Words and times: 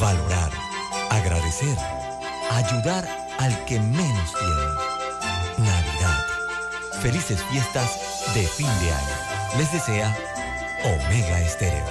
valorar, 0.00 0.50
agradecer, 1.10 1.76
ayudar 2.50 3.08
al 3.38 3.64
que 3.64 3.80
menos 3.80 4.32
tiene. 4.32 5.68
Navidad. 5.68 6.24
Felices 7.00 7.42
fiestas 7.50 8.34
de 8.34 8.46
fin 8.46 8.66
de 8.80 8.92
año. 8.92 9.58
Les 9.58 9.70
desea 9.72 10.16
Omega 10.84 11.40
Estéreo. 11.40 11.84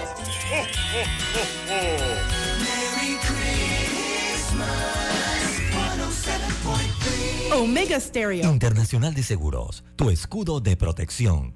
Omega 7.55 7.99
Stereo. 7.99 8.51
Internacional 8.51 9.13
de 9.13 9.23
Seguros, 9.23 9.83
tu 9.95 10.09
escudo 10.09 10.59
de 10.59 10.75
protección, 10.75 11.55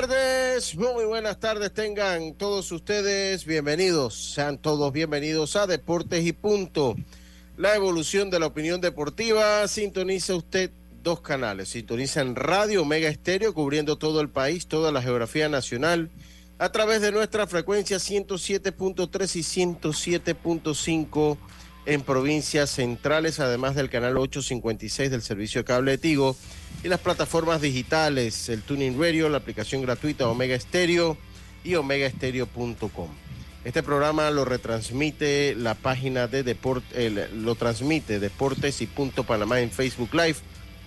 Tardes, 0.00 0.76
muy 0.76 1.06
buenas 1.06 1.40
tardes 1.40 1.74
tengan 1.74 2.34
todos 2.34 2.70
ustedes. 2.70 3.44
Bienvenidos, 3.44 4.32
sean 4.32 4.56
todos 4.56 4.92
bienvenidos 4.92 5.56
a 5.56 5.66
Deportes 5.66 6.24
y 6.24 6.32
Punto. 6.32 6.94
La 7.56 7.74
evolución 7.74 8.30
de 8.30 8.38
la 8.38 8.46
opinión 8.46 8.80
deportiva, 8.80 9.66
sintoniza 9.66 10.36
usted 10.36 10.70
dos 11.02 11.20
canales, 11.20 11.70
sintoniza 11.70 12.20
en 12.20 12.36
Radio 12.36 12.82
Omega 12.82 13.08
Estéreo 13.08 13.52
cubriendo 13.52 13.98
todo 13.98 14.20
el 14.20 14.28
país, 14.28 14.68
toda 14.68 14.92
la 14.92 15.02
geografía 15.02 15.48
nacional, 15.48 16.10
a 16.60 16.70
través 16.70 17.00
de 17.00 17.10
nuestra 17.10 17.48
frecuencia 17.48 17.96
107.3 17.96 19.34
y 19.34 19.40
107.5 19.40 21.38
en 21.88 22.02
provincias 22.02 22.68
centrales, 22.68 23.40
además 23.40 23.74
del 23.74 23.88
canal 23.88 24.18
856 24.18 25.10
del 25.10 25.22
servicio 25.22 25.62
de 25.62 25.64
cable 25.64 25.92
de 25.92 25.98
Tigo 25.98 26.36
y 26.84 26.88
las 26.88 27.00
plataformas 27.00 27.62
digitales, 27.62 28.50
el 28.50 28.60
Tuning 28.60 29.00
Radio, 29.00 29.30
la 29.30 29.38
aplicación 29.38 29.80
gratuita 29.80 30.28
Omega 30.28 30.54
Estéreo 30.54 31.16
y 31.64 31.76
omegaestereo.com. 31.76 33.08
Este 33.64 33.82
programa 33.82 34.30
lo 34.30 34.44
retransmite 34.44 35.54
la 35.56 35.74
página 35.74 36.26
de 36.26 36.42
deporte, 36.42 37.10
lo 37.34 37.54
transmite 37.54 38.20
Deportes 38.20 38.82
y 38.82 38.86
Punto 38.86 39.24
Panamá 39.24 39.60
en 39.60 39.70
Facebook 39.70 40.12
Live, 40.12 40.36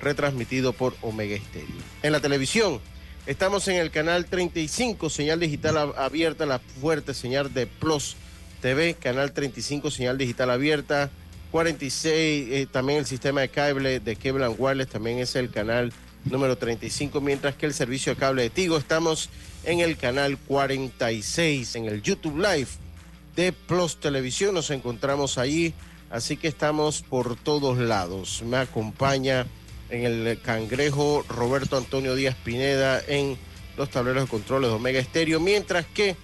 retransmitido 0.01 0.71
por 0.71 0.95
Omega 1.01 1.35
Estéreo. 1.35 1.81
En 2.03 2.11
la 2.11 2.19
televisión, 2.19 2.79
estamos 3.25 3.67
en 3.67 3.77
el 3.77 3.89
canal 3.89 4.25
35, 4.25 5.09
señal 5.09 5.39
digital 5.39 5.93
abierta, 5.97 6.45
la 6.45 6.59
fuerte 6.59 7.15
señal 7.15 7.51
de 7.51 7.65
Plus 7.65 8.15
TV, 8.61 8.93
canal 8.93 9.33
35, 9.33 9.91
señal 9.91 10.17
digital 10.17 10.49
abierta. 10.51 11.09
46, 11.51 12.47
eh, 12.49 12.67
también 12.71 12.99
el 12.99 13.05
sistema 13.05 13.41
de 13.41 13.49
cable 13.49 13.99
de 13.99 14.11
and 14.11 14.55
Wireless, 14.57 14.87
también 14.87 15.19
es 15.19 15.35
el 15.35 15.49
canal 15.49 15.91
número 16.23 16.57
35, 16.57 17.19
mientras 17.19 17.55
que 17.55 17.65
el 17.65 17.73
servicio 17.73 18.13
de 18.13 18.19
cable 18.19 18.43
de 18.43 18.49
Tigo 18.49 18.77
estamos 18.77 19.29
en 19.63 19.79
el 19.79 19.97
canal 19.97 20.37
46, 20.37 21.75
en 21.75 21.85
el 21.85 22.01
YouTube 22.01 22.37
Live 22.37 22.69
de 23.35 23.51
Plus 23.51 23.99
Televisión, 23.99 24.53
nos 24.53 24.69
encontramos 24.69 25.37
allí, 25.37 25.73
así 26.09 26.37
que 26.37 26.47
estamos 26.47 27.01
por 27.01 27.35
todos 27.35 27.77
lados. 27.77 28.43
Me 28.45 28.57
acompaña 28.57 29.45
en 29.89 30.05
el 30.05 30.39
cangrejo 30.41 31.25
Roberto 31.27 31.77
Antonio 31.77 32.15
Díaz 32.15 32.35
Pineda 32.43 33.01
en 33.07 33.37
los 33.77 33.89
tableros 33.89 34.23
de 34.23 34.29
controles 34.29 34.69
de 34.69 34.75
Omega 34.75 34.99
Estéreo, 34.99 35.39
mientras 35.39 35.85
que 35.85 36.15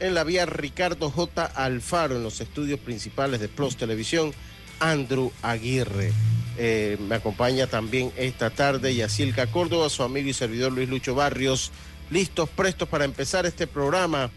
en 0.00 0.14
la 0.14 0.24
vía 0.24 0.46
Ricardo 0.46 1.10
J. 1.10 1.44
Alfaro, 1.44 2.16
en 2.16 2.22
los 2.22 2.40
estudios 2.40 2.80
principales 2.80 3.40
de 3.40 3.48
Plus 3.48 3.76
Televisión, 3.76 4.32
Andrew 4.80 5.32
Aguirre. 5.42 6.12
Eh, 6.58 6.96
me 7.08 7.16
acompaña 7.16 7.66
también 7.66 8.12
esta 8.16 8.50
tarde 8.50 8.94
Yacilca 8.94 9.46
Córdoba, 9.46 9.90
su 9.90 10.02
amigo 10.02 10.28
y 10.28 10.32
servidor 10.32 10.72
Luis 10.72 10.88
Lucho 10.88 11.14
Barrios, 11.14 11.70
listos, 12.10 12.48
prestos 12.48 12.88
para 12.88 13.04
empezar 13.04 13.46
este 13.46 13.66
programa 13.66 14.30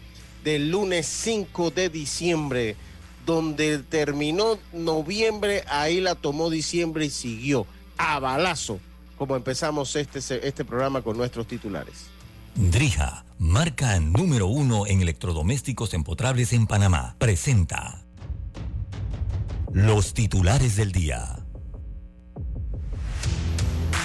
del 0.44 0.70
lunes 0.70 1.06
5 1.06 1.70
de 1.70 1.88
diciembre, 1.88 2.76
donde 3.24 3.78
terminó 3.78 4.58
noviembre, 4.72 5.64
ahí 5.68 6.00
la 6.00 6.14
tomó 6.14 6.50
diciembre 6.50 7.06
y 7.06 7.10
siguió 7.10 7.66
a 7.96 8.18
balazo, 8.18 8.80
como 9.16 9.36
empezamos 9.36 9.94
este, 9.96 10.18
este 10.46 10.64
programa 10.64 11.02
con 11.02 11.16
nuestros 11.16 11.46
titulares. 11.46 12.09
Drija, 12.54 13.24
marca 13.38 13.98
número 14.00 14.46
uno 14.46 14.86
en 14.86 15.00
electrodomésticos 15.00 15.94
empotrables 15.94 16.52
en 16.52 16.66
Panamá, 16.66 17.16
presenta 17.18 18.02
los 19.72 20.14
titulares 20.14 20.76
del 20.76 20.92
día. 20.92 21.36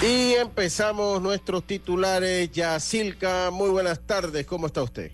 Y 0.02 0.34
empezamos 0.34 1.22
nuestros 1.22 1.66
titulares. 1.66 2.50
Yacilca, 2.52 3.50
muy 3.50 3.70
buenas 3.70 4.00
tardes. 4.00 4.46
¿Cómo 4.46 4.66
está 4.66 4.82
usted? 4.82 5.10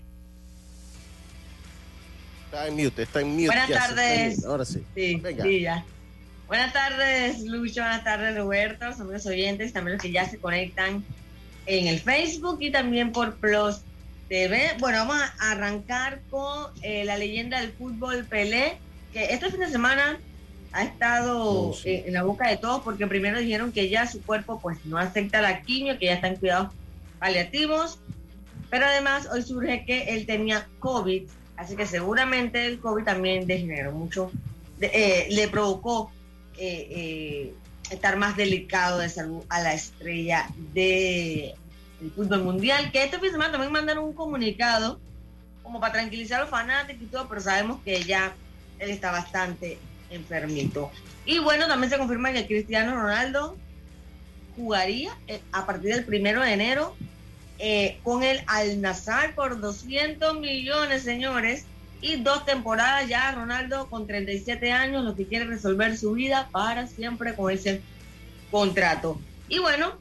Está 2.45 2.67
en 2.67 2.75
mute, 2.75 3.03
está 3.03 3.21
en 3.21 3.29
mute. 3.29 3.47
Buenas 3.47 3.69
tardes. 3.69 4.45
Ahora 4.45 4.65
sí. 4.65 4.83
Sí, 4.93 5.15
Venga. 5.15 5.43
sí, 5.43 5.61
ya. 5.61 5.85
Buenas 6.47 6.73
tardes, 6.73 7.39
Lucho. 7.45 7.81
Buenas 7.81 8.03
tardes, 8.03 8.37
Roberto. 8.37 8.93
Son 8.95 9.11
los 9.11 9.25
oyentes, 9.25 9.71
también 9.73 9.93
los 9.93 10.03
que 10.03 10.11
ya 10.11 10.29
se 10.29 10.37
conectan 10.37 11.03
en 11.65 11.87
el 11.87 11.99
Facebook 11.99 12.57
y 12.61 12.71
también 12.71 13.11
por 13.11 13.37
Plus 13.39 13.81
TV. 14.29 14.75
Bueno, 14.79 14.99
vamos 14.99 15.17
a 15.39 15.51
arrancar 15.51 16.21
con 16.29 16.67
eh, 16.81 17.05
la 17.05 17.17
leyenda 17.17 17.59
del 17.61 17.73
fútbol 17.73 18.25
Pelé, 18.27 18.79
que 19.11 19.25
este 19.25 19.49
fin 19.49 19.59
de 19.59 19.69
semana 19.69 20.19
ha 20.71 20.83
estado 20.83 21.69
Oh, 21.69 21.73
sí. 21.73 21.89
eh, 21.89 22.03
en 22.07 22.13
la 22.13 22.23
boca 22.23 22.49
de 22.49 22.57
todos 22.57 22.81
porque 22.83 23.05
primero 23.07 23.39
dijeron 23.39 23.71
que 23.71 23.89
ya 23.89 24.07
su 24.07 24.23
cuerpo 24.23 24.59
pues 24.61 24.77
no 24.85 24.97
acepta 24.97 25.41
la 25.41 25.61
quimio, 25.61 25.97
que 25.99 26.07
ya 26.07 26.13
está 26.15 26.27
en 26.27 26.37
cuidados 26.37 26.73
paliativos, 27.19 27.99
pero 28.69 28.85
además 28.87 29.29
hoy 29.31 29.43
surge 29.43 29.83
que 29.85 30.15
él 30.15 30.25
tenía 30.25 30.67
COVID, 30.79 31.29
así 31.57 31.75
que 31.75 31.85
seguramente 31.85 32.65
el 32.65 32.79
COVID 32.79 33.03
también 33.03 33.45
degeneró 33.45 33.91
mucho, 33.91 34.31
de- 34.79 34.87
eh, 34.93 35.27
le 35.29 35.47
provocó 35.47 36.11
eh, 36.57 37.53
estar 37.93 38.17
más 38.17 38.35
delicado 38.35 38.99
de 38.99 39.09
salud 39.09 39.43
a 39.49 39.61
la 39.61 39.73
estrella 39.73 40.49
de 40.73 41.55
el 42.01 42.11
fútbol 42.11 42.43
mundial, 42.43 42.91
que 42.91 43.03
este 43.03 43.17
fin 43.17 43.27
de 43.27 43.31
semana 43.31 43.53
también 43.53 43.71
mandaron 43.71 44.03
un 44.03 44.13
comunicado 44.13 44.99
como 45.61 45.79
para 45.79 45.93
tranquilizar 45.93 46.39
a 46.39 46.41
los 46.41 46.49
fanáticos 46.49 47.03
y 47.03 47.05
todo, 47.05 47.27
pero 47.29 47.39
sabemos 47.39 47.81
que 47.83 48.03
ya 48.03 48.33
él 48.79 48.89
está 48.89 49.11
bastante 49.11 49.77
enfermito. 50.09 50.91
Y 51.25 51.39
bueno, 51.39 51.67
también 51.67 51.89
se 51.89 51.97
confirma 51.97 52.33
que 52.33 52.45
Cristiano 52.45 52.95
Ronaldo 52.95 53.55
jugaría 54.55 55.17
eh, 55.27 55.41
a 55.51 55.65
partir 55.65 55.95
del 55.95 56.05
primero 56.05 56.41
de 56.41 56.53
enero 56.53 56.95
eh, 57.59 57.99
con 58.03 58.23
el 58.23 58.43
Al 58.47 58.81
Nazar 58.81 59.33
por 59.35 59.59
200 59.61 60.39
millones, 60.39 61.03
señores, 61.03 61.65
y 62.03 62.17
dos 62.17 62.45
temporadas 62.45 63.07
ya 63.07 63.31
Ronaldo 63.31 63.89
con 63.89 64.05
37 64.05 64.71
años, 64.73 65.05
lo 65.05 65.15
que 65.15 65.25
quiere 65.25 65.45
resolver 65.45 65.97
su 65.97 66.11
vida 66.11 66.49
para 66.51 66.85
siempre 66.85 67.33
con 67.33 67.49
ese 67.51 67.81
contrato. 68.51 69.19
Y 69.47 69.59
bueno, 69.59 69.93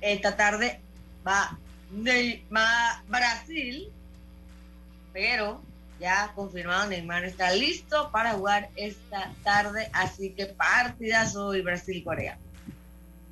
esta 0.00 0.36
tarde 0.36 0.80
va, 1.26 1.56
Neymar- 1.94 3.00
Brasil, 3.08 3.88
pero 5.12 5.62
ya 6.00 6.32
confirmado 6.34 6.88
Neymar 6.88 7.24
está 7.24 7.52
listo 7.52 8.10
para 8.10 8.32
jugar 8.32 8.68
esta 8.74 9.32
tarde, 9.44 9.88
así 9.92 10.30
que 10.30 10.46
partidazo 10.46 11.54
y 11.54 11.62
Brasil-Corea. 11.62 12.38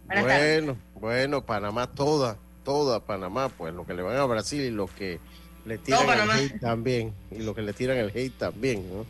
Bueno, 0.06 0.76
bueno, 0.94 1.40
Panamá 1.43 1.88
toda, 1.88 2.37
toda 2.64 3.00
Panamá, 3.00 3.49
pues 3.49 3.75
lo 3.75 3.84
que 3.84 3.94
le 3.94 4.02
van 4.02 4.17
a 4.17 4.25
Brasil 4.25 4.60
y 4.60 4.70
lo 4.70 4.87
que 4.87 5.19
le 5.64 5.78
tiran 5.78 6.20
el 6.20 6.31
hate 6.31 6.61
también, 6.61 7.12
y 7.31 7.38
lo 7.38 7.55
que 7.55 7.62
le 7.62 7.72
tiran 7.72 7.96
el 7.96 8.11
hate 8.14 8.37
también, 8.37 8.84
¿no? 8.93 9.06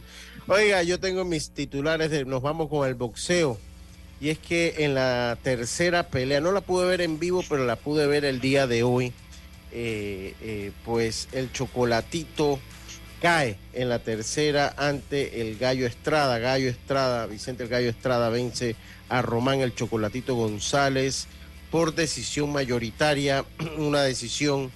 Oiga, 0.46 0.82
yo 0.82 1.00
tengo 1.00 1.24
mis 1.24 1.50
titulares 1.50 2.10
de, 2.10 2.24
nos 2.24 2.42
vamos 2.42 2.68
con 2.68 2.86
el 2.86 2.94
boxeo, 2.94 3.58
y 4.20 4.30
es 4.30 4.38
que 4.38 4.74
en 4.78 4.94
la 4.94 5.38
tercera 5.42 6.08
pelea, 6.08 6.40
no 6.40 6.52
la 6.52 6.60
pude 6.60 6.86
ver 6.86 7.00
en 7.00 7.18
vivo, 7.18 7.42
pero 7.48 7.64
la 7.64 7.76
pude 7.76 8.06
ver 8.06 8.24
el 8.24 8.40
día 8.40 8.66
de 8.66 8.82
hoy, 8.82 9.12
eh, 9.72 10.34
eh, 10.40 10.72
pues 10.84 11.28
el 11.32 11.50
chocolatito 11.52 12.60
cae 13.20 13.56
en 13.72 13.88
la 13.88 13.98
tercera 13.98 14.74
ante 14.76 15.40
el 15.40 15.56
Gallo 15.58 15.86
Estrada. 15.86 16.38
Gallo 16.38 16.68
Estrada, 16.68 17.26
Vicente 17.26 17.64
el 17.64 17.68
Gallo 17.70 17.88
Estrada 17.88 18.28
vence 18.28 18.76
a 19.08 19.22
Román 19.22 19.60
el 19.60 19.74
Chocolatito 19.74 20.34
González 20.34 21.26
por 21.70 21.94
decisión 21.94 22.52
mayoritaria, 22.52 23.44
una 23.78 24.02
decisión 24.02 24.70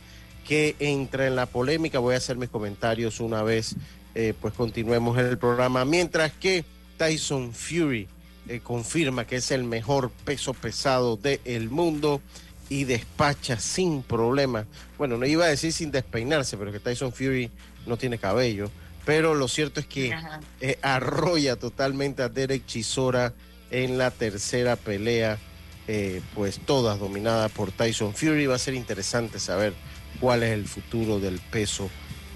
que 0.49 0.75
entra 0.79 1.27
en 1.27 1.37
la 1.37 1.45
polémica. 1.45 1.99
Voy 1.99 2.15
a 2.15 2.19
hacer 2.19 2.37
mis 2.37 2.49
comentarios 2.49 3.21
una 3.21 3.43
vez, 3.43 3.77
eh, 4.15 4.33
pues 4.41 4.55
continuemos 4.55 5.19
en 5.19 5.27
el 5.27 5.37
programa. 5.37 5.85
Mientras 5.85 6.33
que 6.33 6.65
Tyson 6.97 7.53
Fury 7.53 8.09
eh, 8.49 8.61
confirma 8.61 9.27
que 9.27 9.37
es 9.37 9.51
el 9.51 9.65
mejor 9.65 10.11
peso 10.25 10.55
pesado 10.55 11.19
del 11.19 11.69
mundo 11.69 12.23
y 12.71 12.85
despacha 12.85 13.61
sin 13.61 14.03
problema. 14.03 14.65
Bueno, 14.97 15.19
no 15.19 15.27
iba 15.27 15.45
a 15.45 15.49
decir 15.49 15.71
sin 15.71 15.91
despeinarse, 15.91 16.57
pero 16.57 16.73
que 16.73 16.81
Tyson 16.81 17.13
Fury 17.13 17.51
no 17.87 17.99
tiene 17.99 18.19
cabello. 18.19 18.71
Pero 19.05 19.35
lo 19.35 19.49
cierto 19.49 19.81
es 19.81 19.87
que 19.87 20.15
eh, 20.63 20.79
arrolla 20.81 21.57
totalmente 21.57 22.23
a 22.23 22.31
Derek 22.31 22.65
Chisora 22.65 23.35
en 23.71 23.99
la 23.99 24.11
tercera 24.11 24.77
pelea, 24.77 25.39
eh, 25.87 26.23
pues 26.35 26.59
todas 26.59 26.99
dominadas 26.99 27.53
por 27.53 27.71
Tyson 27.71 28.15
Fury. 28.15 28.47
Va 28.47 28.55
a 28.55 28.59
ser 28.59 28.75
interesante 28.75 29.39
saber 29.39 29.75
cuál 30.21 30.43
es 30.43 30.51
el 30.51 30.67
futuro 30.67 31.21
del 31.21 31.39
peso 31.39 31.91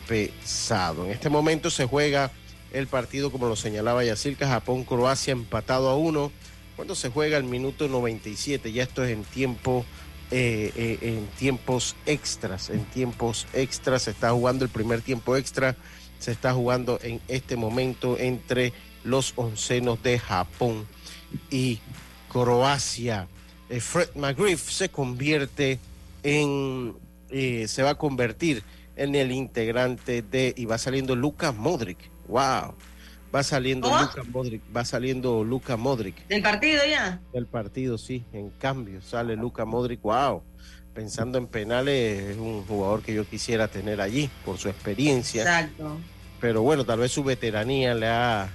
pesado. 0.06 1.04
En 1.04 1.12
este 1.12 1.28
momento 1.28 1.70
se 1.70 1.86
juega 1.86 2.30
el 2.72 2.86
partido, 2.86 3.30
como 3.30 3.48
lo 3.48 3.56
señalaba 3.56 4.04
Yacirca, 4.04 4.48
Japón-Croacia 4.48 5.32
empatado 5.32 5.88
a 5.88 5.96
uno. 5.96 6.32
Cuando 6.76 6.94
se 6.94 7.10
juega 7.10 7.36
el 7.36 7.44
minuto 7.44 7.88
97, 7.88 8.72
ya 8.72 8.82
esto 8.82 9.04
es 9.04 9.10
en 9.10 9.24
tiempo 9.24 9.84
eh, 10.34 10.72
eh, 10.76 10.98
en 11.02 11.26
tiempos 11.38 11.94
extras. 12.06 12.70
En 12.70 12.86
tiempos 12.86 13.46
extras 13.52 14.04
se 14.04 14.12
está 14.12 14.30
jugando 14.30 14.64
el 14.64 14.70
primer 14.70 15.02
tiempo 15.02 15.36
extra. 15.36 15.76
Se 16.18 16.32
está 16.32 16.54
jugando 16.54 16.98
en 17.02 17.20
este 17.28 17.56
momento 17.56 18.16
entre 18.18 18.72
los 19.04 19.34
oncenos 19.36 20.02
de 20.02 20.18
Japón 20.18 20.86
y 21.50 21.80
Croacia. 22.30 23.28
Eh, 23.68 23.80
Fred 23.80 24.08
McGriff 24.14 24.70
se 24.70 24.88
convierte 24.88 25.78
en, 26.22 26.94
se 27.32 27.82
va 27.82 27.90
a 27.90 27.94
convertir 27.96 28.62
en 28.96 29.14
el 29.14 29.32
integrante 29.32 30.22
de, 30.22 30.54
y 30.56 30.64
va 30.66 30.78
saliendo 30.78 31.16
Luka 31.16 31.52
Modric. 31.52 31.98
¡Wow! 32.28 32.74
Va 33.34 33.42
saliendo 33.42 33.88
Luka 33.88 34.22
Modric, 34.30 34.62
va 34.76 34.84
saliendo 34.84 35.42
Luka 35.42 35.76
Modric. 35.78 36.26
¿Del 36.28 36.42
partido 36.42 36.82
ya? 36.88 37.20
Del 37.32 37.46
partido, 37.46 37.96
sí. 37.96 38.24
En 38.32 38.50
cambio, 38.50 39.00
sale 39.00 39.36
Luka 39.36 39.64
Modric. 39.64 40.02
Wow. 40.02 40.42
Pensando 40.92 41.38
en 41.38 41.46
penales, 41.46 42.30
es 42.30 42.36
un 42.36 42.62
jugador 42.66 43.02
que 43.02 43.14
yo 43.14 43.26
quisiera 43.26 43.68
tener 43.68 44.02
allí 44.02 44.28
por 44.44 44.58
su 44.58 44.68
experiencia. 44.68 45.42
Exacto. 45.42 45.98
Pero 46.40 46.60
bueno, 46.60 46.84
tal 46.84 46.98
vez 46.98 47.12
su 47.12 47.24
veteranía 47.24 47.94
le 47.94 48.08
ha, 48.08 48.50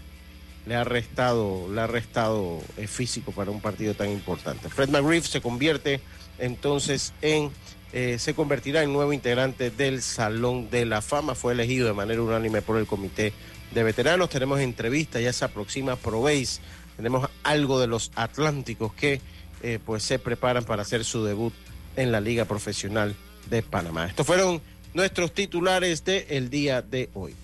le 0.67 0.75
ha 0.75 0.83
restado, 0.83 1.67
le 1.73 1.81
ha 1.81 1.87
restado 1.87 2.59
eh, 2.77 2.85
físico 2.85 3.31
para 3.31 3.49
un 3.49 3.61
partido 3.61 3.95
tan 3.95 4.11
importante. 4.11 4.69
Fred 4.69 4.89
McGriff 4.89 5.25
se 5.25 5.41
convierte 5.41 6.01
entonces 6.37 7.13
en 7.23 7.49
eh, 7.93 8.17
se 8.19 8.33
convertirá 8.33 8.83
en 8.83 8.93
nuevo 8.93 9.13
integrante 9.13 9.71
del 9.71 10.01
Salón 10.01 10.69
de 10.69 10.85
la 10.85 11.01
Fama. 11.01 11.35
Fue 11.35 11.53
elegido 11.53 11.87
de 11.87 11.93
manera 11.93 12.21
unánime 12.21 12.61
por 12.61 12.77
el 12.77 12.85
Comité 12.85 13.33
de 13.73 13.83
veteranos, 13.83 14.29
tenemos 14.29 14.59
entrevistas, 14.59 15.21
ya 15.21 15.33
se 15.33 15.45
aproxima 15.45 15.95
Probéis, 15.95 16.61
tenemos 16.95 17.29
algo 17.43 17.79
de 17.79 17.87
los 17.87 18.11
Atlánticos 18.15 18.93
que 18.93 19.21
eh, 19.61 19.79
pues 19.85 20.03
se 20.03 20.19
preparan 20.19 20.63
para 20.63 20.83
hacer 20.83 21.03
su 21.03 21.23
debut 21.23 21.53
en 21.95 22.11
la 22.11 22.21
Liga 22.21 22.45
Profesional 22.45 23.15
de 23.49 23.61
Panamá. 23.63 24.05
Estos 24.05 24.25
fueron 24.25 24.61
nuestros 24.93 25.33
titulares 25.33 26.05
del 26.05 26.25
el 26.29 26.49
día 26.49 26.81
de 26.81 27.09
hoy. 27.13 27.35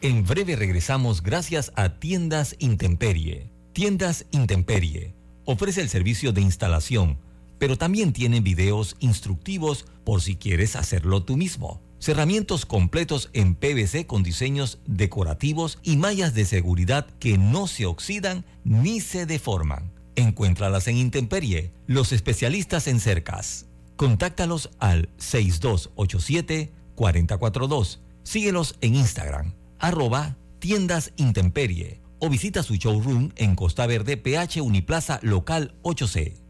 En 0.00 0.24
breve 0.26 0.56
regresamos 0.56 1.22
gracias 1.22 1.72
a 1.76 1.98
Tiendas 1.98 2.56
Intemperie. 2.58 3.50
Tiendas 3.72 4.26
Intemperie 4.30 5.14
ofrece 5.44 5.80
el 5.80 5.88
servicio 5.88 6.32
de 6.32 6.40
instalación, 6.40 7.18
pero 7.58 7.76
también 7.76 8.12
tiene 8.12 8.40
videos 8.40 8.96
instructivos 9.00 9.86
por 10.04 10.22
si 10.22 10.36
quieres 10.36 10.76
hacerlo 10.76 11.22
tú 11.22 11.36
mismo 11.36 11.80
cerramientos 12.04 12.66
completos 12.66 13.30
en 13.32 13.54
PVC 13.54 14.06
con 14.06 14.22
diseños 14.22 14.78
decorativos 14.84 15.78
y 15.82 15.96
mallas 15.96 16.34
de 16.34 16.44
seguridad 16.44 17.06
que 17.18 17.38
no 17.38 17.66
se 17.66 17.86
oxidan 17.86 18.44
ni 18.62 19.00
se 19.00 19.24
deforman. 19.24 19.90
Encuéntralas 20.14 20.86
en 20.86 20.98
Intemperie, 20.98 21.72
los 21.86 22.12
especialistas 22.12 22.88
en 22.88 23.00
cercas. 23.00 23.64
Contáctalos 23.96 24.68
al 24.80 25.08
6287-442. 25.16 28.00
Síguelos 28.22 28.76
en 28.82 28.96
Instagram, 28.96 29.54
arroba 29.78 30.36
tiendas 30.58 31.14
Intemperie 31.16 32.02
o 32.18 32.28
visita 32.28 32.62
su 32.62 32.74
showroom 32.74 33.30
en 33.36 33.56
Costa 33.56 33.86
Verde, 33.86 34.18
PH 34.18 34.60
Uniplaza 34.60 35.20
Local 35.22 35.74
8C. 35.82 36.43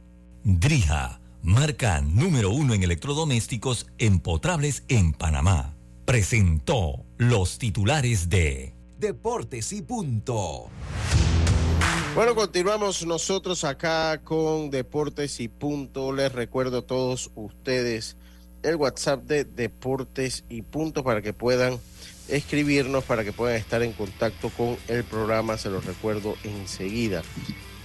Drija 0.46 1.23
marca 1.43 2.02
número 2.02 2.50
uno 2.50 2.75
en 2.75 2.82
electrodomésticos 2.82 3.87
empotrables 3.96 4.85
en 4.88 5.14
Panamá. 5.14 5.75
Presentó 6.05 7.06
los 7.17 7.56
titulares 7.56 8.29
de 8.29 8.75
Deportes 8.99 9.73
y 9.73 9.81
Punto. 9.81 10.69
Bueno, 12.14 12.35
continuamos 12.35 13.06
nosotros 13.06 13.64
acá 13.64 14.20
con 14.23 14.69
Deportes 14.69 15.41
y 15.41 15.49
Punto. 15.49 16.12
Les 16.12 16.31
recuerdo 16.31 16.81
a 16.81 16.82
todos 16.82 17.31
ustedes 17.37 18.19
el 18.62 18.76
WhatsApp 18.76 19.23
de 19.23 19.44
Deportes 19.44 20.44
y 20.50 20.61
Punto 20.61 21.02
para 21.02 21.23
que 21.23 21.32
puedan 21.32 21.79
escribirnos, 22.29 23.02
para 23.05 23.25
que 23.25 23.32
puedan 23.32 23.56
estar 23.56 23.82
en 23.82 23.94
contacto 23.94 24.50
con 24.50 24.76
el 24.88 25.05
programa. 25.05 25.56
Se 25.56 25.70
los 25.70 25.87
recuerdo 25.87 26.37
enseguida. 26.44 27.23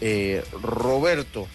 Eh, 0.01 0.43
Roberto, 0.61 1.47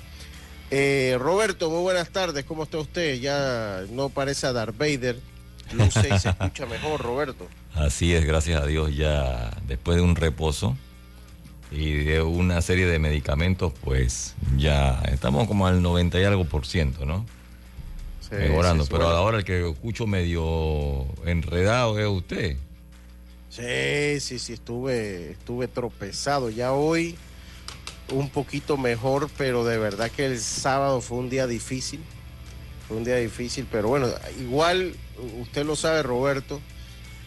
Eh, 0.70 1.16
Roberto, 1.18 1.68
muy 1.68 1.82
buenas 1.82 2.10
tardes. 2.10 2.44
¿Cómo 2.44 2.62
está 2.62 2.78
usted? 2.78 3.18
Ya 3.18 3.82
no 3.90 4.08
parece 4.08 4.46
a 4.46 4.52
Darth 4.52 4.78
Vader. 4.78 5.18
No 5.72 5.90
sé, 5.90 6.16
se 6.20 6.28
escucha 6.28 6.66
mejor, 6.66 7.00
Roberto. 7.00 7.48
Así 7.74 8.14
es, 8.14 8.24
gracias 8.24 8.62
a 8.62 8.66
Dios, 8.66 8.94
ya 8.94 9.50
después 9.66 9.96
de 9.96 10.02
un 10.02 10.14
reposo 10.14 10.76
y 11.72 12.04
de 12.04 12.22
una 12.22 12.62
serie 12.62 12.86
de 12.86 13.00
medicamentos, 13.00 13.72
pues 13.82 14.36
ya 14.56 15.02
estamos 15.10 15.48
como 15.48 15.66
al 15.66 15.82
90 15.82 16.20
y 16.20 16.24
algo 16.24 16.44
por 16.44 16.66
ciento, 16.66 17.04
¿no? 17.04 17.26
Mejorando. 18.38 18.86
pero 18.86 19.08
ahora 19.08 19.38
el 19.38 19.44
que 19.44 19.68
escucho 19.68 20.06
medio 20.06 21.06
enredado 21.24 21.98
es 21.98 22.06
usted. 22.06 22.56
Sí, 23.48 24.20
sí, 24.20 24.38
sí, 24.38 24.54
estuve, 24.54 25.32
estuve 25.32 25.68
tropezado. 25.68 26.48
Ya 26.48 26.72
hoy 26.72 27.16
un 28.10 28.30
poquito 28.30 28.76
mejor, 28.76 29.28
pero 29.36 29.64
de 29.64 29.78
verdad 29.78 30.10
que 30.10 30.26
el 30.26 30.40
sábado 30.40 31.00
fue 31.00 31.18
un 31.18 31.28
día 31.28 31.46
difícil. 31.46 32.00
Fue 32.88 32.96
un 32.96 33.04
día 33.04 33.16
difícil, 33.16 33.66
pero 33.70 33.88
bueno, 33.88 34.08
igual 34.40 34.94
usted 35.40 35.64
lo 35.64 35.76
sabe, 35.76 36.02
Roberto. 36.02 36.60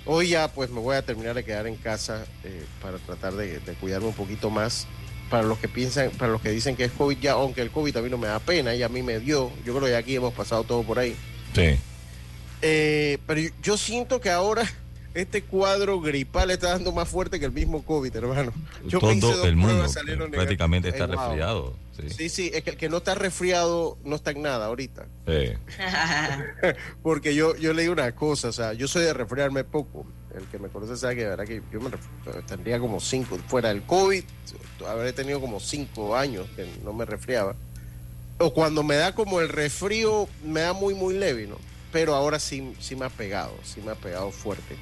Hoy 0.06 0.30
ya 0.30 0.48
pues 0.48 0.70
me 0.70 0.80
voy 0.80 0.96
a 0.96 1.02
terminar 1.04 1.36
de 1.36 1.44
quedar 1.44 1.66
en 1.68 1.76
casa 1.76 2.26
eh, 2.44 2.64
para 2.82 2.98
tratar 2.98 3.34
de, 3.34 3.60
de 3.60 3.74
cuidarme 3.74 4.08
un 4.08 4.14
poquito 4.14 4.50
más 4.50 4.88
para 5.30 5.44
los 5.44 5.58
que 5.58 5.68
piensan, 5.68 6.12
para 6.12 6.32
los 6.32 6.42
que 6.42 6.50
dicen 6.50 6.76
que 6.76 6.86
es 6.86 6.92
COVID, 6.92 7.18
ya, 7.20 7.34
aunque 7.34 7.62
el 7.62 7.72
COVID 7.72 7.98
a 7.98 8.02
mí 8.02 8.10
no 8.10 8.18
me 8.18 8.28
da 8.28 8.40
pena 8.40 8.76
y 8.76 8.84
a 8.84 8.90
mí 8.90 9.02
me 9.02 9.20
dio, 9.20 9.52
yo 9.66 9.76
creo 9.76 9.88
que 9.88 9.96
aquí 9.96 10.16
hemos 10.16 10.34
pasado 10.34 10.64
todo 10.64 10.84
por 10.84 11.00
ahí. 11.00 11.16
Sí. 11.54 11.78
Eh, 12.62 13.18
pero 13.28 13.42
yo, 13.62 13.78
siento 13.78 14.20
que 14.20 14.30
ahora 14.30 14.64
este 15.14 15.44
cuadro 15.44 16.02
gripal 16.02 16.52
está 16.52 16.70
dando 16.70 16.92
más 16.92 17.08
fuerte 17.08 17.40
que 17.40 17.46
el 17.46 17.52
mismo 17.52 17.84
COVID, 17.84 18.16
hermano. 18.16 18.54
Yo 18.86 19.00
todo 19.00 19.12
el 19.46 19.56
mundo 19.56 19.86
prácticamente 20.32 20.90
está 20.90 21.08
resfriado. 21.08 21.76
Sí. 22.18 22.28
sí, 22.28 22.52
es 22.54 22.62
que 22.64 22.72
el 22.72 22.78
que 22.78 22.90
no 22.90 22.98
está 22.98 23.16
resfriado 23.16 23.98
no 24.04 24.18
está 24.18 24.32
en 24.32 24.42
nada 24.42 24.66
ahorita. 24.66 25.06
Sí. 25.26 25.54
Porque 27.04 27.34
yo, 27.34 27.56
yo 27.56 27.74
leí 27.74 27.88
una 27.88 28.14
cosa, 28.14 28.50
o 28.50 28.54
sea, 28.54 28.74
yo 28.74 28.88
soy 28.88 29.04
de 29.04 29.14
resfriarme 29.14 29.64
poco. 29.64 30.06
El 30.36 30.46
que 30.48 30.60
me 30.60 30.68
conoce 30.68 30.98
sabe 30.98 31.16
que 31.16 31.22
de 31.22 31.30
verdad 31.30 31.46
que 31.46 31.62
yo 31.72 31.80
me 31.80 31.90
tendría 32.44 32.80
como 32.80 33.00
cinco, 33.00 33.38
fuera 33.48 33.70
del 33.70 33.84
COVID, 33.84 34.24
habré 34.88 35.14
tenido 35.14 35.40
como 35.40 35.60
cinco 35.60 36.16
años 36.16 36.48
que 36.56 36.68
no 36.84 36.94
me 36.94 37.06
resfriaba. 37.06 37.56
O 38.38 38.54
cuando 38.54 38.84
me 38.84 38.96
da 38.96 39.16
como 39.16 39.40
el 39.40 39.48
resfrío, 39.48 40.28
me 40.44 40.62
da 40.62 40.74
muy, 40.74 40.94
muy 40.94 41.14
leve, 41.14 41.48
¿no? 41.48 41.58
Pero 41.94 42.16
ahora 42.16 42.40
sí, 42.40 42.74
sí 42.80 42.96
me 42.96 43.06
ha 43.06 43.10
pegado, 43.10 43.54
sí 43.64 43.82
me 43.82 43.92
ha 43.92 43.96
pegado 43.96 44.32
fuerte. 44.32 44.76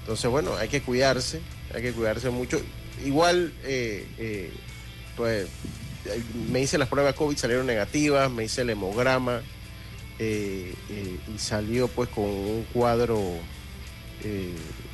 Entonces, 0.00 0.30
bueno, 0.30 0.56
hay 0.56 0.68
que 0.68 0.80
cuidarse, 0.80 1.42
hay 1.74 1.82
que 1.82 1.92
cuidarse 1.92 2.30
mucho. 2.30 2.58
Igual, 3.04 3.52
eh, 3.64 4.06
eh, 4.16 4.50
pues, 5.16 5.48
me 6.50 6.60
hice 6.60 6.78
las 6.78 6.88
pruebas 6.88 7.14
COVID, 7.14 7.36
salieron 7.36 7.66
negativas, 7.66 8.30
me 8.30 8.44
hice 8.44 8.62
el 8.62 8.70
hemograma 8.70 9.42
eh, 10.18 10.74
y 10.88 11.38
salió 11.38 11.88
pues 11.88 12.08
con 12.08 12.24
un 12.24 12.66
cuadro 12.72 13.20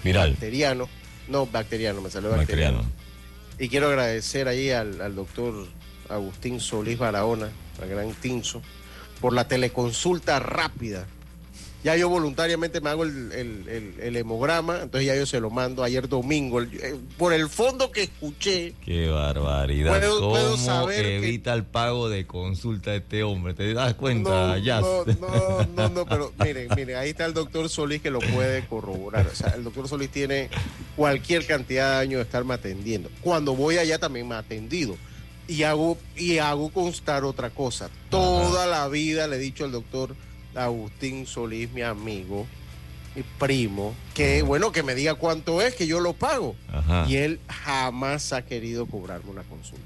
viral. 0.02 0.30
bacteriano 0.32 0.88
No, 1.28 1.46
bacteriano, 1.46 2.00
me 2.00 2.10
salió 2.10 2.30
bacteriano. 2.30 2.84
Y 3.58 3.68
quiero 3.68 3.88
agradecer 3.88 4.48
ahí 4.48 4.70
al, 4.70 5.00
al 5.00 5.14
doctor 5.14 5.66
Agustín 6.08 6.60
Solís 6.60 6.98
Barahona, 6.98 7.48
al 7.80 7.88
gran 7.88 8.12
Tinso, 8.14 8.60
por 9.20 9.32
la 9.32 9.46
teleconsulta 9.46 10.38
rápida 10.38 11.06
ya 11.84 11.94
yo 11.96 12.08
voluntariamente 12.08 12.80
me 12.80 12.88
hago 12.88 13.04
el, 13.04 14.16
hemograma, 14.16 14.80
entonces 14.80 15.06
ya 15.06 15.14
yo 15.14 15.26
se 15.26 15.38
lo 15.38 15.50
mando 15.50 15.84
ayer 15.84 16.08
domingo. 16.08 16.62
Eh, 16.62 16.96
por 17.18 17.34
el 17.34 17.50
fondo 17.50 17.92
que 17.92 18.04
escuché. 18.04 18.72
Qué 18.82 19.08
barbaridad. 19.08 20.02
¿Cómo 20.18 20.56
saber 20.56 21.04
evita 21.04 21.52
el 21.52 21.64
pago 21.64 22.08
de 22.08 22.26
consulta 22.26 22.92
de 22.92 22.96
este 22.96 23.22
hombre? 23.22 23.52
¿Te 23.52 23.74
das 23.74 23.92
cuenta, 23.94 24.56
ya? 24.58 24.80
No, 24.80 25.04
no, 25.04 25.66
no, 25.76 25.88
no, 25.90 26.06
pero 26.06 26.32
miren, 26.42 26.68
miren, 26.74 26.96
ahí 26.96 27.10
está 27.10 27.26
el 27.26 27.34
doctor 27.34 27.68
Solís 27.68 28.00
que 28.00 28.10
lo 28.10 28.20
puede 28.20 28.66
corroborar. 28.66 29.26
O 29.26 29.34
sea, 29.34 29.50
el 29.50 29.62
doctor 29.62 29.86
Solís 29.86 30.08
tiene 30.08 30.48
cualquier 30.96 31.46
cantidad 31.46 31.98
de 31.98 31.98
años 31.98 32.18
de 32.20 32.22
estarme 32.22 32.54
atendiendo. 32.54 33.10
Cuando 33.20 33.54
voy 33.54 33.76
allá 33.76 33.98
también 33.98 34.26
me 34.26 34.36
ha 34.36 34.38
atendido. 34.38 34.96
Y 35.46 35.64
hago, 35.64 35.98
y 36.16 36.38
hago 36.38 36.70
constar 36.70 37.24
otra 37.24 37.50
cosa. 37.50 37.90
Toda 38.08 38.66
la 38.66 38.88
vida 38.88 39.28
le 39.28 39.36
he 39.36 39.38
dicho 39.38 39.66
al 39.66 39.72
doctor 39.72 40.16
Agustín 40.54 41.26
Solís, 41.26 41.70
mi 41.72 41.82
amigo, 41.82 42.46
mi 43.14 43.22
primo, 43.38 43.94
que 44.14 44.42
bueno, 44.42 44.72
que 44.72 44.82
me 44.82 44.94
diga 44.94 45.14
cuánto 45.14 45.60
es, 45.60 45.74
que 45.74 45.86
yo 45.86 46.00
lo 46.00 46.12
pago. 46.14 46.56
Y 47.08 47.16
él 47.16 47.40
jamás 47.48 48.32
ha 48.32 48.44
querido 48.44 48.86
cobrarme 48.86 49.30
una 49.30 49.42
consulta. 49.42 49.84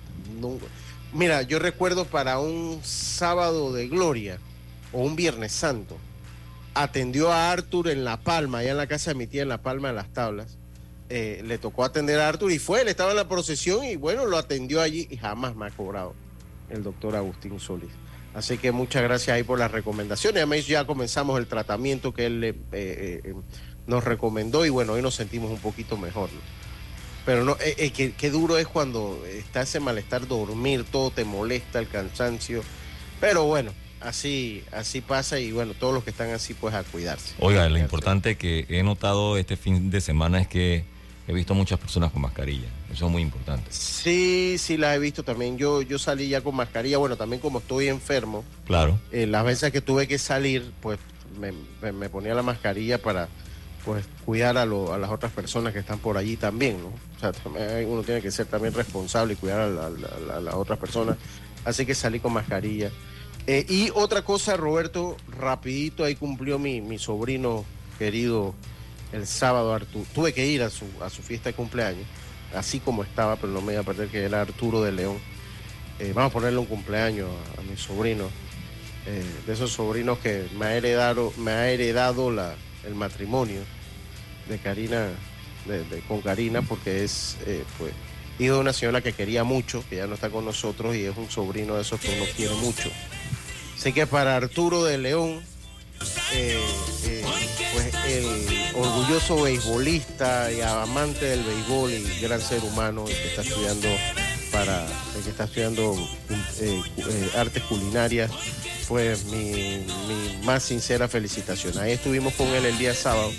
Mira, 1.12 1.42
yo 1.42 1.58
recuerdo 1.58 2.04
para 2.04 2.38
un 2.38 2.80
sábado 2.82 3.72
de 3.72 3.88
gloria 3.88 4.38
o 4.92 5.00
un 5.02 5.16
viernes 5.16 5.52
santo, 5.52 5.96
atendió 6.74 7.32
a 7.32 7.50
Arthur 7.50 7.88
en 7.88 8.04
La 8.04 8.18
Palma, 8.18 8.58
allá 8.58 8.72
en 8.72 8.76
la 8.76 8.86
casa 8.86 9.10
de 9.12 9.16
mi 9.16 9.26
tía 9.26 9.42
en 9.42 9.48
La 9.48 9.58
Palma 9.58 9.88
de 9.88 9.94
las 9.94 10.08
Tablas. 10.12 10.56
Eh, 11.10 11.42
le 11.46 11.56
tocó 11.56 11.84
atender 11.84 12.20
a 12.20 12.28
Arthur 12.28 12.52
y 12.52 12.58
fue, 12.58 12.82
él 12.82 12.88
estaba 12.88 13.12
en 13.12 13.16
la 13.16 13.28
procesión 13.28 13.82
y 13.84 13.96
bueno, 13.96 14.26
lo 14.26 14.36
atendió 14.36 14.82
allí 14.82 15.08
y 15.10 15.16
jamás 15.16 15.56
me 15.56 15.66
ha 15.66 15.70
cobrado 15.70 16.14
el 16.68 16.82
doctor 16.82 17.16
Agustín 17.16 17.58
Solís. 17.58 17.90
Así 18.38 18.56
que 18.56 18.70
muchas 18.70 19.02
gracias 19.02 19.34
ahí 19.34 19.42
por 19.42 19.58
las 19.58 19.72
recomendaciones. 19.72 20.36
Además 20.36 20.64
ya 20.64 20.84
comenzamos 20.84 21.40
el 21.40 21.48
tratamiento 21.48 22.14
que 22.14 22.26
él 22.26 22.44
eh, 22.44 22.54
eh, 22.70 23.34
nos 23.88 24.04
recomendó 24.04 24.64
y 24.64 24.68
bueno, 24.68 24.92
hoy 24.92 25.02
nos 25.02 25.16
sentimos 25.16 25.50
un 25.50 25.58
poquito 25.58 25.96
mejor. 25.96 26.30
Pero 27.26 27.42
no, 27.44 27.56
eh, 27.58 27.90
qué 27.90 28.30
duro 28.30 28.56
es 28.56 28.68
cuando 28.68 29.20
está 29.26 29.62
ese 29.62 29.80
malestar, 29.80 30.28
dormir, 30.28 30.84
todo 30.84 31.10
te 31.10 31.24
molesta, 31.24 31.80
el 31.80 31.88
cansancio. 31.88 32.62
Pero 33.20 33.44
bueno, 33.44 33.72
así, 34.00 34.62
así 34.70 35.00
pasa 35.00 35.40
y 35.40 35.50
bueno, 35.50 35.74
todos 35.74 35.92
los 35.92 36.04
que 36.04 36.10
están 36.10 36.30
así 36.30 36.54
pues 36.54 36.74
a 36.74 36.84
cuidarse. 36.84 37.34
Oiga, 37.40 37.68
lo 37.68 37.78
importante 37.78 38.36
que 38.36 38.66
he 38.68 38.84
notado 38.84 39.36
este 39.36 39.56
fin 39.56 39.90
de 39.90 40.00
semana 40.00 40.40
es 40.40 40.46
que 40.46 40.84
he 41.28 41.34
visto 41.34 41.54
muchas 41.54 41.78
personas 41.78 42.10
con 42.10 42.22
mascarilla. 42.22 42.68
Eso 42.90 43.06
es 43.06 43.12
muy 43.12 43.20
importante. 43.20 43.70
Sí, 43.70 44.56
sí, 44.58 44.78
las 44.78 44.96
he 44.96 44.98
visto 44.98 45.22
también. 45.22 45.58
Yo, 45.58 45.82
yo 45.82 45.98
salí 45.98 46.28
ya 46.28 46.40
con 46.40 46.56
mascarilla. 46.56 46.96
Bueno, 46.96 47.16
también 47.16 47.40
como 47.40 47.58
estoy 47.58 47.88
enfermo. 47.88 48.44
Claro. 48.66 48.98
Eh, 49.12 49.26
las 49.26 49.44
veces 49.44 49.70
que 49.70 49.82
tuve 49.82 50.08
que 50.08 50.18
salir, 50.18 50.72
pues 50.80 50.98
me, 51.38 52.08
ponía 52.08 52.34
la 52.34 52.42
mascarilla 52.42 53.00
para 53.00 53.28
pues 53.84 54.06
cuidar 54.24 54.56
a, 54.56 54.62
a, 54.62 54.66
las 54.66 55.10
otras 55.10 55.30
personas 55.30 55.74
que 55.74 55.78
están 55.80 55.98
por 55.98 56.16
allí 56.16 56.36
también, 56.36 56.78
¿no? 56.82 56.88
O 56.88 57.20
sea, 57.20 57.32
uno 57.86 58.02
tiene 58.02 58.22
que 58.22 58.30
ser 58.30 58.46
también 58.46 58.72
responsable 58.72 59.34
y 59.34 59.36
cuidar 59.36 59.60
a, 59.60 60.40
las 60.40 60.54
otras 60.54 60.78
personas. 60.78 61.18
Así 61.64 61.84
que 61.84 61.94
salí 61.94 62.20
con 62.20 62.32
mascarilla. 62.32 62.90
Eh, 63.46 63.66
y 63.68 63.90
otra 63.94 64.22
cosa, 64.22 64.56
Roberto, 64.56 65.18
rapidito, 65.38 66.04
ahí 66.04 66.16
cumplió 66.16 66.58
mi, 66.58 66.80
mi 66.80 66.98
sobrino 66.98 67.66
querido 67.98 68.54
el 69.12 69.26
sábado 69.26 69.74
Arturo. 69.74 70.04
Tuve 70.14 70.32
que 70.32 70.46
ir 70.46 70.62
a 70.62 70.70
su, 70.70 70.86
a 71.02 71.10
su 71.10 71.22
fiesta 71.22 71.50
de 71.50 71.54
cumpleaños, 71.54 72.04
así 72.54 72.80
como 72.80 73.02
estaba, 73.02 73.36
pero 73.36 73.52
no 73.52 73.60
me 73.60 73.72
iba 73.72 73.82
a 73.82 73.84
perder 73.84 74.08
que 74.08 74.22
era 74.24 74.40
Arturo 74.40 74.82
de 74.82 74.92
León. 74.92 75.18
Eh, 75.98 76.12
vamos 76.14 76.30
a 76.30 76.32
ponerle 76.32 76.58
un 76.58 76.66
cumpleaños 76.66 77.28
a, 77.56 77.62
mi 77.62 77.76
sobrino, 77.76 78.28
eh, 79.06 79.24
de 79.46 79.52
esos 79.52 79.72
sobrinos 79.72 80.18
que 80.18 80.46
me 80.56 80.66
ha 80.66 80.76
heredado, 80.76 81.32
me 81.38 81.50
ha 81.50 81.70
heredado 81.70 82.30
la, 82.30 82.54
el 82.84 82.94
matrimonio 82.94 83.60
de 84.48 84.58
Karina, 84.58 85.08
de, 85.66 86.00
con 86.06 86.20
Karina, 86.20 86.62
porque 86.62 87.04
es 87.04 87.36
eh, 87.46 87.64
pues 87.78 87.92
hijo 88.38 88.54
de 88.54 88.60
una 88.60 88.72
señora 88.72 89.00
que 89.00 89.12
quería 89.12 89.44
mucho, 89.44 89.84
que 89.88 89.96
ya 89.96 90.06
no 90.06 90.14
está 90.14 90.30
con 90.30 90.44
nosotros 90.44 90.94
y 90.94 91.04
es 91.04 91.16
un 91.16 91.30
sobrino 91.30 91.74
de 91.74 91.82
esos 91.82 92.00
que 92.00 92.08
uno 92.16 92.24
quiere 92.36 92.54
mucho. 92.54 92.90
Así 93.76 93.92
que 93.92 94.06
para 94.06 94.36
Arturo 94.36 94.84
de 94.84 94.98
León, 94.98 95.40
eh, 96.32 96.60
eh, 97.04 97.24
pues 97.72 97.94
el 98.06 98.74
orgulloso 98.74 99.42
beisbolista 99.42 100.52
y 100.52 100.60
amante 100.60 101.24
del 101.24 101.42
béisbol 101.42 101.92
y 101.92 102.20
gran 102.20 102.40
ser 102.40 102.62
humano 102.64 103.04
que 103.06 103.28
está 103.28 103.42
estudiando 103.42 103.88
para 104.52 104.86
que 105.24 105.30
está 105.30 105.44
estudiando 105.44 105.96
eh, 106.60 106.82
artes 107.36 107.62
culinarias 107.64 108.30
pues 108.88 109.24
mi, 109.26 109.86
más 110.44 110.62
sincera 110.62 111.08
felicitación. 111.08 111.78
Ahí 111.78 111.92
estuvimos 111.92 112.34
con 112.34 112.46
él 112.48 112.64
el 112.64 112.78
día 112.78 112.94
sábado 112.94 113.30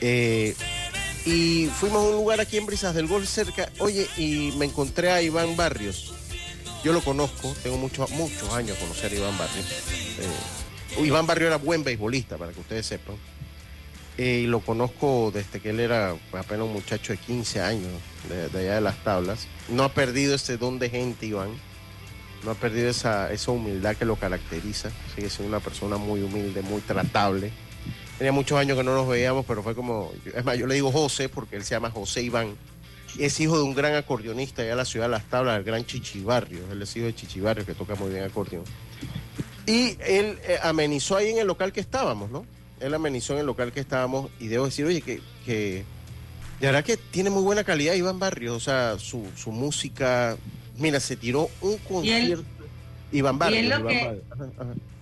y 0.00 1.66
fuimos 1.78 2.02
a 2.02 2.08
un 2.08 2.12
lugar 2.12 2.40
aquí 2.40 2.56
en 2.56 2.66
Brisas 2.66 2.94
del 2.94 3.06
Gol 3.06 3.26
cerca 3.26 3.70
oye 3.78 4.08
y 4.16 4.52
me 4.56 4.64
encontré 4.64 5.10
a 5.10 5.22
Iván 5.22 5.56
Barrios. 5.56 6.14
Yo 6.82 6.94
lo 6.94 7.02
conozco 7.02 7.54
tengo 7.62 7.76
muchos 7.76 8.10
muchos 8.10 8.50
años 8.54 8.78
conocer 8.78 9.12
a 9.12 9.16
Iván 9.16 9.36
Barrios 9.36 9.66
Iván 10.98 11.26
Barrio 11.26 11.46
era 11.46 11.56
buen 11.56 11.84
beisbolista, 11.84 12.36
para 12.36 12.52
que 12.52 12.60
ustedes 12.60 12.86
sepan. 12.86 13.16
Eh, 14.18 14.42
y 14.44 14.46
lo 14.46 14.60
conozco 14.60 15.30
desde 15.32 15.60
que 15.60 15.70
él 15.70 15.80
era 15.80 16.14
apenas 16.32 16.66
un 16.66 16.72
muchacho 16.72 17.12
de 17.12 17.18
15 17.18 17.60
años, 17.62 17.92
de, 18.28 18.58
allá 18.58 18.74
de 18.74 18.80
las 18.80 19.02
tablas. 19.02 19.46
No 19.68 19.84
ha 19.84 19.94
perdido 19.94 20.34
ese 20.34 20.58
don 20.58 20.78
de 20.78 20.90
gente, 20.90 21.26
Iván. 21.26 21.50
No 22.44 22.50
ha 22.50 22.54
perdido 22.54 22.88
esa, 22.88 23.32
esa 23.32 23.50
humildad 23.52 23.96
que 23.96 24.04
lo 24.04 24.16
caracteriza. 24.16 24.90
Sigue 25.14 25.30
siendo 25.30 25.48
una 25.56 25.64
persona 25.64 25.96
muy 25.96 26.22
humilde, 26.22 26.62
muy 26.62 26.80
tratable. 26.80 27.50
Tenía 28.18 28.32
muchos 28.32 28.58
años 28.58 28.76
que 28.76 28.84
no 28.84 28.94
nos 28.94 29.08
veíamos, 29.08 29.46
pero 29.46 29.62
fue 29.62 29.74
como. 29.74 30.12
Es 30.34 30.44
más, 30.44 30.58
yo 30.58 30.66
le 30.66 30.74
digo 30.74 30.92
José 30.92 31.28
porque 31.30 31.56
él 31.56 31.64
se 31.64 31.70
llama 31.70 31.90
José 31.90 32.22
Iván. 32.22 32.54
Es 33.18 33.40
hijo 33.40 33.56
de 33.56 33.64
un 33.64 33.74
gran 33.74 33.94
acordeonista 33.94 34.62
allá 34.62 34.72
en 34.72 34.76
la 34.76 34.84
ciudad 34.84 35.06
de 35.06 35.12
Las 35.12 35.24
Tablas, 35.24 35.56
el 35.56 35.64
gran 35.64 35.84
Chichibarrio. 35.86 36.60
Él 36.70 36.82
es 36.82 36.94
hijo 36.94 37.06
de 37.06 37.14
Chichibarrio, 37.14 37.64
que 37.64 37.74
toca 37.74 37.94
muy 37.94 38.10
bien 38.10 38.24
acordeón. 38.24 38.64
Y 39.66 39.96
él 40.00 40.38
eh, 40.44 40.58
amenizó 40.62 41.16
ahí 41.16 41.30
en 41.30 41.38
el 41.38 41.46
local 41.46 41.72
que 41.72 41.80
estábamos, 41.80 42.30
¿no? 42.30 42.46
Él 42.80 42.94
amenizó 42.94 43.34
en 43.34 43.40
el 43.40 43.46
local 43.46 43.72
que 43.72 43.80
estábamos 43.80 44.30
y 44.40 44.48
debo 44.48 44.64
decir, 44.64 44.86
oye, 44.86 45.02
que, 45.02 45.20
que 45.44 45.84
de 46.60 46.66
verdad 46.66 46.84
que 46.84 46.96
tiene 46.96 47.30
muy 47.30 47.42
buena 47.42 47.64
calidad 47.64 47.94
Iván 47.94 48.18
Barrios, 48.18 48.56
o 48.56 48.60
sea, 48.60 48.98
su, 48.98 49.26
su 49.36 49.52
música, 49.52 50.36
mira, 50.76 50.98
se 51.00 51.16
tiró 51.16 51.50
un 51.60 51.76
concierto. 51.78 52.44
Iván 53.12 53.38
Barrios. 53.38 53.78
Lo 53.80 53.86
que, 53.86 54.20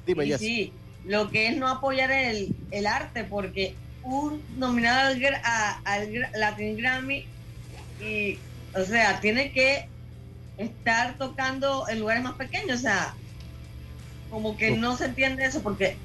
Dime, 0.06 0.26
ya. 0.26 0.38
Sí, 0.38 0.72
lo 1.04 1.30
que 1.30 1.48
es 1.48 1.56
no 1.56 1.68
apoyar 1.68 2.10
el, 2.10 2.54
el 2.70 2.86
arte, 2.86 3.24
porque 3.24 3.74
un 4.02 4.42
nominado 4.56 5.10
al, 5.10 5.40
al 5.84 6.30
Latin 6.34 6.76
Grammy 6.76 7.26
y, 8.00 8.38
o 8.74 8.84
sea, 8.84 9.20
tiene 9.20 9.52
que 9.52 9.88
estar 10.56 11.16
tocando 11.18 11.88
en 11.88 12.00
lugares 12.00 12.22
más 12.22 12.34
pequeños, 12.34 12.78
o 12.78 12.82
sea, 12.82 13.14
como 14.30 14.56
que 14.56 14.72
no 14.72 14.96
se 14.96 15.06
entiende 15.06 15.44
eso 15.44 15.62
porque 15.62 15.96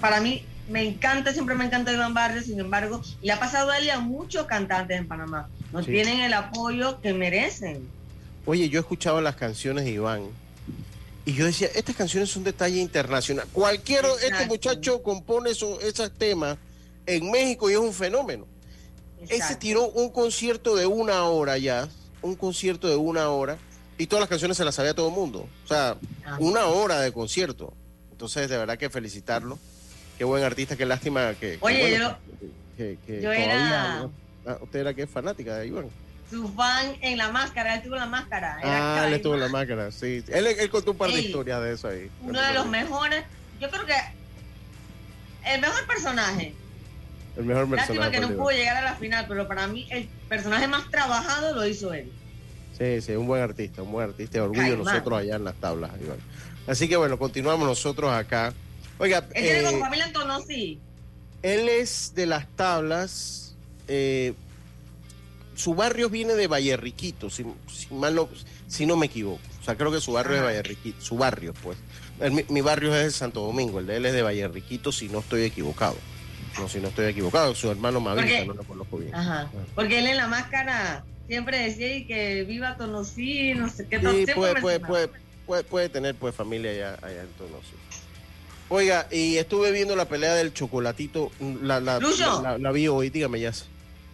para 0.00 0.20
mí 0.20 0.44
me 0.68 0.82
encanta, 0.82 1.32
siempre 1.32 1.54
me 1.54 1.64
encanta 1.64 1.92
Iván 1.92 2.14
Barrios, 2.14 2.46
sin 2.46 2.58
embargo, 2.58 3.02
le 3.22 3.32
ha 3.32 3.38
pasado 3.38 3.70
a 3.70 3.78
él 3.78 3.84
y 3.84 3.90
a 3.90 4.00
muchos 4.00 4.46
cantantes 4.46 4.98
en 4.98 5.06
Panamá. 5.06 5.48
No 5.72 5.82
tienen 5.82 6.20
el 6.20 6.32
apoyo 6.32 7.00
que 7.00 7.12
merecen. 7.12 7.88
Oye, 8.46 8.68
yo 8.68 8.78
he 8.78 8.80
escuchado 8.80 9.20
las 9.20 9.36
canciones 9.36 9.84
de 9.84 9.92
Iván 9.92 10.22
y 11.26 11.32
yo 11.32 11.46
decía, 11.46 11.68
estas 11.74 11.96
canciones 11.96 12.30
son 12.30 12.40
un 12.40 12.44
detalle 12.44 12.80
internacional. 12.80 13.46
Cualquier, 13.52 14.04
este 14.22 14.46
muchacho 14.46 15.02
compone 15.02 15.50
esos, 15.50 15.82
esos 15.82 16.10
temas 16.12 16.58
en 17.06 17.30
México 17.30 17.70
y 17.70 17.74
es 17.74 17.78
un 17.78 17.94
fenómeno. 17.94 18.46
Ese 19.28 19.56
tiró 19.56 19.88
un 19.88 20.10
concierto 20.10 20.76
de 20.76 20.86
una 20.86 21.24
hora 21.24 21.56
ya, 21.56 21.88
un 22.20 22.36
concierto 22.36 22.88
de 22.88 22.96
una 22.96 23.30
hora 23.30 23.56
y 23.98 24.06
todas 24.06 24.20
las 24.20 24.28
canciones 24.28 24.56
se 24.56 24.64
las 24.64 24.74
sabía 24.74 24.94
todo 24.94 25.08
el 25.08 25.14
mundo. 25.14 25.48
O 25.64 25.68
sea, 25.68 25.96
ah. 26.26 26.36
una 26.40 26.66
hora 26.66 27.00
de 27.00 27.12
concierto. 27.12 27.72
Entonces, 28.10 28.48
de 28.48 28.56
verdad 28.56 28.78
que 28.78 28.90
felicitarlo. 28.90 29.58
Qué 30.18 30.24
buen 30.24 30.44
artista, 30.44 30.76
qué 30.76 30.86
lástima 30.86 31.34
que. 31.34 31.58
Oye, 31.60 31.98
yo. 31.98 32.16
Que, 32.76 32.98
yo 33.22 33.32
era. 33.32 34.08
Ah, 34.46 34.58
usted 34.60 34.80
era 34.80 34.94
que 34.94 35.02
es 35.02 35.10
fanática 35.10 35.56
de 35.56 35.68
Iván. 35.68 35.88
Su 36.30 36.48
fan 36.54 36.96
en 37.00 37.18
la 37.18 37.30
máscara, 37.30 37.76
él 37.76 37.82
tuvo 37.82 37.96
la 37.96 38.06
máscara. 38.06 38.58
ah, 38.62 39.04
él 39.06 39.14
estuvo 39.14 39.34
en 39.34 39.40
la 39.40 39.48
máscara, 39.48 39.90
sí. 39.92 40.24
Él, 40.28 40.46
él 40.46 40.70
contó 40.70 40.92
un 40.92 40.96
par 40.96 41.10
de 41.10 41.20
historias 41.20 41.62
de 41.62 41.72
eso 41.72 41.88
ahí. 41.88 42.10
Uno 42.22 42.40
de 42.40 42.52
los 42.54 42.66
mejores. 42.66 43.24
Yo 43.60 43.70
creo 43.70 43.86
que. 43.86 43.94
El 45.44 45.60
mejor 45.60 45.86
personaje. 45.86 46.54
El 47.36 47.44
mejor 47.44 47.68
personaje. 47.68 47.94
Lástima 47.94 48.10
que 48.10 48.20
no 48.20 48.36
pudo 48.36 48.50
llegar 48.50 48.76
a 48.76 48.82
la 48.82 48.94
final, 48.94 49.26
pero 49.28 49.46
para 49.46 49.66
mí 49.66 49.86
el 49.90 50.08
personaje 50.28 50.66
más 50.66 50.90
trabajado 50.90 51.54
lo 51.54 51.66
hizo 51.66 51.92
él. 51.92 52.10
Sí, 52.78 53.00
sí, 53.00 53.12
un 53.12 53.26
buen 53.26 53.42
artista, 53.42 53.82
un 53.82 53.92
buen 53.92 54.08
artista. 54.10 54.42
Orgullo 54.42 54.76
nosotros 54.76 55.18
allá 55.20 55.36
en 55.36 55.44
las 55.44 55.54
tablas, 55.56 55.90
Iván. 56.02 56.18
Así 56.66 56.88
que 56.88 56.96
bueno, 56.96 57.18
continuamos 57.18 57.66
nosotros 57.66 58.12
acá. 58.12 58.52
Oiga. 58.98 59.18
¿Él 59.34 59.44
tiene 59.44 59.76
eh, 59.76 59.80
familia 59.80 60.06
en 60.06 60.46
sí? 60.46 60.78
Él 61.42 61.68
es 61.68 62.12
de 62.14 62.26
las 62.26 62.46
tablas. 62.56 63.54
Eh, 63.86 64.34
su 65.54 65.74
barrio 65.74 66.08
viene 66.10 66.34
de 66.34 66.46
Valle 66.48 66.76
Riquito, 66.76 67.30
si, 67.30 67.44
si 67.72 67.92
mal 67.94 68.14
no, 68.14 68.28
si 68.66 68.86
no 68.86 68.96
me 68.96 69.06
equivoco. 69.06 69.40
O 69.60 69.64
sea, 69.64 69.76
creo 69.76 69.92
que 69.92 70.00
su 70.00 70.12
barrio 70.12 70.34
es 70.34 70.40
de 70.40 70.46
Valle 70.46 70.62
Riquito, 70.62 71.00
su 71.00 71.16
barrio, 71.16 71.54
pues. 71.62 71.78
El- 72.20 72.32
mi, 72.32 72.44
mi 72.48 72.60
barrio 72.60 72.94
es 72.94 73.04
de 73.04 73.10
Santo 73.10 73.40
Domingo, 73.40 73.78
el 73.78 73.86
de 73.86 73.96
él 73.98 74.06
es 74.06 74.12
de 74.14 74.22
Valle 74.22 74.48
Riquito, 74.48 74.90
si 74.90 75.08
no 75.08 75.20
estoy 75.20 75.42
equivocado. 75.42 75.96
No, 76.58 76.68
si 76.68 76.78
no 76.80 76.88
estoy 76.88 77.06
equivocado, 77.06 77.54
su 77.54 77.70
hermano 77.70 78.00
me 78.00 78.10
avisa, 78.10 78.44
no 78.44 78.54
lo 78.54 78.62
conozco 78.62 78.98
bien. 78.98 79.14
Ajá. 79.14 79.50
Porque 79.74 79.98
él 79.98 80.06
en 80.06 80.16
la 80.16 80.28
máscara 80.28 81.04
siempre 81.26 81.58
decía 81.58 81.96
y 81.96 82.06
que 82.06 82.44
viva 82.44 82.76
Tonosí, 82.76 83.54
no 83.54 83.68
sé 83.68 83.86
qué. 83.86 83.98
Sí, 83.98 84.26
puede, 84.34 84.60
puede, 84.60 84.80
puede, 84.80 85.08
puede, 85.46 85.64
puede 85.64 85.88
tener 85.88 86.14
pues 86.14 86.34
familia 86.34 86.70
allá, 86.70 86.98
allá 87.02 87.22
en 87.22 87.28
Tonosí. 87.38 87.74
Oiga, 88.68 89.06
y 89.10 89.36
estuve 89.36 89.72
viendo 89.72 89.94
la 89.94 90.06
pelea 90.06 90.34
del 90.34 90.52
chocolatito, 90.52 91.30
la, 91.62 91.80
la, 91.80 91.98
Lucho. 91.98 92.42
la, 92.42 92.58
la 92.58 92.72
vi 92.72 92.88
hoy, 92.88 93.10
dígame 93.10 93.40
ya. 93.40 93.52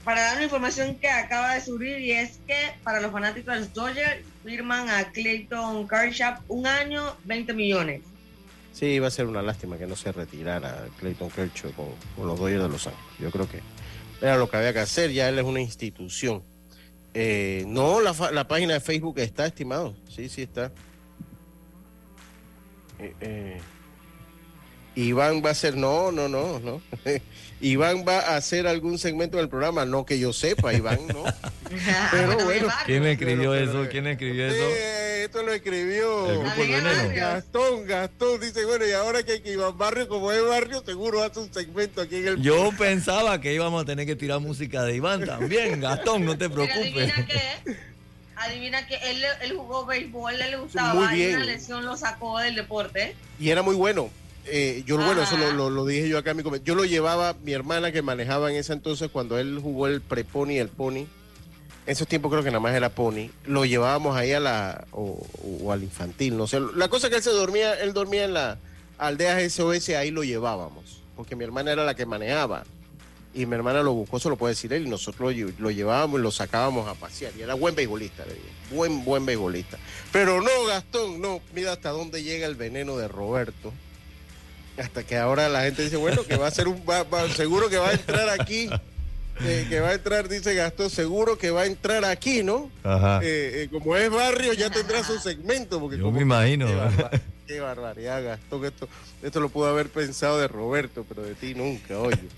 Para 0.04 0.22
dar 0.22 0.36
una 0.36 0.44
información 0.44 0.96
que 0.96 1.08
acaba 1.08 1.54
de 1.54 1.60
subir 1.60 1.98
y 2.00 2.12
es 2.12 2.40
que 2.46 2.72
para 2.82 3.00
los 3.00 3.12
fanáticos 3.12 3.54
de 3.54 3.60
los 3.60 3.72
Dodgers 3.72 4.24
firman 4.44 4.88
a 4.88 5.04
Clayton 5.12 5.86
Kershaw 5.86 6.38
un 6.48 6.66
año, 6.66 7.16
20 7.24 7.52
millones. 7.52 8.02
Sí, 8.72 8.86
iba 8.86 9.08
a 9.08 9.10
ser 9.10 9.26
una 9.26 9.42
lástima 9.42 9.76
que 9.76 9.86
no 9.86 9.94
se 9.96 10.10
retirara 10.10 10.86
Clayton 10.98 11.30
Kershaw 11.30 11.72
con, 11.72 11.86
con 12.16 12.26
los 12.26 12.38
Dodgers 12.38 12.62
de 12.62 12.68
Los 12.68 12.86
Ángeles. 12.86 13.06
Yo 13.18 13.30
creo 13.30 13.48
que 13.48 13.60
era 14.20 14.36
lo 14.36 14.50
que 14.50 14.56
había 14.56 14.72
que 14.72 14.80
hacer, 14.80 15.12
ya 15.12 15.28
él 15.28 15.38
es 15.38 15.44
una 15.44 15.60
institución. 15.60 16.42
Eh, 17.14 17.64
no, 17.66 18.00
la, 18.00 18.14
fa- 18.14 18.30
la 18.30 18.46
página 18.46 18.74
de 18.74 18.80
Facebook 18.80 19.18
está, 19.18 19.46
estimado. 19.46 19.94
Sí, 20.14 20.28
sí 20.28 20.42
está. 20.42 20.70
Eh, 22.98 23.14
eh, 23.20 23.60
Iván 24.96 25.42
va 25.44 25.48
a 25.50 25.52
hacer, 25.52 25.76
no, 25.76 26.12
no, 26.12 26.28
no, 26.28 26.58
no. 26.60 26.82
Iván 27.60 28.04
va 28.06 28.18
a 28.20 28.36
hacer 28.36 28.66
algún 28.66 28.98
segmento 28.98 29.38
del 29.38 29.48
programa, 29.48 29.84
no 29.84 30.04
que 30.06 30.18
yo 30.18 30.32
sepa, 30.32 30.72
Iván, 30.74 31.06
no. 31.08 31.24
Pero 32.10 32.44
Bueno. 32.44 32.68
¿Quién 32.86 33.06
escribió 33.06 33.54
eso? 33.54 33.86
¿Quién 33.90 34.06
escribió 34.06 34.46
eso? 34.46 34.64
Esto 35.40 35.50
lo 35.50 35.54
escribió 35.54 36.26
El 36.30 36.38
grupo 36.38 36.52
El 36.54 36.60
Amiga 36.62 36.76
Veneno. 36.78 37.02
Barrios. 37.02 37.14
Gastón, 37.16 37.86
Gastón 37.86 38.40
dice, 38.40 38.64
bueno, 38.66 38.86
y 38.86 38.92
ahora 38.92 39.22
que, 39.22 39.40
que 39.40 39.52
Iván 39.52 39.78
Barrio, 39.78 40.06
como 40.06 40.30
es 40.32 40.46
barrio, 40.46 40.82
seguro 40.84 41.22
hace 41.22 41.40
un 41.40 41.52
segmento 41.52 42.02
aquí 42.02 42.16
en 42.16 42.28
el... 42.28 42.42
Yo 42.42 42.70
pensaba 42.78 43.40
que 43.40 43.54
íbamos 43.54 43.82
a 43.82 43.86
tener 43.86 44.04
que 44.04 44.16
tirar 44.16 44.38
música 44.40 44.82
de 44.82 44.96
Iván 44.96 45.24
también. 45.24 45.80
Gastón, 45.80 46.26
no 46.26 46.36
te 46.36 46.50
Pero 46.50 46.66
preocupes. 46.66 47.10
adivina 47.10 47.26
qué, 47.26 47.76
adivina 48.36 48.86
que 48.86 48.96
él, 48.96 49.22
él 49.42 49.52
jugó 49.56 49.86
béisbol, 49.86 50.34
él 50.42 50.50
le 50.50 50.56
gustaba 50.58 50.92
Muy 50.92 51.14
y 51.14 51.16
bien. 51.16 51.36
una 51.36 51.44
lesión 51.46 51.86
lo 51.86 51.96
sacó 51.96 52.38
del 52.38 52.54
deporte. 52.56 53.14
Y 53.38 53.48
era 53.48 53.62
muy 53.62 53.74
bueno. 53.76 54.10
Eh, 54.44 54.82
yo, 54.84 54.96
bueno, 54.96 55.22
eso 55.22 55.36
Ajá. 55.36 55.44
lo, 55.46 55.52
lo- 55.52 55.70
lo 55.70 55.86
dije 55.86 56.06
yo 56.08 56.18
acá 56.18 56.32
en 56.32 56.38
mi 56.38 56.42
comentario. 56.42 56.74
Yo 56.74 56.78
lo 56.82 56.84
llevaba, 56.84 57.34
mi 57.44 57.52
hermana 57.52 57.92
que 57.92 58.02
manejaba 58.02 58.50
en 58.50 58.56
ese 58.58 58.74
entonces, 58.74 59.08
cuando 59.10 59.38
él 59.38 59.58
jugó 59.62 59.86
el 59.86 60.02
pre-pony 60.02 60.50
y 60.52 60.58
el 60.58 60.68
pony. 60.68 61.04
En 61.90 61.94
esos 61.94 62.06
tiempos 62.06 62.30
creo 62.30 62.44
que 62.44 62.50
nada 62.50 62.60
más 62.60 62.72
era 62.76 62.88
pony. 62.88 63.30
Lo 63.46 63.64
llevábamos 63.64 64.16
ahí 64.16 64.30
a 64.30 64.38
la, 64.38 64.84
o, 64.92 65.26
o 65.60 65.72
al 65.72 65.82
infantil, 65.82 66.36
no 66.36 66.46
sé. 66.46 66.60
La 66.76 66.86
cosa 66.86 67.10
que 67.10 67.16
él 67.16 67.22
se 67.24 67.30
dormía, 67.30 67.74
él 67.80 67.92
dormía 67.92 68.22
en 68.26 68.32
la 68.32 68.58
aldea 68.96 69.40
SOS, 69.50 69.88
ahí 69.88 70.12
lo 70.12 70.22
llevábamos. 70.22 71.02
Porque 71.16 71.34
mi 71.34 71.42
hermana 71.42 71.72
era 71.72 71.84
la 71.84 71.96
que 71.96 72.06
manejaba. 72.06 72.62
Y 73.34 73.44
mi 73.46 73.56
hermana 73.56 73.82
lo 73.82 73.92
buscó, 73.92 74.18
eso 74.18 74.30
lo 74.30 74.36
puede 74.36 74.52
decir 74.54 74.72
él, 74.72 74.86
y 74.86 74.88
nosotros 74.88 75.34
lo 75.58 75.70
llevábamos 75.72 76.20
y 76.20 76.22
lo 76.22 76.30
sacábamos 76.30 76.86
a 76.86 76.94
pasear. 76.94 77.32
Y 77.36 77.42
era 77.42 77.54
buen 77.54 77.74
beisbolista, 77.74 78.24
le 78.24 78.34
digo. 78.34 78.46
Buen, 78.70 79.04
buen 79.04 79.26
beisbolista. 79.26 79.76
Pero 80.12 80.40
no, 80.40 80.66
Gastón, 80.68 81.20
no. 81.20 81.40
Mira 81.56 81.72
hasta 81.72 81.90
dónde 81.90 82.22
llega 82.22 82.46
el 82.46 82.54
veneno 82.54 82.98
de 82.98 83.08
Roberto. 83.08 83.72
Hasta 84.78 85.02
que 85.02 85.16
ahora 85.16 85.48
la 85.48 85.62
gente 85.62 85.82
dice, 85.82 85.96
bueno, 85.96 86.22
que 86.22 86.36
va 86.36 86.46
a 86.46 86.50
ser 86.52 86.68
un. 86.68 86.84
va- 86.88 87.02
va- 87.02 87.28
seguro 87.30 87.68
que 87.68 87.78
va 87.78 87.88
a 87.88 87.92
entrar 87.94 88.28
aquí. 88.40 88.70
Eh, 89.44 89.66
que 89.68 89.80
va 89.80 89.88
a 89.88 89.94
entrar, 89.94 90.28
dice 90.28 90.54
Gastón, 90.54 90.90
seguro 90.90 91.38
que 91.38 91.50
va 91.50 91.62
a 91.62 91.66
entrar 91.66 92.04
aquí, 92.04 92.42
¿no? 92.42 92.70
Ajá. 92.82 93.20
Eh, 93.22 93.62
eh, 93.64 93.68
como 93.70 93.96
es 93.96 94.10
barrio, 94.10 94.52
ya 94.52 94.70
tendrá 94.70 95.02
su 95.04 95.18
segmento. 95.18 95.80
Porque 95.80 95.96
Yo 95.96 96.04
como- 96.04 96.16
me 96.16 96.22
imagino. 96.22 96.66
Qué, 96.66 97.20
qué 97.46 97.60
barbaridad, 97.60 98.22
Gastón. 98.22 98.64
Esto, 98.64 98.88
esto 99.22 99.40
lo 99.40 99.48
pudo 99.48 99.68
haber 99.68 99.88
pensado 99.88 100.38
de 100.38 100.48
Roberto, 100.48 101.04
pero 101.08 101.22
de 101.22 101.34
ti 101.34 101.54
nunca, 101.54 101.98
oye. 101.98 102.16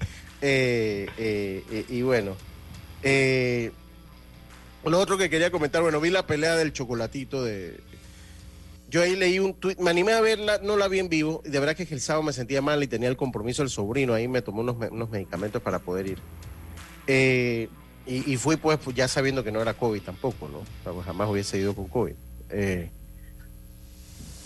Eh, 0.45 1.07
eh, 1.19 1.63
eh, 1.71 1.85
y 1.89 2.03
bueno, 2.03 2.35
eh, 3.05 3.71
lo 4.85 4.99
otro 4.99 5.17
que 5.17 5.31
quería 5.31 5.53
comentar, 5.53 5.83
bueno, 5.83 6.01
vi 6.01 6.11
la 6.11 6.27
pelea 6.27 6.57
del 6.57 6.73
chocolatito 6.73 7.45
de... 7.45 7.79
Yo 8.91 9.03
ahí 9.03 9.15
leí 9.15 9.39
un 9.39 9.55
tuit, 9.55 9.79
me 9.79 9.91
animé 9.91 10.15
a 10.15 10.21
verla, 10.21 10.59
no 10.61 10.77
la 10.77 10.89
vi 10.89 10.99
en 10.99 11.09
vivo, 11.09 11.43
y 11.47 11.51
de 11.51 11.61
verdad 11.61 11.77
que 11.77 11.85
el 11.95 12.01
sábado 12.01 12.25
me 12.25 12.33
sentía 12.33 12.61
mal 12.61 12.83
y 12.83 12.89
tenía 12.89 13.09
el 13.09 13.17
compromiso 13.17 13.63
del 13.63 13.71
sobrino, 13.71 14.15
ahí 14.15 14.27
me 14.27 14.43
tomó 14.43 14.63
unos, 14.63 14.77
unos 14.91 15.11
medicamentos 15.11 15.63
para 15.63 15.79
poder 15.79 16.09
ir. 16.09 16.19
Eh, 17.07 17.69
y, 18.05 18.37
fui 18.37 18.57
pues 18.57 18.79
pues, 18.83 18.97
ya 18.97 19.07
sabiendo 19.07 19.45
que 19.45 19.53
no 19.53 19.63
era 19.63 19.75
COVID 19.75 20.03
tampoco, 20.03 20.49
¿no? 20.49 20.63
Pues, 20.83 21.07
jamás 21.07 21.29
hubiese 21.29 21.59
ido 21.59 21.75
con 21.75 21.89
COVID. 21.89 22.15
Eh, 22.51 22.91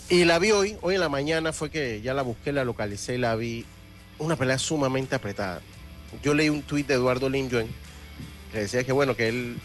y 0.09 0.25
la 0.25 0.39
vi 0.39 0.51
hoy, 0.51 0.77
hoy 0.81 0.95
en 0.95 1.01
la 1.01 1.09
mañana 1.09 1.51
fue 1.53 1.69
que 1.69 2.01
ya 2.01 2.13
la 2.13 2.21
busqué, 2.21 2.51
la 2.51 2.63
localicé 2.63 3.15
y 3.15 3.17
la 3.17 3.35
vi. 3.35 3.65
Una 4.19 4.35
pelea 4.35 4.57
sumamente 4.57 5.15
apretada. 5.15 5.61
Yo 6.23 6.33
leí 6.33 6.49
un 6.49 6.61
tuit 6.61 6.87
de 6.87 6.95
Eduardo 6.95 7.29
Linjoen 7.29 7.67
que 8.51 8.59
decía 8.59 8.83
que 8.83 8.91
bueno, 8.91 9.15
que 9.15 9.27
él, 9.27 9.57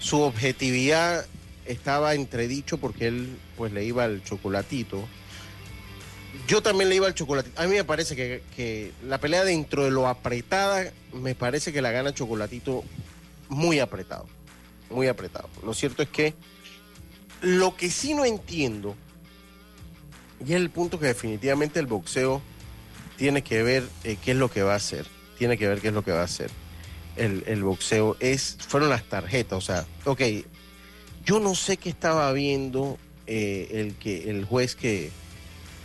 su 0.00 0.20
objetividad 0.20 1.26
estaba 1.66 2.14
entredicho 2.14 2.78
porque 2.78 3.08
él 3.08 3.36
pues 3.56 3.72
le 3.72 3.84
iba 3.84 4.04
al 4.04 4.22
chocolatito. 4.24 5.06
Yo 6.46 6.62
también 6.62 6.88
le 6.88 6.96
iba 6.96 7.06
al 7.06 7.14
chocolatito. 7.14 7.60
A 7.60 7.66
mí 7.66 7.74
me 7.74 7.84
parece 7.84 8.14
que, 8.16 8.92
la 9.06 9.18
pelea 9.18 9.44
dentro 9.44 9.84
de 9.84 9.90
lo 9.90 10.06
apretada, 10.06 10.92
me 11.12 11.34
parece 11.34 11.72
que 11.72 11.82
la 11.82 11.90
gana 11.90 12.14
chocolatito 12.14 12.84
muy 13.48 13.80
apretado. 13.80 14.26
Muy 14.90 15.08
apretado. 15.08 15.48
Lo 15.64 15.74
cierto 15.74 16.02
es 16.02 16.08
que 16.08 16.34
lo 17.42 17.76
que 17.76 17.90
sí 17.90 18.14
no 18.14 18.24
entiendo, 18.24 18.94
y 20.44 20.52
es 20.52 20.56
el 20.56 20.70
punto 20.70 20.98
que 20.98 21.06
definitivamente 21.06 21.80
el 21.80 21.86
boxeo 21.86 22.40
tiene 23.16 23.42
que 23.42 23.62
ver 23.62 23.88
eh, 24.04 24.16
qué 24.22 24.32
es 24.32 24.36
lo 24.36 24.50
que 24.50 24.62
va 24.62 24.74
a 24.74 24.76
hacer. 24.76 25.06
Tiene 25.38 25.58
que 25.58 25.66
ver 25.66 25.80
qué 25.80 25.88
es 25.88 25.94
lo 25.94 26.04
que 26.04 26.12
va 26.12 26.20
a 26.20 26.24
hacer 26.24 26.50
el, 27.16 27.44
el 27.46 27.62
boxeo. 27.62 28.16
Es, 28.20 28.56
fueron 28.68 28.90
las 28.90 29.04
tarjetas. 29.04 29.58
O 29.58 29.60
sea, 29.60 29.86
ok, 30.04 30.22
yo 31.24 31.40
no 31.40 31.54
sé 31.54 31.76
qué 31.76 31.88
estaba 31.88 32.32
viendo 32.32 32.98
eh, 33.26 33.68
el, 33.72 33.94
que, 33.94 34.30
el 34.30 34.44
juez 34.44 34.76
que, 34.76 35.10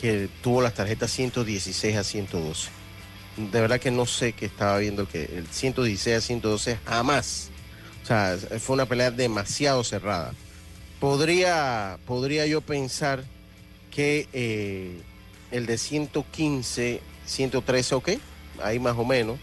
que 0.01 0.27
tuvo 0.41 0.61
las 0.61 0.73
tarjetas 0.73 1.11
116 1.11 1.95
a 1.95 2.03
112. 2.03 2.69
De 3.37 3.61
verdad 3.61 3.79
que 3.79 3.91
no 3.91 4.05
sé 4.05 4.33
qué 4.33 4.45
estaba 4.47 4.77
viendo 4.79 5.07
que 5.07 5.23
el 5.25 5.47
116 5.47 6.17
a 6.17 6.21
112 6.21 6.77
jamás. 6.85 7.49
O 8.03 8.05
sea, 8.07 8.37
fue 8.59 8.73
una 8.73 8.87
pelea 8.87 9.11
demasiado 9.11 9.83
cerrada. 9.83 10.33
Podría, 10.99 11.97
podría 12.05 12.45
yo 12.45 12.61
pensar 12.61 13.23
que 13.91 14.27
eh, 14.33 14.99
el 15.51 15.65
de 15.65 15.77
115, 15.77 17.01
113, 17.25 17.95
ok, 17.95 18.09
ahí 18.63 18.79
más 18.79 18.97
o 18.97 19.05
menos. 19.05 19.37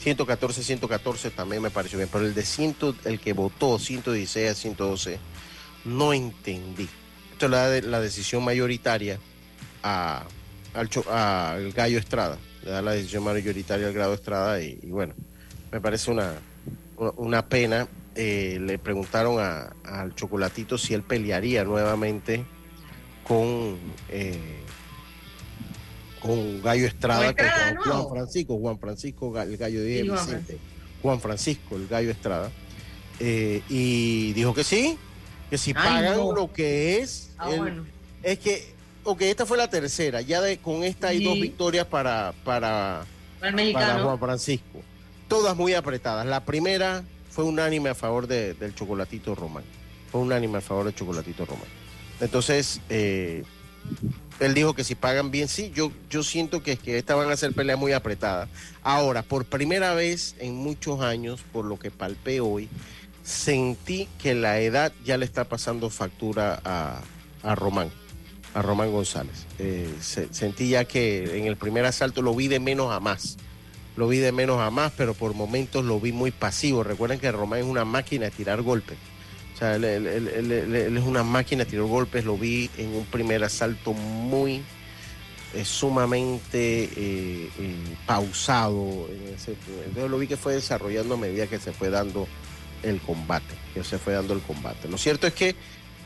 114, 0.00 0.62
114 0.62 1.30
también 1.30 1.62
me 1.62 1.70
pareció 1.70 1.98
bien, 1.98 2.08
pero 2.12 2.26
el 2.26 2.34
de 2.34 2.44
100, 2.44 2.76
el 3.04 3.20
que 3.20 3.32
votó 3.32 3.78
116 3.78 4.50
a 4.50 4.54
112, 4.54 5.18
no 5.86 6.12
entendí. 6.12 6.88
Esto 7.32 7.48
da 7.48 7.68
de- 7.70 7.82
la 7.82 8.00
decisión 8.00 8.44
mayoritaria 8.44 9.18
a, 9.84 10.24
al, 10.72 11.72
Gallo 11.72 11.98
Estrada, 11.98 12.38
le 12.64 12.70
da 12.70 12.82
la 12.82 12.92
decisión 12.92 13.22
mayoritaria 13.22 13.86
al 13.86 13.92
Gallo 13.92 14.14
Estrada 14.14 14.60
y, 14.60 14.78
y 14.82 14.90
bueno, 14.90 15.14
me 15.70 15.80
parece 15.80 16.10
una, 16.10 16.32
una, 17.16 17.46
pena. 17.46 17.86
Eh, 18.16 18.58
le 18.60 18.78
preguntaron 18.78 19.40
a- 19.40 19.72
al 19.84 20.14
Chocolatito 20.14 20.78
si 20.78 20.94
él 20.94 21.02
pelearía 21.02 21.64
nuevamente 21.64 22.44
con 23.26 23.76
eh, 24.08 24.60
con 26.20 26.62
Gallo 26.62 26.86
Estrada, 26.86 27.34
Con. 27.34 27.76
Juan 27.76 28.08
Francisco, 28.08 28.56
Juan 28.58 28.78
Francisco, 28.78 29.38
el 29.42 29.56
gallo 29.58 29.80
Sí, 29.82 30.06
Juan 30.06 30.16
Vicente, 30.16 30.46
Francisco. 30.46 30.58
Juan 31.02 31.20
Francisco, 31.20 31.76
el 31.76 31.86
gallo 31.88 32.10
Estrada, 32.10 32.50
Eh, 33.20 33.62
y 33.68 34.32
dijo 34.32 34.54
que 34.54 34.64
sí, 34.64 34.96
que 35.50 35.58
si 35.58 35.70
Ay, 35.70 35.74
pagan 35.74 36.16
no. 36.16 36.32
lo 36.32 36.52
que 36.52 36.98
es, 37.00 37.30
Ah, 37.36 37.50
él- 37.50 37.58
bueno. 37.58 37.84
es 38.22 38.38
que, 38.38 38.73
ok, 39.04 39.22
esta 39.22 39.46
fue 39.46 39.56
la 39.56 39.68
tercera, 39.68 40.20
ya 40.20 40.40
de, 40.40 40.58
con 40.58 40.82
esta 40.84 41.08
hay 41.08 41.22
dos 41.24 41.34
victorias 41.34 41.86
para, 41.86 42.32
para, 42.44 43.04
Para. 43.40 44.02
Juan 44.02 44.18
Francisco. 44.18 44.80
Todas 45.28 45.56
muy 45.56 45.74
apretadas. 45.74 46.26
La 46.26 46.44
primera 46.44 47.02
fue 47.30 47.44
unánime 47.44 47.90
a 47.90 47.94
favor 47.94 48.26
de- 48.26 48.54
del 48.54 48.74
Chocolatito 48.74 49.34
Román. 49.34 49.64
Fue 50.10 50.20
unánime 50.20 50.58
a 50.58 50.60
favor 50.60 50.84
del 50.86 50.94
Chocolatito 50.94 51.44
Román. 51.44 51.66
Entonces, 52.20 52.80
eh, 52.88 53.42
él 54.40 54.54
dijo 54.54 54.74
que 54.74 54.84
si 54.84 54.94
pagan 54.94 55.30
bien, 55.30 55.48
sí, 55.48 55.72
yo, 55.74 55.90
yo 56.08 56.22
siento 56.22 56.62
que, 56.62 56.76
que 56.76 56.96
esta 56.98 57.14
van 57.14 57.30
a 57.30 57.36
ser 57.36 57.52
peleas 57.52 57.78
muy 57.78 57.92
apretadas. 57.92 58.48
Ahora, 58.82 59.22
por 59.22 59.44
primera 59.44 59.94
vez 59.94 60.36
en 60.38 60.54
muchos 60.54 61.00
años, 61.00 61.40
por 61.52 61.64
lo 61.64 61.78
que 61.78 61.90
palpé 61.90 62.40
hoy, 62.40 62.68
sentí 63.22 64.08
que 64.22 64.34
la 64.34 64.60
edad 64.60 64.92
ya 65.04 65.16
le 65.16 65.24
está 65.24 65.44
pasando 65.44 65.90
factura 65.90 66.60
a, 66.64 67.00
a 67.42 67.54
Román, 67.54 67.90
a 68.54 68.62
Román 68.62 68.92
González. 68.92 69.46
Eh, 69.58 69.92
se- 70.00 70.32
sentí 70.32 70.68
ya 70.70 70.84
que 70.84 71.38
en 71.38 71.46
el 71.46 71.56
primer 71.56 71.84
asalto 71.84 72.22
lo 72.22 72.34
vi 72.34 72.48
de 72.48 72.60
menos 72.60 72.92
a 72.92 73.00
más. 73.00 73.36
lo 73.96 74.08
vi 74.08 74.18
de 74.18 74.32
menos 74.32 74.58
a 74.60 74.70
más, 74.70 74.92
pero 74.96 75.14
por 75.14 75.34
momentos 75.34 75.84
lo 75.84 76.00
vi 76.00 76.10
muy 76.10 76.32
pasivo. 76.32 76.82
Recuerden 76.82 77.20
que 77.20 77.30
Román 77.30 77.60
es 77.60 77.64
una 77.66 77.84
máquina 77.84 78.24
de 78.24 78.32
tirar 78.32 78.60
golpes. 78.62 78.96
O 79.54 79.58
sea, 79.58 79.76
él, 79.76 79.84
es 79.84 81.04
una 81.04 81.22
máquina 81.22 81.62
de 81.64 81.70
tirar 81.70 81.86
golpes. 81.86 82.24
Lo 82.24 82.36
vi 82.36 82.68
en 82.76 82.88
un 82.88 83.04
primer 83.06 83.44
asalto 83.44 83.92
muy 83.92 84.62
eh, 85.54 85.64
sumamente 85.64 86.90
eh, 86.96 87.48
pausado. 88.06 89.06
entonces 89.28 90.10
lo 90.10 90.18
vi 90.18 90.26
que 90.26 90.36
fue 90.36 90.54
desarrollando 90.54 91.14
a 91.14 91.18
medida 91.18 91.46
que 91.46 91.60
se 91.60 91.72
fue 91.72 91.88
dando 91.90 92.26
el 92.82 93.00
combate. 93.00 93.54
Que 93.74 93.84
se 93.84 93.98
fue 93.98 94.12
dando 94.14 94.34
el 94.34 94.40
combate. 94.40 94.88
Lo 94.88 94.98
cierto 94.98 95.28
es 95.28 95.34
que 95.34 95.54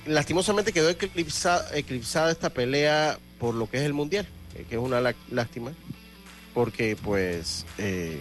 lastimosamente 0.08 0.72
quedó 0.72 0.88
eclipsada, 0.90 2.30
esta 2.30 2.50
pelea 2.50 3.18
por 3.38 3.54
lo 3.54 3.68
que 3.70 3.78
es 3.78 3.84
el 3.84 3.94
mundial, 3.94 4.26
que 4.68 4.74
es 4.74 4.80
una 4.80 5.00
lástima 5.30 5.72
porque 6.54 6.96
pues 6.96 7.64
eh, 7.78 8.20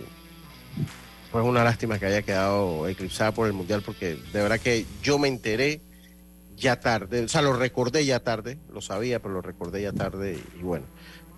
pues 1.31 1.43
una 1.43 1.63
lástima 1.63 1.97
que 1.97 2.05
haya 2.05 2.21
quedado 2.21 2.87
eclipsada 2.87 3.31
por 3.31 3.47
el 3.47 3.53
mundial 3.53 3.81
porque 3.83 4.15
de 4.31 4.41
verdad 4.41 4.59
que 4.59 4.85
yo 5.01 5.17
me 5.17 5.27
enteré 5.27 5.81
ya 6.55 6.79
tarde, 6.79 7.23
o 7.23 7.27
sea, 7.27 7.41
lo 7.41 7.53
recordé 7.53 8.05
ya 8.05 8.19
tarde, 8.19 8.59
lo 8.71 8.81
sabía, 8.81 9.19
pero 9.19 9.33
lo 9.33 9.41
recordé 9.41 9.81
ya 9.81 9.91
tarde 9.91 10.39
y, 10.59 10.61
bueno, 10.61 10.85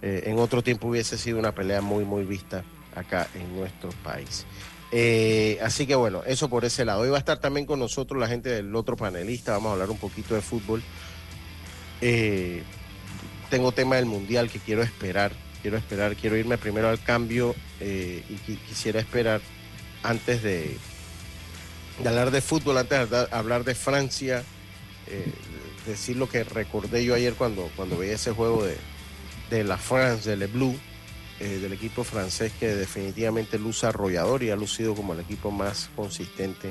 eh, 0.02 0.24
en 0.26 0.40
otro 0.40 0.62
tiempo 0.62 0.88
hubiese 0.88 1.18
sido 1.18 1.40
una 1.40 1.54
pelea 1.54 1.82
muy, 1.82 2.06
muy 2.06 2.26
vista 2.26 2.64
acá 2.96 3.28
en 3.34 3.56
nuestro 3.56 3.90
país. 4.04 4.46
Eh, 4.92 5.60
así 5.62 5.86
que 5.86 5.96
bueno, 5.96 6.24
eso 6.26 6.50
por 6.50 6.66
ese 6.66 6.86
lado. 6.86 7.02
Hoy 7.02 7.10
va 7.10 7.18
a 7.18 7.20
estar 7.20 7.40
también 7.40 7.66
con 7.66 7.80
nosotros 7.80 8.20
la 8.20 8.28
gente 8.28 8.50
del 8.50 8.76
otro 8.76 8.96
panelista, 8.96 9.54
vamos 9.54 9.70
a 9.70 9.74
hablar 9.74 9.90
un 9.90 9.98
poquito 9.98 10.36
de 10.36 10.42
fútbol. 10.42 10.84
tengo 13.50 13.72
tema 13.72 13.98
del 13.98 14.06
mundial 14.06 14.50
que 14.50 14.60
quiero 14.60 14.82
esperar 14.82 15.32
quiero 15.62 15.78
esperar, 15.78 16.16
quiero 16.16 16.38
irme 16.38 16.58
primero 16.58 16.90
al 16.90 17.02
cambio 17.02 17.56
eh, 17.80 18.24
y 18.30 18.56
quisiera 18.56 19.00
esperar 19.00 19.42
antes 20.04 20.42
de, 20.42 20.78
hablar 22.06 22.32
de 22.32 22.42
fútbol, 22.42 22.78
antes 22.78 23.10
de 23.10 23.28
hablar 23.32 23.64
de 23.64 23.76
Francia, 23.76 24.44
eh, 25.08 25.32
decir 25.86 26.16
lo 26.16 26.30
que 26.30 26.44
recordé 26.44 27.04
yo 27.04 27.16
ayer 27.16 27.34
cuando, 27.34 27.70
cuando 27.76 27.98
veía 27.98 28.14
ese 28.14 28.32
juego 28.32 28.64
de, 28.64 28.78
de 29.50 29.64
la 29.64 29.78
France, 29.78 30.30
de 30.30 30.38
Le 30.38 30.48
Bleu, 30.48 30.76
eh, 31.40 31.60
del 31.60 31.74
equipo 31.74 32.04
francés 32.04 32.52
que 32.60 32.76
definitivamente 32.76 33.58
luce 33.58 33.88
arrollador 33.88 34.44
y 34.44 34.50
ha 34.50 34.56
lucido 34.56 34.96
como 34.96 35.14
el 35.14 35.20
equipo 35.22 35.52
más 35.52 35.90
consistente 35.96 36.70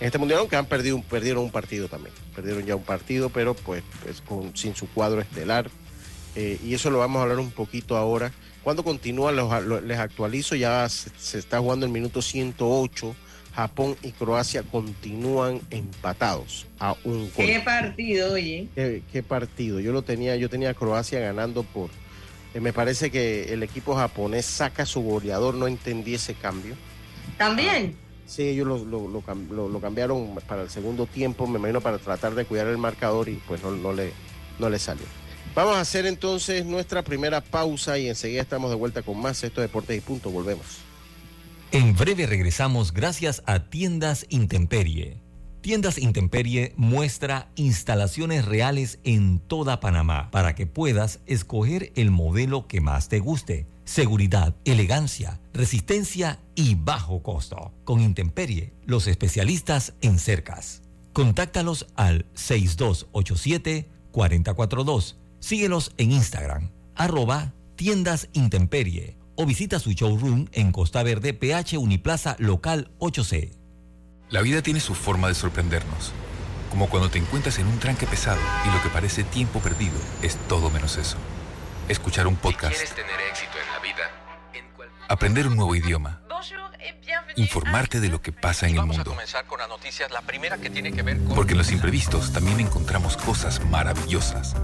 en 0.00 0.06
este 0.06 0.18
mundial, 0.18 0.40
aunque 0.40 0.56
han 0.56 0.66
perdido 0.66 1.00
perdieron 1.02 1.44
un 1.44 1.50
partido 1.50 1.88
también, 1.88 2.14
perdieron 2.34 2.64
ya 2.64 2.76
un 2.76 2.82
partido, 2.82 3.28
pero 3.30 3.54
pues, 3.54 3.82
pues 4.02 4.20
con, 4.20 4.56
sin 4.56 4.74
su 4.74 4.88
cuadro 4.88 5.20
estelar 5.20 5.70
eh, 6.36 6.58
y 6.64 6.74
eso 6.74 6.90
lo 6.90 6.98
vamos 6.98 7.20
a 7.20 7.22
hablar 7.22 7.38
un 7.38 7.50
poquito 7.50 7.96
ahora. 7.96 8.32
Cuando 8.62 8.84
continúa, 8.84 9.32
les 9.32 9.98
actualizo, 9.98 10.54
ya 10.54 10.88
se, 10.88 11.38
está 11.38 11.58
jugando 11.58 11.86
el 11.86 11.92
minuto 11.92 12.22
108. 12.22 13.16
Japón 13.54 13.96
y 14.02 14.12
Croacia 14.12 14.62
continúan 14.62 15.60
empatados 15.70 16.68
a 16.78 16.94
un 17.02 17.28
¿Qué 17.32 17.60
partido, 17.64 18.34
oye? 18.34 18.68
¿Qué, 18.76 19.22
partido? 19.24 19.80
Yo 19.80 19.90
lo 19.90 20.02
tenía, 20.02 20.36
yo 20.36 20.48
tenía 20.48 20.70
a 20.70 20.74
Croacia 20.74 21.18
ganando 21.18 21.64
por. 21.64 21.90
Eh, 22.54 22.60
me 22.60 22.72
parece 22.72 23.10
que 23.10 23.52
el 23.52 23.62
equipo 23.62 23.94
japonés 23.94 24.46
saca 24.46 24.86
su 24.86 25.00
goleador, 25.02 25.54
no 25.54 25.66
entendí 25.66 26.14
ese 26.14 26.34
cambio. 26.34 26.74
¿También? 27.38 27.96
Ah, 27.96 28.22
sí, 28.26 28.42
ellos 28.42 28.66
lo, 28.86 29.08
lo, 29.08 29.80
cambiaron 29.80 30.36
para 30.46 30.62
el 30.62 30.70
segundo 30.70 31.06
tiempo, 31.06 31.46
me 31.46 31.58
imagino 31.58 31.80
para 31.80 31.98
tratar 31.98 32.34
de 32.34 32.44
cuidar 32.44 32.66
el 32.66 32.78
marcador 32.78 33.28
y 33.28 33.34
pues 33.46 33.62
no, 33.62 33.70
no, 33.70 33.92
le, 33.92 34.12
no 34.58 34.68
le 34.68 34.78
salió. 34.78 35.06
Vamos 35.54 35.76
a 35.76 35.80
hacer 35.80 36.06
entonces 36.06 36.64
nuestra 36.64 37.02
primera 37.02 37.40
pausa 37.40 37.98
y 37.98 38.08
enseguida 38.08 38.42
estamos 38.42 38.70
de 38.70 38.76
vuelta 38.76 39.02
con 39.02 39.20
más. 39.20 39.42
Esto 39.42 39.60
Deportes 39.60 39.98
y 39.98 40.00
Punto. 40.00 40.30
Volvemos. 40.30 40.78
En 41.72 41.94
breve 41.94 42.26
regresamos 42.26 42.92
gracias 42.92 43.42
a 43.46 43.68
Tiendas 43.68 44.26
Intemperie. 44.28 45.19
Tiendas 45.60 45.98
Intemperie 45.98 46.72
muestra 46.76 47.50
instalaciones 47.54 48.46
reales 48.46 48.98
en 49.04 49.40
toda 49.40 49.78
Panamá 49.80 50.30
para 50.30 50.54
que 50.54 50.66
puedas 50.66 51.20
escoger 51.26 51.92
el 51.96 52.10
modelo 52.10 52.66
que 52.66 52.80
más 52.80 53.08
te 53.08 53.18
guste. 53.18 53.66
Seguridad, 53.84 54.54
elegancia, 54.64 55.38
resistencia 55.52 56.40
y 56.54 56.76
bajo 56.76 57.22
costo. 57.22 57.72
Con 57.84 58.00
Intemperie, 58.00 58.72
los 58.86 59.06
especialistas 59.06 59.92
en 60.00 60.18
cercas. 60.18 60.82
Contáctalos 61.12 61.86
al 61.94 62.24
6287 62.34 63.88
442 64.12 65.18
Síguelos 65.40 65.92
en 65.96 66.12
Instagram, 66.12 66.70
arroba 66.94 67.54
tiendas 67.74 68.28
intemperie 68.34 69.16
o 69.36 69.46
visita 69.46 69.78
su 69.78 69.92
showroom 69.92 70.46
en 70.52 70.70
Costa 70.70 71.02
Verde, 71.02 71.32
PH 71.32 71.78
Uniplaza 71.78 72.36
Local 72.38 72.90
8C. 72.98 73.59
La 74.30 74.42
vida 74.42 74.62
tiene 74.62 74.78
su 74.78 74.94
forma 74.94 75.26
de 75.26 75.34
sorprendernos, 75.34 76.12
como 76.70 76.88
cuando 76.88 77.10
te 77.10 77.18
encuentras 77.18 77.58
en 77.58 77.66
un 77.66 77.80
tranque 77.80 78.06
pesado 78.06 78.40
y 78.64 78.70
lo 78.70 78.80
que 78.80 78.88
parece 78.88 79.24
tiempo 79.24 79.58
perdido 79.58 79.98
es 80.22 80.36
todo 80.46 80.70
menos 80.70 80.98
eso. 80.98 81.16
Escuchar 81.88 82.28
un 82.28 82.36
podcast. 82.36 82.76
tener 82.94 83.20
éxito 83.28 83.58
en 83.60 83.72
la 83.72 83.80
vida, 83.80 84.08
aprender 85.08 85.48
un 85.48 85.56
nuevo 85.56 85.74
idioma. 85.74 86.20
Informarte 87.34 87.98
de 87.98 88.08
lo 88.08 88.22
que 88.22 88.30
pasa 88.30 88.68
en 88.68 88.76
el 88.76 88.86
mundo. 88.86 89.16
Porque 91.34 91.52
en 91.52 91.58
los 91.58 91.72
imprevistos 91.72 92.32
también 92.32 92.60
encontramos 92.60 93.16
cosas 93.16 93.60
maravillosas 93.64 94.54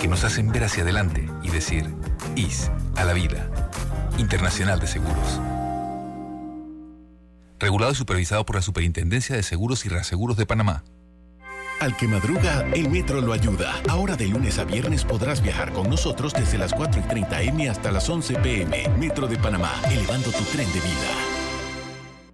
que 0.00 0.08
nos 0.08 0.24
hacen 0.24 0.52
ver 0.52 0.64
hacia 0.64 0.82
adelante 0.82 1.26
y 1.42 1.48
decir, 1.48 1.94
IS 2.34 2.70
a 2.96 3.04
la 3.04 3.14
vida. 3.14 3.48
Internacional 4.18 4.80
de 4.80 4.86
Seguros. 4.86 5.40
Regulado 7.58 7.92
y 7.92 7.94
supervisado 7.94 8.44
por 8.44 8.56
la 8.56 8.62
Superintendencia 8.62 9.34
de 9.34 9.42
Seguros 9.42 9.86
y 9.86 9.88
Reaseguros 9.88 10.36
de 10.36 10.46
Panamá. 10.46 10.84
Al 11.80 11.96
que 11.96 12.08
madruga, 12.08 12.66
el 12.74 12.88
metro 12.88 13.20
lo 13.20 13.32
ayuda. 13.32 13.74
Ahora 13.88 14.16
de 14.16 14.28
lunes 14.28 14.58
a 14.58 14.64
viernes 14.64 15.04
podrás 15.04 15.42
viajar 15.42 15.72
con 15.72 15.90
nosotros 15.90 16.32
desde 16.32 16.56
las 16.58 16.72
4 16.72 17.02
y 17.02 17.08
30 17.08 17.42
M 17.42 17.68
hasta 17.68 17.92
las 17.92 18.08
11 18.08 18.34
PM. 18.36 18.88
Metro 18.98 19.26
de 19.26 19.36
Panamá, 19.36 19.72
elevando 19.90 20.30
tu 20.30 20.42
tren 20.44 20.66
de 20.72 20.80
vida. 20.80 21.36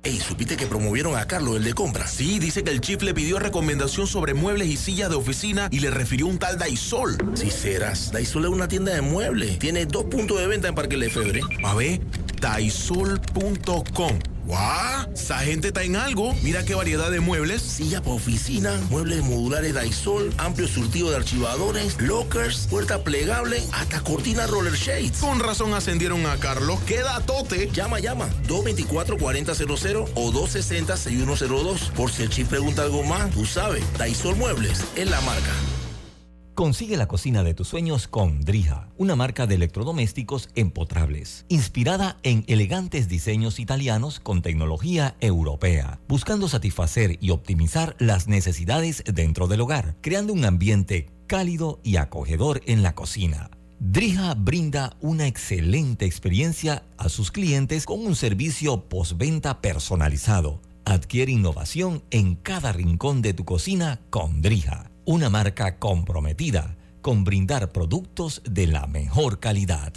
Ey, 0.04 0.18
¿supiste 0.18 0.56
que 0.56 0.66
promovieron 0.66 1.16
a 1.16 1.28
Carlos, 1.28 1.56
el 1.56 1.62
de 1.62 1.74
compras? 1.74 2.10
Sí, 2.10 2.40
dice 2.40 2.64
que 2.64 2.72
el 2.72 2.80
chief 2.80 3.02
le 3.02 3.14
pidió 3.14 3.38
recomendación 3.38 4.08
sobre 4.08 4.34
muebles 4.34 4.66
y 4.66 4.76
sillas 4.76 5.08
de 5.10 5.14
oficina 5.14 5.68
y 5.70 5.78
le 5.78 5.92
refirió 5.92 6.26
un 6.26 6.40
tal 6.40 6.58
Daisol. 6.58 7.16
Si 7.34 7.52
serás, 7.52 8.10
Daisol 8.10 8.46
es 8.46 8.50
una 8.50 8.66
tienda 8.66 8.92
de 8.92 9.00
muebles. 9.00 9.60
Tiene 9.60 9.86
dos 9.86 10.04
puntos 10.06 10.40
de 10.40 10.48
venta 10.48 10.66
en 10.66 10.74
Parque 10.74 10.96
Lefebvre. 10.96 11.42
A 11.62 11.74
ver, 11.74 12.00
daisol.com 12.42 14.18
¡Guau! 14.44 15.12
Esa 15.14 15.38
gente 15.38 15.68
está 15.68 15.84
en 15.84 15.94
algo. 15.94 16.34
Mira 16.42 16.64
qué 16.64 16.74
variedad 16.74 17.10
de 17.10 17.20
muebles. 17.20 17.62
Silla 17.62 18.00
para 18.00 18.16
oficina, 18.16 18.78
muebles 18.90 19.22
modulares 19.22 19.72
Daisol, 19.72 20.34
amplio 20.36 20.66
surtido 20.66 21.10
de 21.10 21.16
archivadores, 21.16 22.00
lockers, 22.00 22.66
puerta 22.68 23.04
plegable, 23.04 23.62
hasta 23.72 24.00
cortina 24.00 24.48
roller 24.48 24.74
shades. 24.74 25.18
Con 25.18 25.38
razón 25.38 25.72
ascendieron 25.74 26.26
a 26.26 26.36
Carlos. 26.38 26.80
¡Queda 26.80 27.20
tote! 27.20 27.70
Llama, 27.72 28.00
llama. 28.00 28.28
224-4000 28.48 30.10
o 30.14 30.32
260-6102. 30.32 31.90
Por 31.92 32.10
si 32.10 32.24
el 32.24 32.30
chip 32.30 32.48
pregunta 32.48 32.82
algo 32.82 33.04
más, 33.04 33.30
tú 33.30 33.46
sabes. 33.46 33.84
Daisol 33.96 34.34
Muebles 34.34 34.82
es 34.96 35.08
la 35.08 35.20
marca. 35.20 35.52
Consigue 36.54 36.98
la 36.98 37.08
cocina 37.08 37.42
de 37.44 37.54
tus 37.54 37.68
sueños 37.68 38.08
con 38.08 38.42
Drija, 38.42 38.90
una 38.98 39.16
marca 39.16 39.46
de 39.46 39.54
electrodomésticos 39.54 40.50
empotrables, 40.54 41.46
inspirada 41.48 42.18
en 42.24 42.44
elegantes 42.46 43.08
diseños 43.08 43.58
italianos 43.58 44.20
con 44.20 44.42
tecnología 44.42 45.16
europea, 45.20 45.98
buscando 46.08 46.48
satisfacer 46.48 47.16
y 47.22 47.30
optimizar 47.30 47.96
las 47.98 48.28
necesidades 48.28 49.02
dentro 49.06 49.46
del 49.48 49.62
hogar, 49.62 49.96
creando 50.02 50.34
un 50.34 50.44
ambiente 50.44 51.08
cálido 51.26 51.80
y 51.82 51.96
acogedor 51.96 52.60
en 52.66 52.82
la 52.82 52.94
cocina. 52.94 53.50
Drija 53.80 54.34
brinda 54.34 54.94
una 55.00 55.26
excelente 55.26 56.04
experiencia 56.04 56.82
a 56.98 57.08
sus 57.08 57.30
clientes 57.30 57.86
con 57.86 58.04
un 58.04 58.14
servicio 58.14 58.90
postventa 58.90 59.62
personalizado. 59.62 60.60
Adquiere 60.84 61.32
innovación 61.32 62.02
en 62.10 62.34
cada 62.34 62.72
rincón 62.72 63.22
de 63.22 63.32
tu 63.32 63.46
cocina 63.46 64.00
con 64.10 64.42
Drija 64.42 64.91
una 65.04 65.30
marca 65.30 65.78
comprometida 65.78 66.76
con 67.00 67.24
brindar 67.24 67.72
productos 67.72 68.42
de 68.44 68.66
la 68.66 68.86
mejor 68.86 69.40
calidad. 69.40 69.92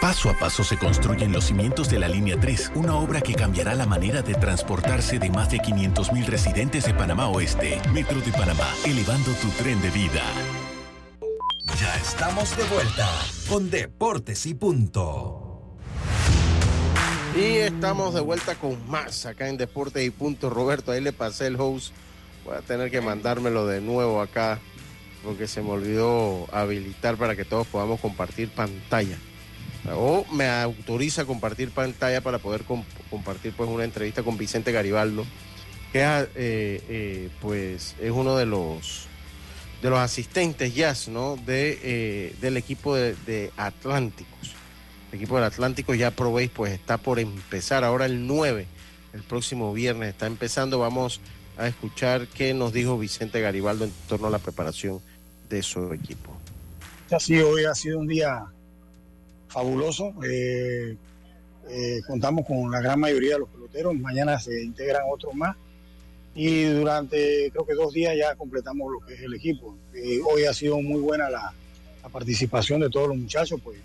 Paso 0.00 0.28
a 0.28 0.38
paso 0.38 0.62
se 0.62 0.76
construyen 0.76 1.32
los 1.32 1.44
cimientos 1.44 1.88
de 1.88 1.98
la 1.98 2.08
Línea 2.08 2.38
3, 2.38 2.72
una 2.74 2.96
obra 2.96 3.22
que 3.22 3.34
cambiará 3.34 3.74
la 3.74 3.86
manera 3.86 4.20
de 4.20 4.34
transportarse 4.34 5.18
de 5.18 5.30
más 5.30 5.50
de 5.50 5.58
500.000 5.58 6.26
residentes 6.26 6.84
de 6.84 6.92
Panamá 6.92 7.28
Oeste. 7.28 7.80
Metro 7.92 8.20
de 8.20 8.30
Panamá, 8.32 8.68
elevando 8.84 9.32
tu 9.32 9.48
tren 9.50 9.80
de 9.80 9.90
vida. 9.90 10.22
Ya 11.80 11.96
estamos 11.96 12.54
de 12.56 12.64
vuelta 12.64 13.08
con 13.48 13.70
Deportes 13.70 14.44
y 14.46 14.54
Punto. 14.54 15.76
Y 17.34 17.56
estamos 17.58 18.14
de 18.14 18.20
vuelta 18.20 18.54
con 18.54 18.88
más 18.88 19.26
acá 19.26 19.48
en 19.48 19.56
Deportes 19.56 20.04
y 20.04 20.10
Punto. 20.10 20.50
Roberto, 20.50 20.92
ahí 20.92 21.00
le 21.00 21.12
pasé 21.12 21.46
el 21.46 21.58
host 21.58 21.92
Voy 22.46 22.56
a 22.56 22.60
tener 22.60 22.92
que 22.92 23.00
mandármelo 23.00 23.66
de 23.66 23.80
nuevo 23.80 24.20
acá 24.20 24.60
porque 25.24 25.48
se 25.48 25.62
me 25.62 25.70
olvidó 25.70 26.46
habilitar 26.52 27.16
para 27.16 27.34
que 27.34 27.44
todos 27.44 27.66
podamos 27.66 27.98
compartir 28.00 28.48
pantalla. 28.50 29.18
o 29.92 30.24
me 30.32 30.48
autoriza 30.48 31.22
a 31.22 31.24
compartir 31.24 31.70
pantalla 31.70 32.20
para 32.20 32.38
poder 32.38 32.62
compartir 33.10 33.52
pues 33.52 33.68
una 33.68 33.82
entrevista 33.82 34.22
con 34.22 34.38
Vicente 34.38 34.70
Garibaldo, 34.70 35.26
que 35.92 36.04
es, 36.04 36.28
eh, 36.36 37.28
pues 37.40 37.96
es 38.00 38.10
uno 38.12 38.36
de 38.36 38.46
los 38.46 39.08
de 39.82 39.90
los 39.90 39.98
asistentes 39.98 40.72
jazz, 40.72 41.08
¿no? 41.08 41.36
De, 41.36 42.32
del 42.40 42.56
equipo 42.56 42.94
de, 42.94 43.50
Atlánticos. 43.56 44.54
El 45.10 45.18
equipo 45.18 45.34
del 45.34 45.44
Atlántico 45.44 45.94
ya 45.94 46.12
probéis, 46.12 46.50
pues 46.50 46.72
está 46.72 46.96
por 46.96 47.18
empezar 47.18 47.82
ahora 47.82 48.06
el 48.06 48.26
9, 48.26 48.66
el 49.14 49.22
próximo 49.22 49.72
viernes 49.72 50.10
está 50.10 50.26
empezando. 50.26 50.78
Vamos 50.78 51.20
a 51.56 51.66
escuchar 51.66 52.26
qué 52.28 52.54
nos 52.54 52.72
dijo 52.72 52.98
Vicente 52.98 53.40
Garibaldo 53.40 53.84
en 53.84 53.92
torno 54.08 54.26
a 54.26 54.30
la 54.30 54.38
preparación 54.38 55.00
de 55.48 55.62
su 55.62 55.92
equipo. 55.92 56.32
Sí, 57.18 57.38
hoy 57.38 57.64
ha 57.64 57.74
sido 57.74 57.98
un 57.98 58.08
día 58.08 58.46
fabuloso. 59.48 60.12
Eh, 60.24 60.96
eh, 61.68 62.00
contamos 62.06 62.46
con 62.46 62.70
la 62.70 62.80
gran 62.80 63.00
mayoría 63.00 63.34
de 63.34 63.40
los 63.40 63.48
peloteros. 63.48 63.94
Mañana 63.94 64.38
se 64.38 64.62
integran 64.62 65.02
otros 65.10 65.34
más. 65.34 65.56
Y 66.34 66.64
durante 66.64 67.50
creo 67.50 67.64
que 67.64 67.74
dos 67.74 67.94
días 67.94 68.14
ya 68.16 68.34
completamos 68.34 68.92
lo 68.92 69.00
que 69.00 69.14
es 69.14 69.20
el 69.20 69.34
equipo. 69.34 69.74
Eh, 69.94 70.20
hoy 70.28 70.44
ha 70.44 70.52
sido 70.52 70.80
muy 70.80 71.00
buena 71.00 71.30
la, 71.30 71.52
participación 72.12 72.80
de 72.80 72.90
todos 72.90 73.08
los 73.08 73.16
muchachos. 73.16 73.60
Pues 73.62 73.78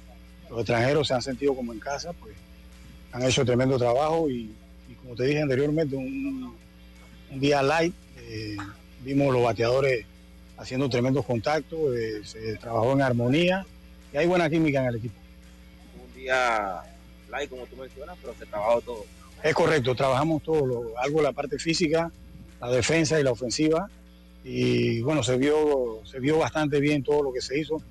los 0.50 0.60
extranjeros 0.60 1.08
se 1.08 1.14
han 1.14 1.22
sentido 1.22 1.56
como 1.56 1.74
en 1.74 1.80
casa. 1.80 2.12
Pues 2.14 2.36
han 3.14 3.24
hecho 3.24 3.46
tremendo 3.46 3.78
trabajo 3.78 4.30
y, 4.30 4.54
como 5.02 5.16
te 5.16 5.26
dije 5.26 5.42
anteriormente, 5.42 5.96
un, 5.96 6.54
un 7.32 7.40
día 7.40 7.64
light. 7.64 7.94
vimos 9.04 9.34
los 9.34 9.44
bateadores 9.44 10.06
haciendo 10.62 10.88
tremendos 10.90 11.26
contactos, 11.26 11.96
eh, 11.96 12.22
se 12.24 12.56
trabajó 12.58 12.94
en 12.94 13.02
armonía 13.02 13.66
y 14.14 14.18
hay 14.18 14.28
buena 14.28 14.48
química 14.48 14.82
en 14.82 14.90
el 14.90 14.96
equipo. 14.98 15.16
Un 16.06 16.14
día 16.14 16.84
light, 17.32 17.50
como 17.50 17.66
tú 17.66 17.76
mencionas, 17.78 18.16
pero 18.22 18.36
se 18.38 18.46
trabajó 18.46 18.82
todo. 18.82 19.06
Es 19.42 19.56
correcto, 19.56 19.96
trabajamos 19.96 20.44
todo, 20.44 20.94
algo 21.00 21.22
la 21.24 21.32
parte 21.32 21.58
física, 21.58 22.12
la 22.60 22.70
defensa 22.70 23.20
y 23.20 23.24
la 23.24 23.32
ofensiva. 23.32 23.90
Y 24.44 25.02
bueno, 25.02 25.24
se 25.24 25.38
vio, 25.38 26.02
se 26.04 26.20
vio 26.20 26.38
bastante 26.38 26.80
bien 26.80 27.04
todo 27.04 27.24
lo 27.24 27.34
que 27.34 27.42
se 27.42 27.60
hizo. 27.60 27.82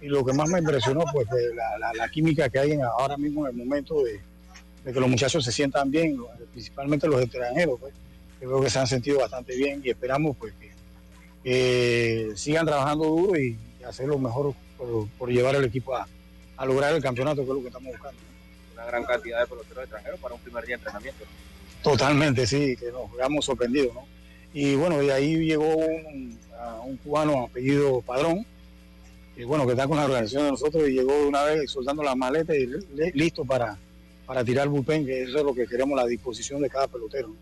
Y 0.00 0.06
lo 0.06 0.24
que 0.24 0.32
más 0.32 0.48
me 0.48 0.60
impresionó, 0.60 1.04
pues, 1.12 1.26
la, 1.96 2.08
química 2.08 2.48
que 2.48 2.58
hay 2.60 2.78
ahora 2.80 3.16
mismo 3.16 3.46
en 3.46 3.58
el 3.58 3.66
momento 3.66 4.02
de, 4.04 4.20
que 4.92 5.00
los 5.00 5.10
muchachos 5.10 5.44
se 5.44 5.52
sientan 5.52 5.90
bien, 5.90 6.16
principalmente 6.52 7.08
los 7.08 7.20
extranjeros, 7.20 7.78
pues. 7.80 7.92
Creo 8.46 8.60
que 8.60 8.70
se 8.70 8.78
han 8.78 8.86
sentido 8.86 9.20
bastante 9.20 9.56
bien 9.56 9.82
y 9.84 9.90
esperamos 9.90 10.36
pues 10.36 10.54
que 10.54 10.70
sigan 12.36 12.66
trabajando 12.66 13.04
duro 13.04 13.38
y, 13.38 13.56
hacer 13.86 14.06
lo 14.06 14.18
mejor 14.18 14.54
por, 15.18 15.30
llevar 15.30 15.54
el 15.56 15.64
equipo 15.64 15.96
a, 15.96 16.06
lograr 16.66 16.94
el 16.94 17.02
campeonato, 17.02 17.36
que 17.36 17.48
es 17.48 17.54
lo 17.54 17.60
que 17.60 17.68
estamos 17.68 17.92
buscando. 17.92 18.20
Una 18.74 18.84
gran 18.84 19.04
cantidad 19.04 19.40
de 19.40 19.46
peloteros 19.46 19.84
extranjeros 19.84 20.20
para 20.20 20.34
un 20.34 20.40
primer 20.42 20.66
día 20.66 20.76
de 20.76 20.80
entrenamiento. 20.80 21.24
Totalmente, 21.82 22.46
sí, 22.46 22.76
que 22.76 22.92
nos 22.92 23.10
quedamos 23.10 23.46
sorprendidos, 23.46 23.94
¿no? 23.94 24.04
Y 24.52 24.74
bueno, 24.74 24.98
de 24.98 25.12
ahí 25.12 25.36
llegó 25.38 25.74
un, 25.74 26.38
un 26.84 26.96
cubano 26.98 27.44
apellido 27.44 28.02
Padrón, 28.02 28.44
que 29.34 29.44
bueno, 29.46 29.64
que 29.64 29.72
está 29.72 29.88
con 29.88 29.96
la 29.96 30.04
organización 30.04 30.44
de 30.44 30.50
nosotros 30.50 30.88
y 30.88 30.92
llegó 30.92 31.12
de 31.12 31.26
una 31.26 31.44
vez 31.44 31.70
soltando 31.70 32.02
las 32.02 32.16
maletas 32.16 32.56
y 32.56 32.66
listo 33.14 33.44
para, 33.44 33.78
para 34.26 34.44
tirar 34.44 34.68
bullpen, 34.68 35.06
que 35.06 35.22
eso 35.22 35.38
es 35.38 35.44
lo 35.44 35.54
que 35.54 35.66
queremos, 35.66 35.96
la 35.96 36.06
disposición 36.06 36.60
de 36.60 36.68
cada 36.68 36.86
pelotero. 36.86 37.34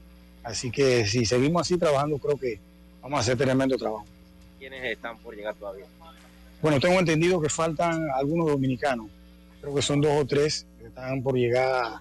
Así 0.42 0.70
que 0.70 1.06
si 1.06 1.24
seguimos 1.24 1.62
así 1.62 1.76
trabajando, 1.76 2.18
creo 2.18 2.36
que 2.36 2.58
vamos 3.02 3.18
a 3.18 3.20
hacer 3.20 3.36
tremendo 3.36 3.76
trabajo. 3.76 4.06
¿Quiénes 4.58 4.84
están 4.84 5.18
por 5.18 5.34
llegar 5.34 5.54
todavía? 5.54 5.86
Bueno, 6.60 6.80
tengo 6.80 6.98
entendido 6.98 7.40
que 7.40 7.48
faltan 7.48 8.08
algunos 8.14 8.48
dominicanos. 8.48 9.06
Creo 9.60 9.74
que 9.74 9.82
son 9.82 10.00
dos 10.00 10.12
o 10.12 10.26
tres 10.26 10.66
que 10.80 10.86
están 10.86 11.22
por 11.22 11.36
llegar 11.36 12.00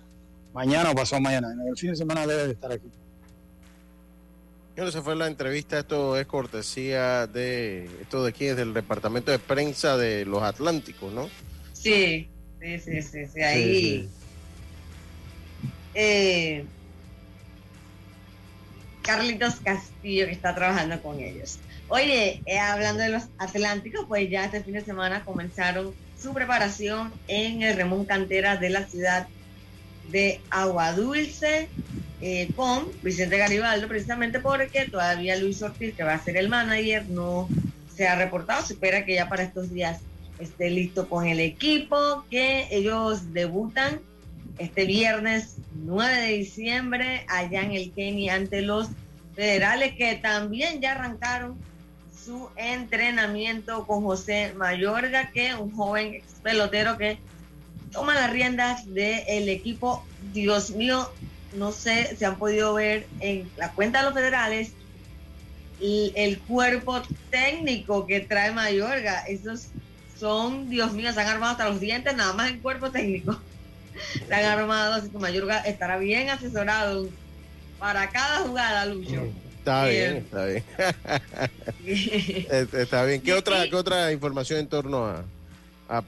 mañana 0.53 0.91
o 0.91 0.95
pasado 0.95 1.21
mañana. 1.21 1.51
En 1.51 1.67
el 1.67 1.77
fin 1.77 1.91
de 1.91 1.95
semana 1.95 2.25
deben 2.25 2.51
estar 2.51 2.71
aquí. 2.71 2.89
Bueno, 4.75 4.89
esa 4.89 5.01
fue 5.01 5.15
la 5.15 5.27
entrevista. 5.27 5.79
Esto 5.79 6.17
es 6.17 6.27
cortesía 6.27 7.25
de. 7.27 7.89
Esto 8.01 8.23
de 8.23 8.29
aquí 8.29 8.45
es 8.45 8.55
del 8.55 8.73
departamento 8.73 9.31
de 9.31 9.39
prensa 9.39 9.97
de 9.97 10.25
los 10.25 10.43
Atlánticos, 10.43 11.11
¿no? 11.13 11.29
Sí, 11.73 12.27
sí, 12.59 12.79
sí, 12.79 13.01
sí. 13.01 13.41
Ahí. 13.41 14.09
Eh, 15.95 16.63
Carlitos 19.07 19.55
Castillo 19.63 20.25
que 20.25 20.33
está 20.33 20.53
trabajando 20.53 21.01
con 21.01 21.19
ellos. 21.21 21.59
Oye, 21.87 22.41
eh, 22.45 22.59
hablando 22.59 23.01
de 23.01 23.09
los 23.09 23.23
Atlánticos, 23.37 24.05
pues 24.05 24.29
ya 24.29 24.43
este 24.43 24.61
fin 24.61 24.73
de 24.73 24.83
semana 24.83 25.23
comenzaron 25.23 25.95
su 26.21 26.33
preparación 26.33 27.13
en 27.29 27.61
el 27.61 27.77
Remón 27.77 28.03
Cantera 28.03 28.57
de 28.57 28.69
la 28.69 28.85
ciudad 28.85 29.27
de 30.11 30.41
Agua 30.49 30.91
Dulce 30.91 31.69
eh, 32.21 32.49
con 32.57 32.87
Vicente 33.01 33.37
Garibaldo, 33.37 33.87
precisamente 33.87 34.41
porque 34.41 34.89
todavía 34.89 35.37
Luis 35.37 35.61
Ortiz, 35.61 35.95
que 35.95 36.03
va 36.03 36.15
a 36.15 36.23
ser 36.23 36.35
el 36.35 36.49
manager, 36.49 37.05
no 37.07 37.47
se 37.95 38.09
ha 38.09 38.15
reportado. 38.15 38.65
Se 38.65 38.73
espera 38.73 39.05
que 39.05 39.15
ya 39.15 39.29
para 39.29 39.43
estos 39.43 39.71
días 39.71 40.01
esté 40.37 40.69
listo 40.69 41.07
con 41.07 41.25
el 41.27 41.39
equipo, 41.39 42.25
que 42.29 42.67
ellos 42.71 43.33
debutan 43.33 44.01
este 44.57 44.85
viernes 44.85 45.57
9 45.75 46.15
de 46.15 46.27
diciembre 46.33 47.25
allá 47.27 47.61
en 47.61 47.73
el 47.73 47.91
Kenny 47.93 48.29
ante 48.29 48.61
los 48.61 48.89
federales 49.35 49.93
que 49.95 50.15
también 50.15 50.81
ya 50.81 50.93
arrancaron 50.93 51.55
su 52.25 52.49
entrenamiento 52.55 53.85
con 53.85 54.03
José 54.03 54.53
Mayorga, 54.55 55.31
que 55.31 55.49
es 55.49 55.55
un 55.55 55.71
joven 55.71 56.21
pelotero 56.43 56.97
que 56.97 57.19
toma 57.91 58.15
las 58.15 58.31
riendas 58.31 58.91
del 58.93 59.47
equipo. 59.47 60.05
Dios 60.33 60.71
mío, 60.71 61.09
no 61.55 61.71
sé 61.71 62.15
si 62.17 62.25
han 62.25 62.37
podido 62.37 62.73
ver 62.73 63.07
en 63.19 63.49
la 63.57 63.71
cuenta 63.73 63.99
de 63.99 64.05
los 64.05 64.13
federales 64.13 64.71
el 65.79 66.39
cuerpo 66.39 67.03
técnico 67.29 68.07
que 68.07 68.21
trae 68.21 68.51
Mayorga. 68.51 69.21
Esos 69.27 69.67
son, 70.19 70.69
Dios 70.69 70.93
mío, 70.93 71.13
se 71.13 71.21
han 71.21 71.27
armado 71.27 71.51
hasta 71.51 71.69
los 71.69 71.79
dientes, 71.79 72.15
nada 72.15 72.33
más 72.33 72.49
en 72.49 72.59
cuerpo 72.59 72.89
técnico 72.89 73.39
han 74.31 74.45
armado, 74.45 74.93
así 74.95 75.09
que 75.09 75.69
estará 75.69 75.97
bien 75.97 76.29
asesorado 76.29 77.09
para 77.79 78.09
cada 78.09 78.39
jugada, 78.39 78.85
Lucho. 78.85 79.27
Está 79.59 79.85
bien, 79.85 80.17
está 80.17 80.45
bien. 80.45 80.63
está 82.73 83.05
bien. 83.05 83.21
¿Qué 83.23 83.33
otra, 83.33 83.67
¿Qué 83.69 83.75
otra 83.75 84.11
información 84.13 84.59
en 84.59 84.67
torno 84.67 85.05
a, 85.05 85.25
a 85.89 86.01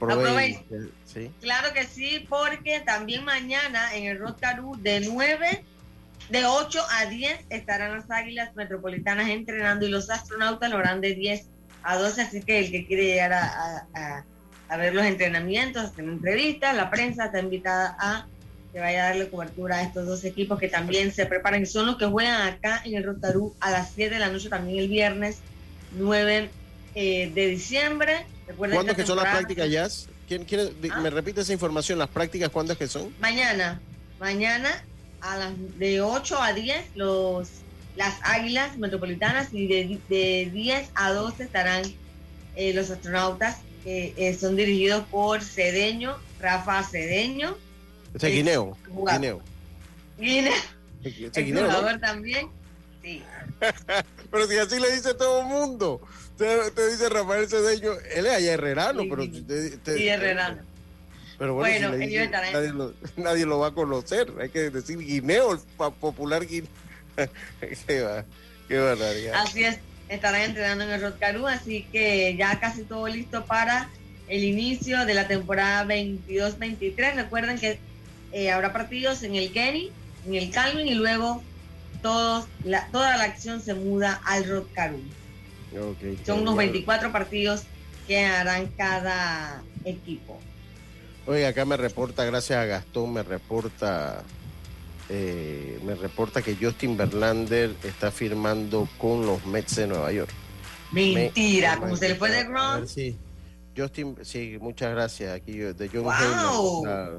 ¿Sí? 1.05 1.31
Claro 1.41 1.73
que 1.73 1.85
sí, 1.85 2.25
porque 2.29 2.79
también 2.81 3.25
mañana 3.25 3.95
en 3.95 4.05
el 4.05 4.19
Rotarú 4.19 4.77
de 4.81 5.01
9, 5.01 5.63
de 6.29 6.45
8 6.45 6.81
a 6.89 7.05
10 7.07 7.45
estarán 7.49 7.93
las 7.97 8.09
Águilas 8.09 8.55
Metropolitanas 8.55 9.27
entrenando 9.29 9.85
y 9.85 9.89
los 9.89 10.09
astronautas 10.09 10.69
lo 10.69 10.77
harán 10.77 11.01
de 11.01 11.15
10 11.15 11.45
a 11.83 11.97
12, 11.97 12.21
así 12.21 12.41
que 12.41 12.59
el 12.59 12.71
que 12.71 12.85
quiere 12.85 13.05
llegar 13.05 13.33
a 13.33 13.87
a 13.93 14.23
ver 14.77 14.93
los 14.93 15.05
entrenamientos, 15.05 15.83
hacer 15.83 16.05
entrevistas, 16.05 16.75
la 16.75 16.89
prensa 16.89 17.25
está 17.25 17.39
invitada 17.39 17.95
a 17.99 18.27
que 18.71 18.79
vaya 18.79 19.05
a 19.05 19.07
darle 19.09 19.29
cobertura 19.29 19.77
a 19.77 19.83
estos 19.83 20.05
dos 20.05 20.23
equipos 20.23 20.59
que 20.59 20.67
también 20.67 21.11
se 21.11 21.25
preparan, 21.25 21.65
son 21.65 21.87
los 21.87 21.97
que 21.97 22.05
juegan 22.05 22.47
acá 22.47 22.81
en 22.85 22.95
el 22.95 23.03
Rotarú 23.03 23.55
a 23.59 23.71
las 23.71 23.91
7 23.95 24.13
de 24.13 24.19
la 24.19 24.29
noche, 24.29 24.49
también 24.49 24.77
el 24.79 24.87
viernes 24.87 25.37
9 25.93 26.49
eh, 26.95 27.31
de 27.33 27.47
diciembre. 27.47 28.25
¿Cuándo 28.55 28.91
es 28.91 28.97
que 28.97 29.05
son 29.05 29.17
las 29.17 29.25
prácticas, 29.25 29.69
Jazz? 29.69 30.07
¿Quién, 30.27 30.45
quiere, 30.45 30.71
ah. 30.91 30.99
¿Me 31.01 31.09
repite 31.09 31.41
esa 31.41 31.53
información? 31.53 31.97
¿Las 31.97 32.09
prácticas 32.09 32.49
cuándo 32.49 32.73
es 32.73 32.79
que 32.79 32.87
son? 32.87 33.13
Mañana. 33.19 33.81
Mañana 34.19 34.69
a 35.21 35.37
las 35.37 35.79
de 35.79 36.01
8 36.01 36.41
a 36.41 36.53
10 36.53 36.95
los 36.95 37.49
las 37.95 38.15
águilas 38.23 38.77
metropolitanas 38.77 39.53
y 39.53 39.67
de, 39.67 39.99
de 40.07 40.49
10 40.53 40.91
a 40.95 41.11
12 41.11 41.43
estarán 41.43 41.83
eh, 42.55 42.73
los 42.73 42.89
astronautas 42.89 43.57
que 43.83 44.13
eh, 44.17 44.33
son 44.33 44.55
dirigidos 44.55 45.05
por 45.05 45.41
Cedeño, 45.41 46.17
Rafa 46.39 46.83
Cedeño. 46.83 47.55
Ese 48.13 48.27
es 48.27 48.33
Guineo. 48.33 48.77
Guineo. 48.87 49.41
Guineo. 50.17 50.53
Guineo, 51.03 51.65
jugador 51.65 51.99
también. 51.99 52.49
Sí. 53.01 53.23
pero 54.31 54.47
si 54.47 54.57
así 54.57 54.79
le 54.79 54.91
dice 54.91 55.13
todo 55.13 55.41
el 55.41 55.47
mundo. 55.47 56.01
Te, 56.37 56.45
dice 56.89 57.09
Rafael 57.09 57.49
Cedeño, 57.49 57.91
él 58.15 58.25
es 58.25 58.33
allá 58.33 58.53
herrerano, 58.53 59.03
pero 59.09 59.23
sí, 59.23 60.07
herrerano. 60.07 60.61
Pero 61.37 61.53
bueno, 61.53 61.89
nadie, 61.89 62.27
lo, 62.73 62.93
nadie, 63.17 63.45
lo, 63.45 63.59
va 63.59 63.67
a 63.67 63.71
conocer. 63.71 64.31
Hay 64.39 64.49
que 64.49 64.69
decir 64.69 64.97
Guineo, 64.99 65.53
el 65.53 65.59
popular 65.99 66.45
Guineo. 66.45 66.69
qué, 67.87 68.01
va, 68.01 68.25
qué 68.67 68.77
barbaridad. 68.77 69.33
Así 69.35 69.63
es 69.63 69.79
estarán 70.09 70.41
entrenando 70.41 70.83
en 70.83 70.91
el 70.91 71.01
Rotcarú, 71.01 71.47
así 71.47 71.83
que 71.91 72.35
ya 72.37 72.59
casi 72.59 72.83
todo 72.83 73.07
listo 73.07 73.45
para 73.45 73.89
el 74.27 74.43
inicio 74.43 75.05
de 75.05 75.13
la 75.13 75.27
temporada 75.27 75.85
22-23. 75.85 77.15
Recuerden 77.15 77.57
que 77.57 77.79
eh, 78.31 78.51
habrá 78.51 78.73
partidos 78.73 79.23
en 79.23 79.35
el 79.35 79.51
Kenny, 79.51 79.91
en 80.27 80.35
el 80.35 80.51
Calvin 80.51 80.87
y 80.87 80.95
luego 80.95 81.41
todos, 82.01 82.45
la, 82.63 82.87
toda 82.87 83.17
la 83.17 83.23
acción 83.25 83.61
se 83.61 83.73
muda 83.73 84.21
al 84.25 84.45
Rotcarú. 84.45 84.99
Son 86.25 86.41
unos 86.41 86.55
24 86.55 87.11
partidos 87.11 87.63
que 88.07 88.25
harán 88.25 88.67
cada 88.75 89.61
equipo. 89.85 90.39
Oiga, 91.27 91.49
acá 91.49 91.65
me 91.65 91.77
reporta, 91.77 92.25
gracias 92.25 92.57
a 92.57 92.65
Gastón, 92.65 93.13
me 93.13 93.21
reporta, 93.21 94.23
eh, 95.09 95.79
me 95.83 95.95
reporta 95.95 96.41
que 96.41 96.55
Justin 96.55 96.95
Verlander 96.97 97.75
está 97.83 98.11
firmando 98.11 98.87
con 98.97 99.25
los 99.25 99.45
Mets 99.45 99.75
de 99.77 99.87
Nueva 99.87 100.11
York. 100.11 100.29
Mentira, 100.91 101.77
como 101.77 101.95
se 101.95 102.09
le 102.09 102.15
fue 102.15 102.31
de 102.31 102.39
A 102.39 102.43
Grom. 102.43 102.87
sí. 102.87 103.15
Justin, 103.77 104.17
sí, 104.23 104.57
muchas 104.59 104.91
gracias. 104.91 105.33
Aquí 105.35 105.53
de 105.53 105.89
John 105.91 106.03
Wow. 106.03 106.11
Heyman, 106.13 106.85
ah, 106.87 107.09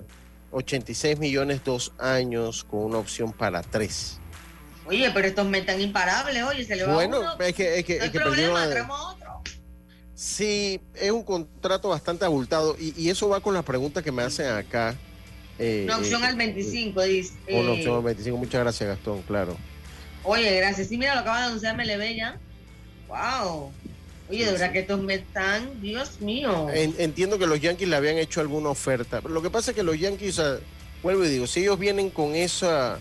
86 0.51 1.19
millones, 1.19 1.63
dos 1.65 1.93
años, 1.99 2.65
con 2.65 2.81
una 2.85 2.99
opción 2.99 3.33
para 3.33 3.63
tres. 3.63 4.19
Oye, 4.85 5.11
pero 5.15 5.29
estos 5.29 5.47
me 5.47 5.59
están 5.59 5.81
imparables, 5.81 6.43
oye, 6.43 6.65
se 6.65 6.77
le 6.77 6.85
va 6.85 6.95
Bueno, 6.95 7.21
uno. 7.21 7.33
es 7.39 7.55
que, 7.55 7.79
es 7.79 7.85
que, 7.85 7.93
no 7.95 7.99
es 7.99 8.03
hay 8.05 8.11
que 8.11 8.21
problema, 8.21 8.63
a- 8.65 8.69
traemos 8.71 9.01
otro. 9.15 9.41
Sí, 10.15 10.81
es 10.97 11.11
un 11.13 11.23
contrato 11.23 11.89
bastante 11.89 12.25
abultado 12.27 12.77
y, 12.79 12.93
y 13.01 13.09
eso 13.09 13.29
va 13.29 13.41
con 13.41 13.55
las 13.55 13.65
preguntas 13.65 14.03
que 14.03 14.13
me 14.13 14.23
hacen 14.23 14.49
acá. 14.53 14.95
Eh, 15.61 15.83
Una 15.85 15.99
opción 15.99 16.23
eh, 16.25 16.27
al 16.27 16.37
25, 16.37 17.03
dice. 17.03 17.33
Una 17.49 17.71
Eh, 17.71 17.73
opción 17.73 17.97
al 17.97 18.03
25. 18.03 18.37
Muchas 18.37 18.61
gracias, 18.63 18.89
Gastón, 18.89 19.23
claro. 19.23 19.57
Oye, 20.25 20.57
gracias. 20.57 20.89
Sí, 20.89 20.97
mira, 20.99 21.15
lo 21.15 21.21
acaba 21.21 21.41
de 21.41 21.47
anunciar 21.47 21.77
MLB 21.77 22.17
ya. 22.17 22.39
Wow. 23.09 23.73
Oye, 24.29 24.45
de 24.47 24.53
verdad 24.53 24.73
que 24.73 24.81
estos 24.81 25.01
me 25.01 25.15
están, 25.15 25.81
Dios 25.81 26.21
mío. 26.21 26.69
En- 26.73 26.95
entiendo 26.99 27.39
que 27.39 27.47
los 27.47 27.61
Yankees 27.61 27.89
le 27.89 27.97
habían 27.97 28.17
hecho 28.19 28.41
alguna 28.41 28.69
oferta. 28.71 29.21
pero 29.21 29.35
Lo 29.35 29.43
que 29.43 29.51
pasa 29.51 29.73
es 29.73 29.77
que 29.77 29.83
los 29.83 29.99
Yankees, 29.99 30.39
o 30.39 30.43
sea, 30.43 30.59
vuelvo 31.03 31.25
y 31.25 31.29
digo, 31.29 31.47
si 31.47 31.61
ellos 31.61 31.79
vienen 31.79 32.11
con 32.11 32.35
esa, 32.37 33.01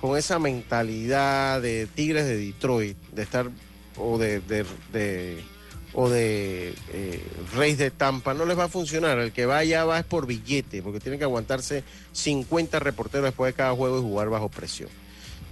con 0.00 0.18
esa 0.18 0.38
mentalidad 0.38 1.62
de 1.62 1.86
Tigres 1.94 2.26
de 2.26 2.36
Detroit, 2.38 2.96
de 3.12 3.22
estar, 3.22 3.48
o 3.96 4.18
de, 4.18 4.40
de, 4.40 4.64
de- 4.92 5.44
o 5.94 6.08
de 6.10 6.74
eh, 6.92 7.22
Reyes 7.54 7.78
de 7.78 7.90
Tampa, 7.90 8.34
no 8.34 8.44
les 8.46 8.58
va 8.58 8.64
a 8.64 8.68
funcionar. 8.68 9.18
El 9.18 9.32
que 9.32 9.46
vaya 9.46 9.84
va 9.84 10.00
es 10.00 10.04
por 10.04 10.26
billete, 10.26 10.82
porque 10.82 11.00
tienen 11.00 11.18
que 11.18 11.24
aguantarse 11.24 11.84
50 12.12 12.78
reporteros 12.80 13.24
después 13.26 13.52
de 13.52 13.56
cada 13.56 13.72
juego 13.74 13.98
y 13.98 14.02
jugar 14.02 14.28
bajo 14.28 14.48
presión. 14.48 14.88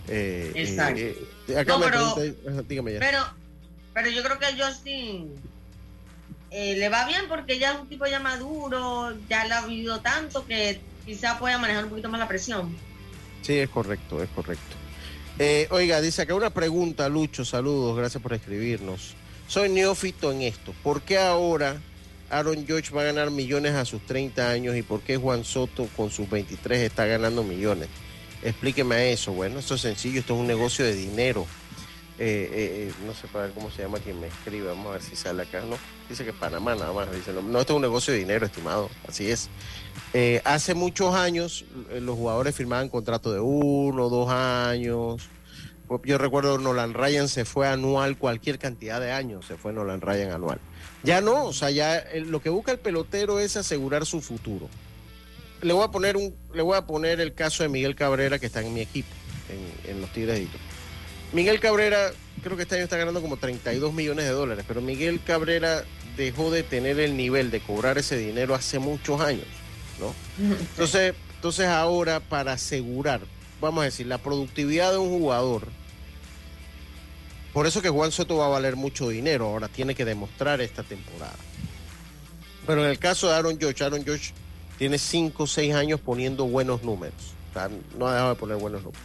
Eh, 0.08 0.50
eh, 0.54 0.62
Exacto. 0.62 1.00
eh, 1.00 1.56
acá 1.56 1.72
No, 1.74 1.78
me 1.78 1.86
pero- 1.86 2.14
pregunta- 2.14 2.62
dígame 2.68 2.92
ya. 2.94 2.98
Pero, 2.98 3.24
pero 3.94 4.10
yo 4.10 4.22
creo 4.24 4.38
que 4.38 4.46
a 4.46 4.66
Justin 4.68 5.28
eh, 6.50 6.76
le 6.76 6.88
va 6.88 7.06
bien 7.06 7.22
porque 7.28 7.58
ya 7.58 7.72
es 7.74 7.80
un 7.80 7.88
tipo 7.88 8.04
ya 8.06 8.18
maduro, 8.20 9.16
ya 9.28 9.46
lo 9.46 9.54
ha 9.54 9.66
vivido 9.66 10.00
tanto 10.00 10.44
que 10.46 10.80
quizá 11.06 11.38
pueda 11.38 11.56
manejar 11.58 11.84
un 11.84 11.90
poquito 11.90 12.08
más 12.08 12.18
la 12.20 12.28
presión. 12.28 12.76
Sí, 13.42 13.54
es 13.58 13.68
correcto, 13.70 14.22
es 14.22 14.28
correcto. 14.30 14.76
Eh, 15.38 15.66
oiga, 15.70 16.00
dice 16.00 16.22
acá 16.22 16.34
una 16.34 16.50
pregunta, 16.50 17.08
Lucho, 17.08 17.44
saludos, 17.44 17.96
gracias 17.96 18.22
por 18.22 18.34
escribirnos. 18.34 19.14
Soy 19.48 19.68
neófito 19.68 20.32
en 20.32 20.42
esto. 20.42 20.74
¿Por 20.82 21.02
qué 21.02 21.18
ahora 21.18 21.80
Aaron 22.30 22.66
George 22.66 22.94
va 22.94 23.02
a 23.02 23.04
ganar 23.04 23.30
millones 23.30 23.74
a 23.74 23.84
sus 23.84 24.04
30 24.06 24.50
años 24.50 24.76
y 24.76 24.82
por 24.82 25.00
qué 25.00 25.16
Juan 25.16 25.44
Soto 25.44 25.88
con 25.96 26.10
sus 26.10 26.28
23 26.28 26.80
está 26.80 27.06
ganando 27.06 27.42
millones? 27.42 27.88
Explíqueme 28.42 29.12
eso. 29.12 29.32
Bueno, 29.32 29.58
esto 29.58 29.74
es 29.74 29.82
sencillo, 29.82 30.20
esto 30.20 30.34
es 30.34 30.40
un 30.40 30.46
negocio 30.46 30.84
de 30.84 30.94
dinero. 30.94 31.46
Eh, 32.18 32.48
eh, 32.52 32.88
eh, 32.88 32.92
no 33.06 33.14
sé 33.14 33.26
para 33.26 33.46
ver 33.46 33.54
cómo 33.54 33.70
se 33.70 33.82
llama 33.82 33.98
quien 33.98 34.20
me 34.20 34.26
escribe, 34.26 34.68
vamos 34.68 34.86
a 34.86 34.90
ver 34.92 35.02
si 35.02 35.16
sale 35.16 35.42
acá, 35.42 35.62
¿no? 35.62 35.76
Dice 36.08 36.24
que 36.24 36.32
Panamá 36.32 36.74
nada 36.74 36.92
más, 36.92 37.10
dice, 37.10 37.32
no, 37.32 37.58
esto 37.58 37.72
es 37.72 37.76
un 37.76 37.82
negocio 37.82 38.12
de 38.12 38.20
dinero, 38.20 38.46
estimado, 38.46 38.90
así 39.08 39.30
es. 39.30 39.48
Hace 40.44 40.74
muchos 40.74 41.14
años 41.14 41.64
los 42.00 42.16
jugadores 42.16 42.54
firmaban 42.54 42.90
contratos 42.90 43.32
de 43.32 43.40
uno, 43.40 44.08
dos 44.08 44.30
años. 44.30 45.22
Yo 46.04 46.18
recuerdo 46.18 46.58
Nolan 46.58 46.94
Ryan 46.94 47.28
se 47.28 47.44
fue 47.44 47.68
anual, 47.68 48.16
cualquier 48.16 48.58
cantidad 48.58 49.00
de 49.00 49.12
años 49.12 49.46
se 49.46 49.56
fue 49.56 49.72
Nolan 49.72 50.00
Ryan 50.00 50.32
anual. 50.32 50.58
Ya 51.02 51.20
no, 51.20 51.44
o 51.44 51.52
sea, 51.52 51.70
ya 51.70 52.02
lo 52.14 52.40
que 52.40 52.48
busca 52.48 52.72
el 52.72 52.78
pelotero 52.78 53.40
es 53.40 53.56
asegurar 53.56 54.06
su 54.06 54.20
futuro. 54.20 54.68
Le 55.60 55.72
voy 55.72 55.84
a 55.84 55.88
poner 55.88 56.16
un, 56.16 56.34
le 56.54 56.62
voy 56.62 56.76
a 56.76 56.86
poner 56.86 57.20
el 57.20 57.34
caso 57.34 57.62
de 57.62 57.68
Miguel 57.68 57.94
Cabrera 57.94 58.38
que 58.38 58.46
está 58.46 58.62
en 58.62 58.72
mi 58.72 58.80
equipo, 58.80 59.10
en, 59.48 59.90
en 59.90 60.00
los 60.00 60.12
Tigres 60.12 60.38
de. 60.38 60.48
Miguel 61.32 61.60
Cabrera, 61.60 62.10
creo 62.42 62.56
que 62.56 62.62
este 62.62 62.76
año 62.76 62.84
está 62.84 62.96
ganando 62.96 63.20
como 63.22 63.36
32 63.36 63.92
millones 63.92 64.24
de 64.24 64.32
dólares, 64.32 64.64
pero 64.66 64.80
Miguel 64.80 65.20
Cabrera 65.24 65.84
dejó 66.16 66.50
de 66.50 66.62
tener 66.62 67.00
el 67.00 67.16
nivel 67.16 67.50
de 67.50 67.60
cobrar 67.60 67.98
ese 67.98 68.16
dinero 68.16 68.54
hace 68.54 68.78
muchos 68.78 69.20
años, 69.20 69.46
¿no? 69.98 70.14
Entonces, 70.56 71.14
entonces 71.42 71.66
ahora 71.66 72.20
para 72.20 72.52
asegurar, 72.52 73.20
vamos 73.62 73.82
a 73.82 73.84
decir, 73.86 74.06
la 74.06 74.18
productividad 74.18 74.90
de 74.90 74.98
un 74.98 75.08
jugador, 75.08 75.68
por 77.54 77.66
eso 77.66 77.80
que 77.80 77.88
Juan 77.88 78.12
Soto 78.12 78.36
va 78.36 78.46
a 78.46 78.50
valer 78.50 78.76
mucho 78.76 79.08
dinero, 79.08 79.46
ahora 79.46 79.68
tiene 79.68 79.94
que 79.94 80.04
demostrar 80.04 80.60
esta 80.60 80.82
temporada. 80.82 81.36
Pero 82.66 82.84
en 82.84 82.90
el 82.90 82.98
caso 82.98 83.28
de 83.28 83.34
Aaron 83.34 83.58
George, 83.58 83.82
Aaron 83.82 84.04
George 84.04 84.32
tiene 84.78 84.98
5 84.98 85.42
o 85.42 85.46
6 85.46 85.74
años 85.74 86.00
poniendo 86.00 86.44
buenos 86.46 86.82
números, 86.82 87.34
o 87.50 87.52
sea, 87.54 87.70
no 87.96 88.08
ha 88.08 88.14
dejado 88.14 88.34
de 88.34 88.40
poner 88.40 88.56
buenos 88.56 88.82
números. 88.82 89.02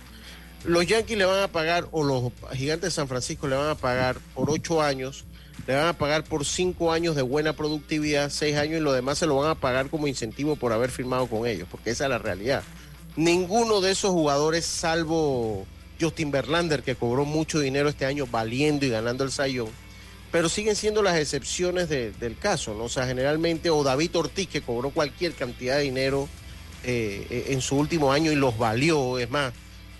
Los 0.65 0.85
Yankees 0.87 1.17
le 1.17 1.25
van 1.25 1.43
a 1.43 1.47
pagar, 1.47 1.87
o 1.91 2.03
los 2.03 2.31
Gigantes 2.53 2.89
de 2.89 2.91
San 2.91 3.07
Francisco 3.07 3.47
le 3.47 3.55
van 3.55 3.69
a 3.69 3.75
pagar 3.75 4.17
por 4.33 4.49
8 4.49 4.81
años, 4.81 5.25
le 5.67 5.75
van 5.75 5.87
a 5.87 5.93
pagar 5.93 6.23
por 6.23 6.45
5 6.45 6.91
años 6.91 7.15
de 7.15 7.21
buena 7.21 7.53
productividad, 7.53 8.31
6 8.31 8.57
años 8.57 8.79
y 8.79 8.83
lo 8.83 8.91
demás 8.91 9.19
se 9.19 9.27
lo 9.27 9.35
van 9.35 9.51
a 9.51 9.55
pagar 9.55 9.89
como 9.89 10.07
incentivo 10.07 10.55
por 10.55 10.73
haber 10.73 10.89
firmado 10.89 11.27
con 11.27 11.45
ellos, 11.45 11.67
porque 11.69 11.91
esa 11.91 12.05
es 12.05 12.09
la 12.09 12.17
realidad. 12.17 12.63
Ninguno 13.17 13.81
de 13.81 13.91
esos 13.91 14.11
jugadores, 14.11 14.65
salvo 14.65 15.65
Justin 15.99 16.29
Verlander, 16.31 16.83
que 16.83 16.95
cobró 16.95 17.25
mucho 17.25 17.59
dinero 17.59 17.89
este 17.89 18.05
año 18.05 18.27
valiendo 18.27 18.85
y 18.85 18.89
ganando 18.89 19.23
el 19.23 19.31
Sayón, 19.31 19.69
pero 20.31 20.49
siguen 20.49 20.75
siendo 20.75 21.01
las 21.01 21.17
excepciones 21.17 21.89
de- 21.89 22.11
del 22.11 22.37
caso, 22.37 22.75
¿no? 22.75 22.83
O 22.83 22.89
sea, 22.89 23.07
generalmente, 23.07 23.71
o 23.71 23.83
David 23.83 24.15
Ortiz, 24.15 24.47
que 24.47 24.61
cobró 24.61 24.91
cualquier 24.91 25.33
cantidad 25.33 25.77
de 25.77 25.83
dinero 25.83 26.29
eh, 26.83 27.25
eh, 27.31 27.45
en 27.49 27.61
su 27.61 27.75
último 27.75 28.11
año 28.11 28.31
y 28.31 28.35
los 28.35 28.55
valió, 28.57 29.17
es 29.17 29.29
más, 29.31 29.51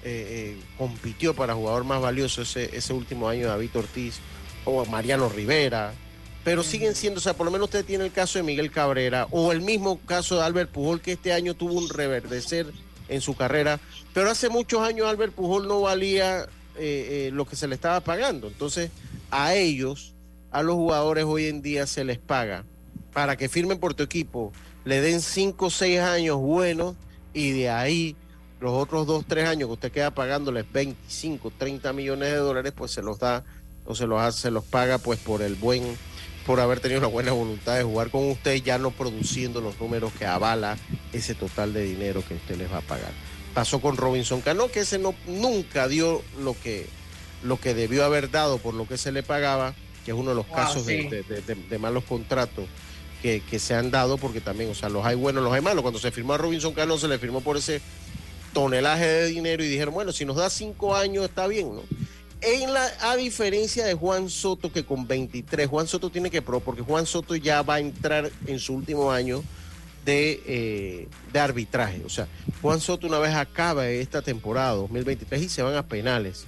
eh, 0.04 0.56
eh, 0.56 0.58
compitió 0.78 1.34
para 1.34 1.56
jugador 1.56 1.84
más 1.86 2.00
valioso 2.00 2.44
ese, 2.44 2.70
ese 2.78 2.94
último 2.94 3.28
año 3.28 3.48
David 3.48 3.72
Ortiz, 3.74 4.20
o 4.64 4.86
Mariano 4.86 5.28
Rivera, 5.28 5.92
pero 6.44 6.62
siguen 6.62 6.94
siendo, 6.96 7.18
o 7.18 7.22
sea, 7.22 7.34
por 7.34 7.46
lo 7.46 7.52
menos 7.52 7.66
usted 7.66 7.84
tiene 7.84 8.06
el 8.06 8.12
caso 8.12 8.38
de 8.38 8.44
Miguel 8.44 8.70
Cabrera, 8.72 9.28
o 9.32 9.52
el 9.52 9.62
mismo 9.62 10.00
caso 10.06 10.36
de 10.38 10.44
Albert 10.44 10.70
Pujol, 10.72 11.02
que 11.02 11.14
este 11.14 11.34
año 11.34 11.56
tuvo 11.56 11.74
un 11.74 11.90
reverdecer 11.90 12.68
en 13.10 13.22
su 13.22 13.36
carrera, 13.36 13.80
pero 14.14 14.30
hace 14.30 14.50
muchos 14.50 14.82
años 14.82 15.08
Albert 15.08 15.34
Pujol 15.34 15.68
no 15.68 15.82
valía 15.82 16.44
eh, 16.44 16.48
eh, 16.78 17.30
lo 17.34 17.46
que 17.46 17.56
se 17.56 17.68
le 17.68 17.76
estaba 17.76 18.00
pagando. 18.02 18.48
Entonces, 18.48 18.92
a 19.32 19.56
ellos, 19.56 20.14
a 20.52 20.64
los 20.64 20.76
jugadores 20.76 21.26
hoy 21.26 21.48
en 21.48 21.62
día 21.62 21.88
se 21.88 22.04
les 22.04 22.18
paga 22.18 22.64
para 23.14 23.36
que 23.36 23.50
firmen 23.50 23.80
por 23.80 23.94
tu 23.94 24.04
equipo, 24.04 24.54
le 24.86 25.02
den 25.02 25.22
5 25.22 25.66
o 25.66 25.70
6 25.70 26.00
años 26.00 26.38
buenos 26.38 26.96
y 27.34 27.52
de 27.52 27.70
ahí 27.70 28.16
los 28.60 28.74
otros 28.74 29.08
2, 29.08 29.26
3 29.28 29.48
años 29.48 29.68
que 29.68 29.74
usted 29.74 29.92
queda 29.92 30.12
pagándoles 30.12 30.72
25, 30.72 31.52
30 31.58 31.94
millones 31.94 32.32
de 32.32 32.38
dólares, 32.38 32.74
pues 32.76 32.92
se 32.92 33.02
los 33.02 33.20
da 33.20 33.44
o 33.86 33.96
se 33.96 34.06
los 34.06 34.22
hace, 34.22 34.42
se 34.42 34.52
los 34.52 34.64
paga 34.64 34.98
pues 34.98 35.20
por 35.20 35.42
el 35.42 35.56
buen 35.56 35.84
por 36.48 36.60
haber 36.62 36.80
tenido 36.80 37.02
la 37.02 37.08
buena 37.08 37.34
voluntad 37.34 37.76
de 37.76 37.84
jugar 37.84 38.10
con 38.10 38.28
usted, 38.32 38.56
ya 38.64 38.78
no 38.80 38.90
produciendo 38.92 39.62
los 39.62 39.80
números 39.80 40.12
que 40.18 40.26
avala 40.26 40.78
ese 41.14 41.36
total 41.36 41.74
de 41.74 41.84
dinero 41.84 42.24
que 42.28 42.34
usted 42.36 42.56
les 42.58 42.72
va 42.72 42.78
a 42.78 42.82
pagar. 42.82 43.12
Pasó 43.54 43.82
con 43.82 43.98
Robinson 43.98 44.42
Cano, 44.42 44.70
que 44.72 44.80
ese 44.80 44.98
no 44.98 45.14
nunca 45.28 45.88
dio 45.88 46.24
lo 46.40 46.56
que 46.60 46.88
lo 47.44 47.60
que 47.60 47.74
debió 47.76 48.04
haber 48.04 48.32
dado 48.32 48.58
por 48.58 48.74
lo 48.74 48.88
que 48.88 48.98
se 48.98 49.12
le 49.12 49.22
pagaba, 49.22 49.76
que 50.06 50.12
es 50.12 50.18
uno 50.18 50.30
de 50.32 50.36
los 50.38 50.48
Wow, 50.48 50.56
casos 50.56 50.86
de- 50.88 51.02
sí. 51.04 51.08
de, 51.10 51.22
de- 51.24 51.42
de- 51.42 51.56
de 51.70 51.78
malos 51.80 52.04
contratos 52.06 52.66
que, 53.22 53.42
que 53.42 53.60
se 53.60 53.76
han 53.76 53.92
dado, 53.92 54.18
porque 54.18 54.42
también, 54.42 54.72
o 54.72 54.76
sea, 54.76 54.90
los 54.90 55.06
hay 55.06 55.16
buenos, 55.16 55.44
los 55.44 55.54
hay 55.54 55.62
malos. 55.62 55.82
Cuando 55.84 56.00
se 56.00 56.12
firmó 56.12 56.34
a 56.34 56.38
Robinson 56.38 56.74
Cano, 56.74 56.98
se 56.98 57.08
le 57.08 57.20
firmó 57.20 57.42
por 57.42 57.58
ese 57.58 57.82
tonelaje 58.54 59.06
de 59.06 59.26
dinero 59.28 59.64
y 59.64 59.68
dijeron, 59.68 59.94
bueno, 59.94 60.12
si 60.12 60.26
nos 60.26 60.38
da 60.38 60.50
cinco 60.50 60.96
años 60.96 61.26
está 61.26 61.46
bien, 61.48 61.76
¿no? 61.76 61.84
En 62.42 62.72
la, 62.72 62.88
a 63.02 63.16
diferencia 63.16 63.86
de 63.86 63.96
Juan 63.96 64.30
Soto, 64.30 64.72
que 64.72 64.86
con 64.86 65.08
23, 65.08 65.68
Juan 65.68 65.88
Soto 65.88 66.10
tiene 66.10 66.30
que 66.30 66.42
pro, 66.42 66.60
porque 66.60 66.82
Juan 66.82 67.06
Soto 67.06 67.36
ya 67.36 67.64
va 67.64 67.76
a 67.76 67.80
entrar 67.80 68.30
en 68.46 68.60
su 68.60 68.76
último 68.76 69.12
año 69.12 69.44
de, 70.06 70.42
eh, 70.46 71.08
de 71.34 71.40
arbitraje. 71.40 72.02
O 72.06 72.10
sea, 72.10 72.28
Juan 72.62 72.80
Soto 72.80 73.08
una 73.08 73.20
vez 73.20 73.34
acabe 73.36 74.00
esta 74.02 74.22
temporada 74.22 74.74
2023 74.74 75.42
y 75.42 75.50
se 75.50 75.62
van 75.64 75.76
a 75.76 75.84
penales. 75.84 76.46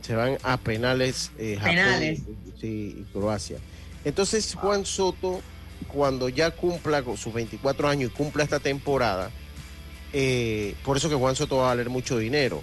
Se 0.00 0.14
van 0.14 0.38
a 0.42 0.56
penales 0.56 1.30
eh, 1.38 1.56
Japón 1.56 1.74
Penales. 1.74 2.20
sí, 2.60 2.96
y 2.98 3.12
Croacia. 3.12 3.58
Entonces 4.04 4.54
Juan 4.54 4.86
Soto, 4.86 5.42
cuando 5.88 6.28
ya 6.28 6.50
cumpla 6.50 7.02
con 7.02 7.16
sus 7.16 7.32
24 7.34 7.88
años 7.88 8.10
y 8.10 8.16
cumpla 8.16 8.42
esta 8.44 8.60
temporada, 8.60 9.30
eh, 10.12 10.74
por 10.84 10.96
eso 10.96 11.08
que 11.08 11.14
Juan 11.14 11.36
Soto 11.36 11.58
va 11.58 11.64
a 11.64 11.68
valer 11.68 11.90
mucho 11.90 12.18
dinero. 12.18 12.62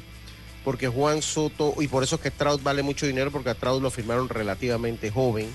Porque 0.65 0.89
Juan 0.89 1.21
Soto, 1.21 1.75
y 1.79 1.87
por 1.87 2.03
eso 2.03 2.15
es 2.15 2.21
que 2.21 2.31
Trout 2.31 2.61
vale 2.61 2.83
mucho 2.83 3.05
dinero, 3.05 3.31
porque 3.31 3.51
a 3.51 3.55
Trout 3.55 3.81
lo 3.81 3.89
firmaron 3.91 4.27
relativamente 4.27 5.11
joven. 5.11 5.47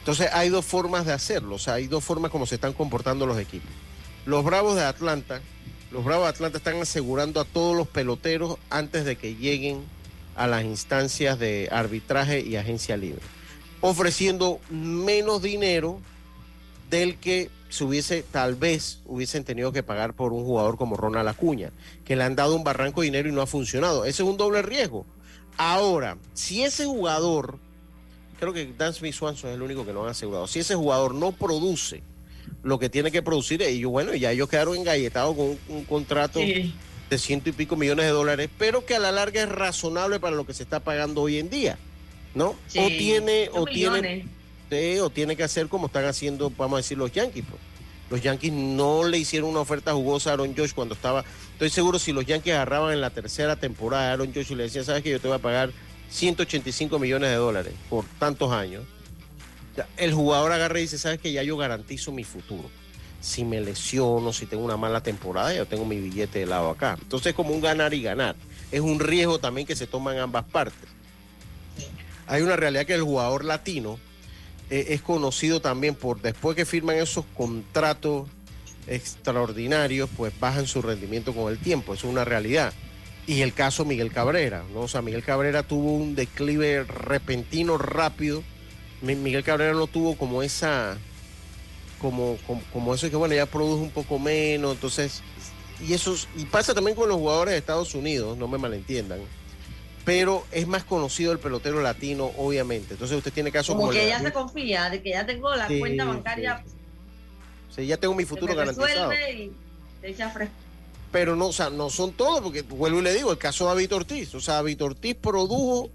Entonces 0.00 0.28
hay 0.34 0.50
dos 0.50 0.66
formas 0.66 1.06
de 1.06 1.14
hacerlo, 1.14 1.54
o 1.54 1.58
sea, 1.58 1.74
hay 1.74 1.86
dos 1.86 2.04
formas 2.04 2.30
como 2.30 2.44
se 2.44 2.56
están 2.56 2.74
comportando 2.74 3.24
los 3.24 3.38
equipos. 3.38 3.70
Los 4.26 4.44
Bravos 4.44 4.74
de 4.74 4.82
Atlanta, 4.84 5.40
los 5.90 6.04
Bravos 6.04 6.26
de 6.26 6.30
Atlanta 6.30 6.58
están 6.58 6.82
asegurando 6.82 7.40
a 7.40 7.46
todos 7.46 7.74
los 7.74 7.88
peloteros 7.88 8.58
antes 8.68 9.06
de 9.06 9.16
que 9.16 9.34
lleguen 9.36 9.82
a 10.36 10.46
las 10.46 10.64
instancias 10.64 11.38
de 11.38 11.70
arbitraje 11.72 12.40
y 12.40 12.56
agencia 12.56 12.98
libre, 12.98 13.22
ofreciendo 13.80 14.60
menos 14.68 15.40
dinero 15.40 16.00
del 16.90 17.16
que 17.16 17.50
se 17.74 17.82
hubiese, 17.82 18.22
tal 18.30 18.54
vez 18.54 19.00
hubiesen 19.04 19.42
tenido 19.42 19.72
que 19.72 19.82
pagar 19.82 20.14
por 20.14 20.32
un 20.32 20.44
jugador 20.44 20.76
como 20.76 20.96
Ronald 20.96 21.28
Acuña, 21.28 21.70
que 22.04 22.14
le 22.14 22.22
han 22.22 22.36
dado 22.36 22.54
un 22.54 22.62
barranco 22.62 23.00
de 23.00 23.06
dinero 23.06 23.28
y 23.28 23.32
no 23.32 23.42
ha 23.42 23.48
funcionado. 23.48 24.04
Ese 24.04 24.22
es 24.22 24.28
un 24.28 24.36
doble 24.36 24.62
riesgo. 24.62 25.04
Ahora, 25.56 26.16
si 26.34 26.62
ese 26.62 26.86
jugador, 26.86 27.58
creo 28.38 28.52
que 28.52 28.72
Dan 28.78 28.94
Smith 28.94 29.12
Swanson 29.12 29.50
es 29.50 29.56
el 29.56 29.62
único 29.62 29.84
que 29.84 29.92
no 29.92 30.04
han 30.04 30.10
asegurado, 30.10 30.46
si 30.46 30.60
ese 30.60 30.76
jugador 30.76 31.16
no 31.16 31.32
produce 31.32 32.04
lo 32.62 32.78
que 32.78 32.88
tiene 32.88 33.10
que 33.10 33.22
producir, 33.22 33.60
ellos, 33.60 33.90
bueno, 33.90 34.14
ya 34.14 34.30
ellos 34.30 34.48
quedaron 34.48 34.76
engalletados 34.76 35.34
con 35.34 35.58
un, 35.68 35.84
contrato 35.84 36.38
de 36.38 37.18
ciento 37.18 37.48
y 37.48 37.52
pico 37.52 37.74
millones 37.74 38.06
de 38.06 38.12
dólares, 38.12 38.50
pero 38.56 38.86
que 38.86 38.94
a 38.94 39.00
la 39.00 39.10
larga 39.10 39.42
es 39.42 39.48
razonable 39.48 40.20
para 40.20 40.36
lo 40.36 40.46
que 40.46 40.54
se 40.54 40.62
está 40.62 40.78
pagando 40.78 41.22
hoy 41.22 41.40
en 41.40 41.50
día, 41.50 41.76
¿no? 42.36 42.50
o 42.50 42.86
tiene, 42.86 43.50
o 43.52 43.64
tiene, 43.64 44.26
o 45.02 45.10
tiene 45.10 45.36
que 45.36 45.44
hacer 45.44 45.68
como 45.68 45.86
están 45.86 46.04
haciendo, 46.04 46.50
vamos 46.50 46.74
a 46.74 46.76
decir, 46.78 46.98
los 46.98 47.12
Yankees. 47.12 47.44
Pues. 47.48 47.60
Los 48.10 48.22
Yankees 48.22 48.52
no 48.52 49.04
le 49.04 49.18
hicieron 49.18 49.50
una 49.50 49.60
oferta 49.60 49.92
jugosa 49.92 50.30
a 50.30 50.32
Aaron 50.34 50.54
Josh 50.56 50.72
cuando 50.72 50.94
estaba. 50.94 51.24
Estoy 51.52 51.70
seguro 51.70 51.98
si 51.98 52.12
los 52.12 52.26
Yankees 52.26 52.54
agarraban 52.54 52.92
en 52.92 53.00
la 53.00 53.10
tercera 53.10 53.56
temporada 53.56 54.10
a 54.10 54.12
Aaron 54.12 54.32
Josh 54.34 54.52
y 54.52 54.54
le 54.54 54.64
decían, 54.64 54.84
sabes 54.84 55.02
que 55.02 55.10
yo 55.10 55.20
te 55.20 55.28
voy 55.28 55.36
a 55.36 55.40
pagar 55.40 55.70
185 56.10 56.98
millones 56.98 57.30
de 57.30 57.36
dólares 57.36 57.72
por 57.88 58.04
tantos 58.18 58.52
años. 58.52 58.84
El 59.96 60.12
jugador 60.12 60.52
agarra 60.52 60.78
y 60.78 60.82
dice, 60.82 60.98
sabes 60.98 61.18
que 61.18 61.32
ya 61.32 61.42
yo 61.42 61.56
garantizo 61.56 62.12
mi 62.12 62.24
futuro. 62.24 62.70
Si 63.20 63.44
me 63.44 63.60
lesiono, 63.60 64.32
si 64.32 64.46
tengo 64.46 64.64
una 64.64 64.76
mala 64.76 65.02
temporada, 65.02 65.54
yo 65.54 65.66
tengo 65.66 65.84
mi 65.84 65.98
billete 65.98 66.40
de 66.40 66.46
lado 66.46 66.70
acá. 66.70 66.96
Entonces 67.00 67.28
es 67.28 67.34
como 67.34 67.54
un 67.54 67.60
ganar 67.60 67.94
y 67.94 68.02
ganar. 68.02 68.36
Es 68.70 68.80
un 68.80 69.00
riesgo 69.00 69.38
también 69.38 69.66
que 69.66 69.74
se 69.74 69.86
toma 69.86 70.12
en 70.12 70.20
ambas 70.20 70.44
partes. 70.44 70.88
Hay 72.26 72.42
una 72.42 72.56
realidad 72.56 72.86
que 72.86 72.94
el 72.94 73.02
jugador 73.02 73.44
latino 73.44 73.98
eh, 74.74 74.86
es 74.92 75.02
conocido 75.02 75.60
también 75.60 75.94
por 75.94 76.20
después 76.20 76.56
que 76.56 76.64
firman 76.64 76.96
esos 76.96 77.24
contratos 77.36 78.28
extraordinarios, 78.88 80.10
pues 80.16 80.32
bajan 80.40 80.66
su 80.66 80.82
rendimiento 80.82 81.32
con 81.32 81.52
el 81.52 81.60
tiempo, 81.60 81.94
eso 81.94 82.08
es 82.08 82.12
una 82.12 82.24
realidad. 82.24 82.72
Y 83.24 83.42
el 83.42 83.54
caso 83.54 83.84
Miguel 83.84 84.10
Cabrera, 84.10 84.64
¿no? 84.74 84.80
O 84.80 84.88
sea, 84.88 85.00
Miguel 85.00 85.22
Cabrera 85.22 85.62
tuvo 85.62 85.92
un 85.92 86.16
declive 86.16 86.82
repentino, 86.82 87.78
rápido. 87.78 88.42
Miguel 89.00 89.44
Cabrera 89.44 89.74
no 89.74 89.86
tuvo 89.86 90.16
como 90.16 90.42
esa, 90.42 90.98
como, 92.00 92.36
como, 92.44 92.60
como 92.72 92.94
eso 92.96 93.08
que 93.08 93.14
bueno, 93.14 93.36
ya 93.36 93.46
produjo 93.46 93.80
un 93.80 93.90
poco 93.90 94.18
menos, 94.18 94.74
entonces, 94.74 95.22
y 95.86 95.92
eso, 95.92 96.16
y 96.36 96.46
pasa 96.46 96.74
también 96.74 96.96
con 96.96 97.08
los 97.08 97.18
jugadores 97.18 97.52
de 97.52 97.58
Estados 97.58 97.94
Unidos, 97.94 98.36
no 98.36 98.48
me 98.48 98.58
malentiendan 98.58 99.20
pero 100.04 100.44
es 100.52 100.66
más 100.66 100.84
conocido 100.84 101.32
el 101.32 101.38
pelotero 101.38 101.80
latino, 101.80 102.30
obviamente. 102.36 102.94
Entonces 102.94 103.16
usted 103.16 103.32
tiene 103.32 103.50
caso 103.50 103.72
como, 103.72 103.86
como 103.86 103.92
que 103.92 104.06
ya 104.06 104.20
se 104.20 104.32
confía 104.32 104.90
de 104.90 105.02
que 105.02 105.10
ya 105.10 105.24
tengo 105.24 105.54
la 105.54 105.66
cuenta 105.66 106.04
bancaria. 106.04 106.62
Sí, 107.74 107.86
ya 107.86 107.96
tengo 107.96 108.14
mi 108.14 108.24
futuro 108.24 108.54
garantizado. 108.54 109.12
Y 109.12 109.50
pero 111.14 111.36
no, 111.36 111.46
o 111.46 111.52
sea, 111.52 111.70
no 111.70 111.90
son 111.90 112.12
todos, 112.12 112.40
porque 112.40 112.62
vuelvo 112.62 112.98
y 112.98 113.02
le 113.02 113.14
digo, 113.14 113.30
el 113.30 113.38
caso 113.38 113.64
de 113.64 113.70
David 113.70 113.94
Ortiz. 113.94 114.34
O 114.34 114.40
sea, 114.40 114.54
David 114.54 114.82
Ortiz 114.82 115.14
produjo 115.14 115.88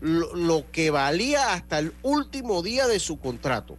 lo 0.00 0.70
que 0.72 0.90
valía 0.90 1.52
hasta 1.52 1.78
el 1.78 1.92
último 2.02 2.62
día 2.62 2.88
de 2.88 2.98
su 2.98 3.20
contrato. 3.20 3.78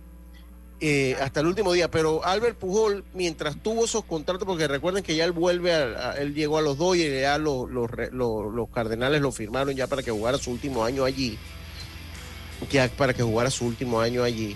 Eh, 0.79 1.17
hasta 1.19 1.39
el 1.39 1.47
último 1.47 1.73
día. 1.73 1.89
Pero 1.89 2.23
Albert 2.23 2.57
Pujol, 2.57 3.03
mientras 3.13 3.61
tuvo 3.61 3.85
esos 3.85 4.05
contratos, 4.05 4.45
porque 4.45 4.67
recuerden 4.67 5.03
que 5.03 5.15
ya 5.15 5.25
él 5.25 5.31
vuelve, 5.31 5.73
a, 5.73 6.13
él 6.13 6.33
llegó 6.33 6.57
a 6.57 6.61
los 6.61 6.77
y 6.95 7.19
ya 7.19 7.37
los, 7.37 7.69
los, 7.69 8.69
Cardenales 8.73 9.21
lo 9.21 9.31
firmaron 9.31 9.75
ya 9.75 9.87
para 9.87 10.03
que 10.03 10.11
jugara 10.11 10.37
su 10.37 10.51
último 10.51 10.83
año 10.83 11.03
allí. 11.03 11.37
Ya 12.71 12.89
para 12.89 13.13
que 13.13 13.23
jugara 13.23 13.49
su 13.49 13.65
último 13.65 14.01
año 14.01 14.23
allí. 14.23 14.55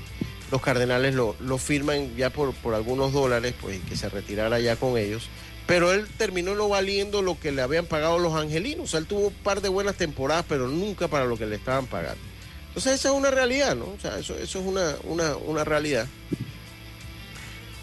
Los 0.51 0.61
Cardenales 0.61 1.15
lo, 1.15 1.35
lo 1.39 1.57
firman 1.57 2.15
ya 2.15 2.29
por, 2.29 2.53
por 2.53 2.75
algunos 2.75 3.13
dólares, 3.13 3.55
pues 3.59 3.79
que 3.87 3.95
se 3.95 4.09
retirara 4.09 4.59
ya 4.59 4.75
con 4.75 4.97
ellos. 4.97 5.27
Pero 5.65 5.93
él 5.93 6.07
terminó 6.17 6.53
no 6.53 6.67
valiendo 6.67 7.21
lo 7.21 7.39
que 7.39 7.51
le 7.51 7.61
habían 7.61 7.85
pagado 7.85 8.19
los 8.19 8.35
angelinos. 8.35 8.85
O 8.85 8.87
sea, 8.87 8.99
él 8.99 9.05
tuvo 9.05 9.27
un 9.27 9.33
par 9.33 9.61
de 9.61 9.69
buenas 9.69 9.95
temporadas, 9.95 10.45
pero 10.47 10.67
nunca 10.67 11.07
para 11.07 11.25
lo 11.25 11.37
que 11.37 11.45
le 11.45 11.55
estaban 11.55 11.87
pagando. 11.87 12.21
Entonces 12.71 12.93
esa 12.93 13.09
es 13.09 13.15
una 13.15 13.31
realidad, 13.31 13.75
¿no? 13.75 13.85
O 13.85 13.99
sea, 13.99 14.17
eso, 14.17 14.33
eso 14.37 14.59
es 14.59 14.65
una, 14.65 14.95
una, 15.03 15.35
una 15.35 15.65
realidad. 15.65 16.07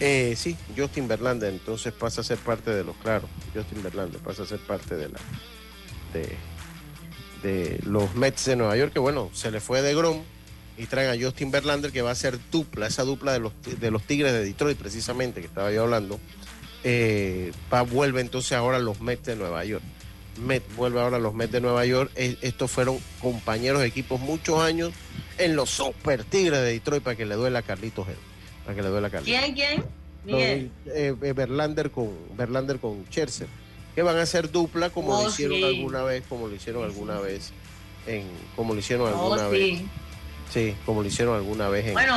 Eh, 0.01 0.35
sí, 0.35 0.57
Justin 0.77 1.09
Verlander 1.09 1.53
entonces 1.53 1.93
pasa 1.93 2.23
a 2.23 2.25
ser 2.25 2.39
parte 2.39 2.71
de 2.71 2.85
los, 2.85 2.97
claro, 2.97 3.29
Justin 3.55 3.83
Verlander 3.83 4.19
pasa 4.21 4.45
a 4.45 4.47
ser 4.47 4.61
parte 4.61 4.97
de 4.97 5.09
la 5.09 5.19
de, 6.15 6.37
de 7.43 7.81
los 7.85 8.15
Mets 8.15 8.47
de 8.47 8.57
Nueva 8.57 8.77
York, 8.77 8.93
que 8.95 8.99
bueno, 8.99 9.31
se 9.35 9.51
le 9.51 9.61
fue 9.61 9.83
de 9.83 9.95
Grom 9.95 10.23
y 10.79 10.87
traen 10.87 11.11
a 11.11 11.23
Justin 11.23 11.51
Verlander 11.51 11.93
que 11.93 12.01
va 12.01 12.13
a 12.13 12.15
ser 12.15 12.39
dupla, 12.51 12.87
esa 12.87 13.03
dupla 13.03 13.33
de 13.33 13.41
los, 13.41 13.53
de 13.63 13.91
los 13.91 14.03
Tigres 14.05 14.33
de 14.33 14.45
Detroit 14.45 14.79
precisamente, 14.79 15.41
que 15.41 15.49
estaba 15.49 15.71
yo 15.71 15.83
hablando, 15.83 16.19
eh, 16.83 17.53
va, 17.71 17.83
vuelve 17.83 18.23
entonces 18.23 18.53
ahora 18.53 18.79
a 18.79 18.81
los 18.81 19.01
Mets 19.03 19.27
de 19.27 19.37
Nueva 19.37 19.65
York. 19.65 19.83
Met, 20.39 20.63
vuelve 20.77 21.01
ahora 21.01 21.17
a 21.17 21.21
los 21.21 21.35
Mets 21.35 21.53
de 21.53 21.61
Nueva 21.61 21.85
York. 21.85 22.11
estos 22.17 22.71
fueron 22.71 22.99
compañeros 23.21 23.81
de 23.81 23.87
equipos 23.87 24.21
muchos 24.21 24.61
años 24.61 24.93
en 25.39 25.57
los 25.57 25.71
Super 25.71 26.25
Tigres 26.25 26.61
de 26.61 26.73
Detroit 26.73 27.03
para 27.03 27.17
que 27.17 27.27
le 27.27 27.35
duela 27.35 27.61
a 27.61 27.63
Carlitos 27.63 28.07
Para 28.65 28.75
que 28.75 28.83
le 28.83 28.89
duela 28.89 29.09
a 29.09 29.11
Carlitos. 29.11 29.41
¿Quién, 29.41 29.55
quién? 29.55 29.85
Miguel. 30.25 30.71
Eh, 30.87 31.15
eh, 31.23 31.33
Verlander 31.33 31.91
con 31.91 32.11
Verlander 32.37 32.79
con 32.79 33.05
Scherzer. 33.07 33.49
Que 33.95 34.03
van 34.03 34.19
a 34.19 34.27
ser 34.27 34.51
dupla 34.51 34.91
como 34.91 35.11
lo 35.11 35.19
oh, 35.19 35.29
hicieron 35.29 35.65
alguna 35.65 36.03
vez, 36.03 36.23
como 36.29 36.47
lo 36.47 36.55
hicieron 36.55 36.85
alguna 36.85 37.19
vez 37.19 37.53
en, 38.07 38.27
como 38.57 38.75
lo 38.75 38.81
hicieron 38.81 39.13
oh, 39.13 39.33
alguna 39.33 39.49
vez. 39.49 39.81
Sí. 40.53 40.75
como 40.87 41.03
lo 41.03 41.09
hicieron 41.09 41.37
alguna 41.37 41.69
vez 41.69 41.87
en. 41.87 41.93
Bueno, 41.95 42.15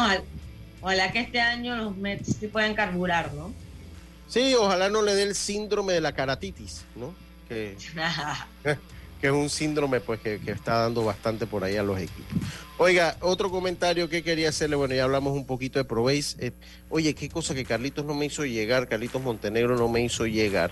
ojalá, 0.81 1.11
que 1.11 1.19
este 1.19 1.39
año 1.39 1.75
los 1.75 1.97
Mets 1.97 2.37
sí 2.39 2.47
puedan 2.47 2.73
carburar, 2.75 3.33
¿no? 3.33 3.53
Sí, 4.27 4.55
ojalá 4.55 4.89
no 4.89 5.01
le 5.01 5.13
dé 5.13 5.23
el 5.23 5.35
síndrome 5.35 5.93
de 5.93 6.01
la 6.01 6.13
caratitis, 6.13 6.85
¿no? 6.95 7.13
Que, 7.51 9.27
es 9.27 9.31
un 9.31 9.49
síndrome 9.49 9.99
pues 9.99 10.19
que, 10.19 10.39
está 10.47 10.79
dando 10.79 11.03
bastante 11.03 11.45
por 11.45 11.63
ahí 11.63 11.77
a 11.77 11.83
los 11.83 11.99
equipos. 11.99 12.37
Oiga, 12.77 13.17
otro 13.21 13.51
comentario 13.51 14.09
que 14.09 14.23
quería 14.23 14.49
hacerle, 14.49 14.75
bueno, 14.75 14.95
ya 14.95 15.03
hablamos 15.03 15.33
un 15.33 15.45
poquito 15.45 15.77
de 15.77 15.85
Proveis. 15.85 16.37
Eh, 16.39 16.51
oye, 16.89 17.13
qué 17.13 17.29
cosa 17.29 17.53
que 17.53 17.65
Carlitos 17.65 18.05
no 18.05 18.13
me 18.13 18.25
hizo 18.25 18.45
llegar, 18.45 18.87
Carlitos 18.87 19.21
Montenegro 19.21 19.77
no 19.77 19.87
me 19.87 20.01
hizo 20.01 20.25
llegar, 20.25 20.71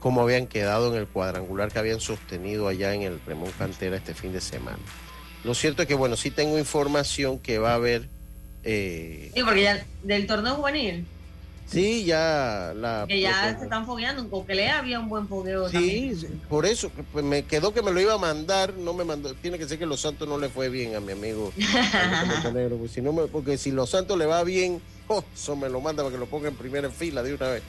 cómo 0.00 0.20
habían 0.20 0.46
quedado 0.46 0.92
en 0.92 1.00
el 1.00 1.06
cuadrangular 1.06 1.70
que 1.70 1.78
habían 1.78 2.00
sostenido 2.00 2.68
allá 2.68 2.92
en 2.92 3.02
el 3.02 3.20
Remón 3.24 3.50
Cantera 3.58 3.96
este 3.96 4.14
fin 4.14 4.32
de 4.32 4.40
semana. 4.40 4.78
Lo 5.44 5.54
cierto 5.54 5.82
es 5.82 5.88
que, 5.88 5.94
bueno, 5.94 6.16
sí 6.16 6.30
tengo 6.30 6.58
información 6.58 7.38
que 7.38 7.58
va 7.58 7.72
a 7.72 7.74
haber... 7.76 8.08
Eh, 8.64 9.30
sí, 9.32 9.42
porque 9.44 9.62
ya 9.62 9.86
del 10.02 10.26
torneo 10.26 10.56
juvenil. 10.56 11.06
Sí, 11.66 12.04
ya 12.04 12.72
la... 12.76 13.06
Que 13.08 13.20
ya 13.20 13.56
se 13.58 13.64
están 13.64 13.86
fogueando, 13.86 14.22
en 14.22 14.28
Coquelea 14.28 14.78
había 14.78 15.00
un 15.00 15.08
buen 15.08 15.26
fogueo 15.26 15.68
Sí, 15.68 16.12
por 16.48 16.64
eso, 16.64 16.90
pues 17.12 17.24
me 17.24 17.42
quedó 17.44 17.74
que 17.74 17.82
me 17.82 17.90
lo 17.90 18.00
iba 18.00 18.14
a 18.14 18.18
mandar, 18.18 18.74
no 18.74 18.94
me 18.94 19.04
mandó, 19.04 19.34
tiene 19.34 19.58
que 19.58 19.66
ser 19.66 19.78
que 19.78 19.86
Los 19.86 20.00
Santos 20.00 20.28
no 20.28 20.38
le 20.38 20.48
fue 20.48 20.68
bien 20.68 20.94
a 20.94 21.00
mi 21.00 21.12
amigo 21.12 21.52
pues, 22.78 22.90
si 22.92 23.02
no 23.02 23.12
porque 23.26 23.58
si 23.58 23.72
Los 23.72 23.90
Santos 23.90 24.16
le 24.16 24.26
va 24.26 24.44
bien, 24.44 24.80
oh, 25.08 25.24
eso 25.34 25.56
me 25.56 25.68
lo 25.68 25.80
manda 25.80 26.04
para 26.04 26.14
que 26.14 26.20
lo 26.20 26.26
ponga 26.26 26.48
en 26.48 26.54
primera 26.54 26.88
fila 26.90 27.24
de 27.24 27.34
una 27.34 27.48
vez. 27.48 27.62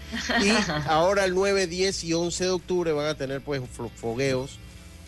Y 0.44 0.52
ahora 0.88 1.26
el 1.26 1.34
9, 1.34 1.66
10 1.66 2.04
y 2.04 2.14
11 2.14 2.44
de 2.44 2.50
octubre 2.52 2.92
van 2.92 3.08
a 3.08 3.16
tener 3.16 3.42
pues 3.42 3.62
fogueos, 3.96 4.60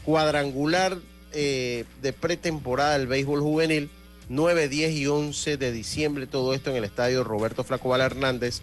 cuadrangular 0.03 0.97
eh, 1.31 1.85
de 2.01 2.13
pretemporada 2.13 2.97
del 2.97 3.05
béisbol 3.05 3.41
juvenil, 3.41 3.91
9, 4.29 4.67
10 4.67 4.91
y 4.93 5.05
11 5.05 5.57
de 5.57 5.71
diciembre, 5.71 6.25
todo 6.25 6.55
esto 6.55 6.71
en 6.71 6.77
el 6.77 6.83
estadio 6.85 7.23
Roberto 7.23 7.63
Flaco 7.63 7.95
Hernández 7.95 8.61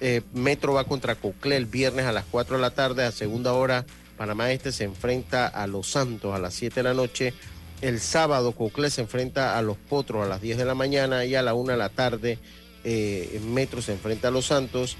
eh, 0.00 0.22
Metro 0.32 0.74
va 0.74 0.84
contra 0.84 1.14
Coclé 1.14 1.56
el 1.56 1.66
viernes 1.66 2.06
a 2.06 2.12
las 2.12 2.24
4 2.30 2.56
de 2.56 2.62
la 2.62 2.70
tarde. 2.70 3.04
A 3.04 3.12
segunda 3.12 3.52
hora, 3.52 3.84
Panamá 4.16 4.50
Este 4.50 4.72
se 4.72 4.84
enfrenta 4.84 5.46
a 5.46 5.66
Los 5.66 5.90
Santos 5.90 6.34
a 6.34 6.38
las 6.38 6.54
7 6.54 6.76
de 6.76 6.82
la 6.82 6.94
noche. 6.94 7.34
El 7.80 8.00
sábado, 8.00 8.52
Coclé 8.52 8.90
se 8.90 9.02
enfrenta 9.02 9.58
a 9.58 9.62
Los 9.62 9.76
Potros 9.76 10.24
a 10.24 10.28
las 10.28 10.40
10 10.40 10.58
de 10.58 10.64
la 10.64 10.74
mañana 10.74 11.24
y 11.24 11.34
a 11.34 11.42
la 11.42 11.54
1 11.54 11.72
de 11.72 11.78
la 11.78 11.88
tarde, 11.88 12.38
eh, 12.84 13.40
Metro 13.44 13.82
se 13.82 13.92
enfrenta 13.92 14.28
a 14.28 14.30
Los 14.30 14.46
Santos. 14.46 14.96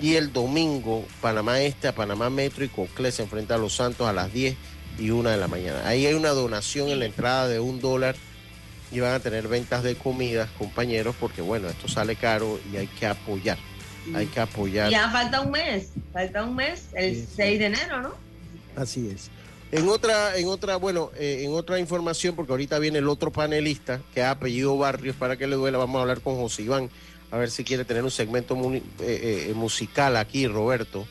Y 0.00 0.14
el 0.14 0.32
domingo, 0.32 1.04
Panamá 1.20 1.60
Este 1.60 1.86
a 1.86 1.94
Panamá 1.94 2.28
Metro 2.28 2.64
y 2.64 2.68
Coclé 2.68 3.12
se 3.12 3.22
enfrenta 3.22 3.54
a 3.54 3.58
Los 3.58 3.76
Santos 3.76 4.08
a 4.08 4.12
las 4.12 4.32
10 4.32 4.56
y 4.98 5.10
1 5.10 5.30
de 5.30 5.36
la 5.36 5.48
mañana. 5.48 5.86
Ahí 5.86 6.06
hay 6.06 6.14
una 6.14 6.30
donación 6.30 6.88
en 6.88 6.98
la 6.98 7.06
entrada 7.06 7.48
de 7.48 7.60
un 7.60 7.80
dólar 7.80 8.16
y 8.90 9.00
van 9.00 9.14
a 9.14 9.20
tener 9.20 9.48
ventas 9.48 9.82
de 9.82 9.94
comidas, 9.94 10.50
compañeros, 10.58 11.14
porque 11.18 11.42
bueno, 11.42 11.68
esto 11.68 11.88
sale 11.88 12.16
caro 12.16 12.58
y 12.72 12.76
hay 12.76 12.86
que 12.86 13.06
apoyar 13.06 13.58
hay 14.12 14.26
que 14.26 14.40
apoyar. 14.40 14.90
Ya 14.90 15.10
falta 15.10 15.40
un 15.40 15.50
mes, 15.50 15.88
falta 16.12 16.44
un 16.44 16.56
mes, 16.56 16.88
el 16.94 17.26
6 17.26 17.58
de 17.58 17.66
enero, 17.66 18.02
¿no? 18.02 18.14
Así 18.76 19.08
es. 19.08 19.30
En 19.72 19.88
otra, 19.88 20.36
en 20.36 20.46
otra, 20.46 20.76
bueno, 20.76 21.10
eh, 21.16 21.42
en 21.44 21.52
otra 21.52 21.78
información, 21.80 22.36
porque 22.36 22.52
ahorita 22.52 22.78
viene 22.78 22.98
el 22.98 23.08
otro 23.08 23.32
panelista 23.32 24.00
que 24.12 24.22
ha 24.22 24.30
apellido 24.30 24.76
Barrios 24.78 25.16
para 25.16 25.36
que 25.36 25.46
le 25.46 25.56
duela, 25.56 25.78
vamos 25.78 25.98
a 25.98 26.02
hablar 26.02 26.20
con 26.20 26.36
José 26.36 26.62
Iván, 26.62 26.90
a 27.30 27.38
ver 27.38 27.50
si 27.50 27.64
quiere 27.64 27.84
tener 27.84 28.04
un 28.04 28.10
segmento 28.10 28.56
eh, 28.72 28.82
eh, 29.00 29.52
musical 29.54 30.16
aquí, 30.16 30.46
Roberto, 30.46 31.06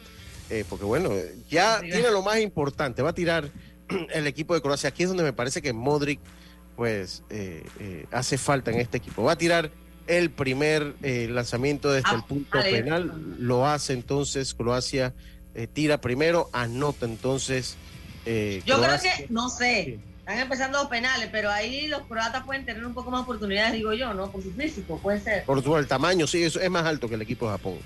porque 0.70 0.86
bueno, 0.86 1.10
ya 1.50 1.82
tiene 1.82 2.12
lo 2.12 2.22
más 2.22 2.40
importante, 2.40 3.02
va 3.02 3.10
a 3.10 3.14
tirar 3.14 3.50
el 4.14 4.28
equipo 4.28 4.54
de 4.54 4.62
Croacia, 4.62 4.90
aquí 4.90 5.04
es 5.04 5.10
donde 5.10 5.24
me 5.24 5.34
parece 5.34 5.62
que 5.62 5.74
Modric, 5.74 6.20
pues, 6.78 7.24
hace 8.12 8.38
falta 8.38 8.72
en 8.72 8.80
este 8.80 8.98
equipo, 8.98 9.24
va 9.24 9.34
a 9.34 9.38
tirar 9.38 9.72
el 10.08 10.30
primer 10.30 10.96
eh, 11.02 11.28
lanzamiento 11.30 11.92
desde 11.92 12.10
Ah, 12.10 12.16
el 12.16 12.24
punto 12.24 12.58
vale. 12.58 12.72
penal. 12.72 13.12
Lo 13.40 13.66
hace 13.68 13.94
entonces 13.94 14.54
Croacia, 14.54 15.14
eh, 15.56 15.68
tira 15.68 16.00
primero, 16.00 16.50
anota 16.54 17.06
entonces. 17.06 17.76
eh, 18.26 18.62
Yo 18.66 18.82
creo 18.82 19.00
que, 19.00 19.28
no 19.30 19.50
sé, 19.50 20.00
están 20.20 20.40
empezando 20.40 20.80
los 20.80 20.88
penales, 20.88 21.30
pero 21.32 21.50
ahí 21.52 21.88
los 21.88 22.02
croatas 22.04 22.44
pueden 22.46 22.66
tener 22.66 22.86
un 22.86 22.94
poco 22.94 23.12
más 23.12 23.22
oportunidades, 23.24 23.74
digo 23.74 23.94
yo, 23.94 24.14
¿no? 24.14 24.30
Por 24.32 24.42
su 24.44 24.52
físico, 24.54 25.00
puede 25.00 25.20
ser. 25.20 25.44
Por 25.46 25.62
su 25.64 25.76
el 25.78 25.88
tamaño, 25.88 26.28
sí, 26.28 26.44
eso 26.44 26.60
es 26.60 26.70
más 26.70 26.86
alto 26.86 27.08
que 27.10 27.16
el 27.16 27.22
equipo 27.22 27.46
de 27.46 27.52
Japón. 27.52 27.78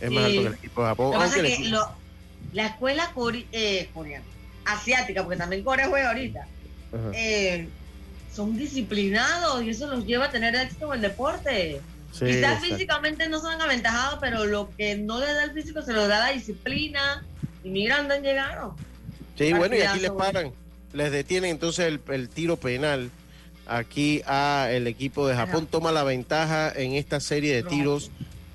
Es 0.00 0.10
más 0.10 0.24
alto 0.24 0.40
que 0.42 0.46
el 0.48 0.54
equipo 0.54 0.82
de 0.82 0.88
Japón. 0.88 1.06
Lo 1.06 1.12
que 1.12 1.18
pasa 1.24 1.36
es 1.36 1.42
que 1.42 1.54
equipo- 1.54 1.70
lo- 1.70 1.88
la 2.52 2.66
escuela 2.66 3.10
core- 3.14 3.46
eh, 3.52 3.88
coreana, 3.94 4.24
asiática, 4.64 5.22
porque 5.22 5.36
también 5.38 5.62
Corea 5.64 5.88
juega 5.88 6.08
ahorita, 6.08 6.46
eh, 7.12 7.68
son 8.34 8.56
disciplinados 8.56 9.62
y 9.62 9.70
eso 9.70 9.86
los 9.88 10.06
lleva 10.06 10.26
a 10.26 10.30
tener 10.30 10.54
éxito 10.54 10.86
en 10.88 10.96
el 10.96 11.10
deporte. 11.10 11.80
Sí, 12.12 12.26
Quizás 12.26 12.36
exacto. 12.36 12.66
físicamente 12.66 13.28
no 13.28 13.40
son 13.40 13.60
aventajados, 13.60 14.18
pero 14.20 14.44
lo 14.44 14.70
que 14.76 14.96
no 14.96 15.18
les 15.18 15.28
da 15.34 15.44
el 15.44 15.52
físico 15.52 15.82
se 15.82 15.92
lo 15.92 16.06
da 16.08 16.18
la 16.20 16.32
disciplina. 16.32 17.24
Y 17.64 17.70
mira 17.70 17.98
dónde 17.98 18.16
han 18.16 18.22
llegado. 18.22 18.76
Sí, 19.38 19.52
bueno, 19.52 19.76
y 19.76 19.80
aquí 19.82 20.00
les 20.00 20.10
paran, 20.10 20.52
les 20.92 21.10
detienen 21.10 21.50
entonces 21.52 21.86
el, 21.86 22.00
el 22.12 22.28
tiro 22.28 22.56
penal. 22.56 23.10
Aquí 23.66 24.22
a 24.26 24.68
el 24.70 24.86
equipo 24.86 25.26
de 25.28 25.34
Japón 25.36 25.66
toma 25.70 25.92
la 25.92 26.02
ventaja 26.04 26.70
en 26.74 26.92
esta 26.94 27.20
serie 27.20 27.54
de 27.54 27.62
tiros. 27.62 28.10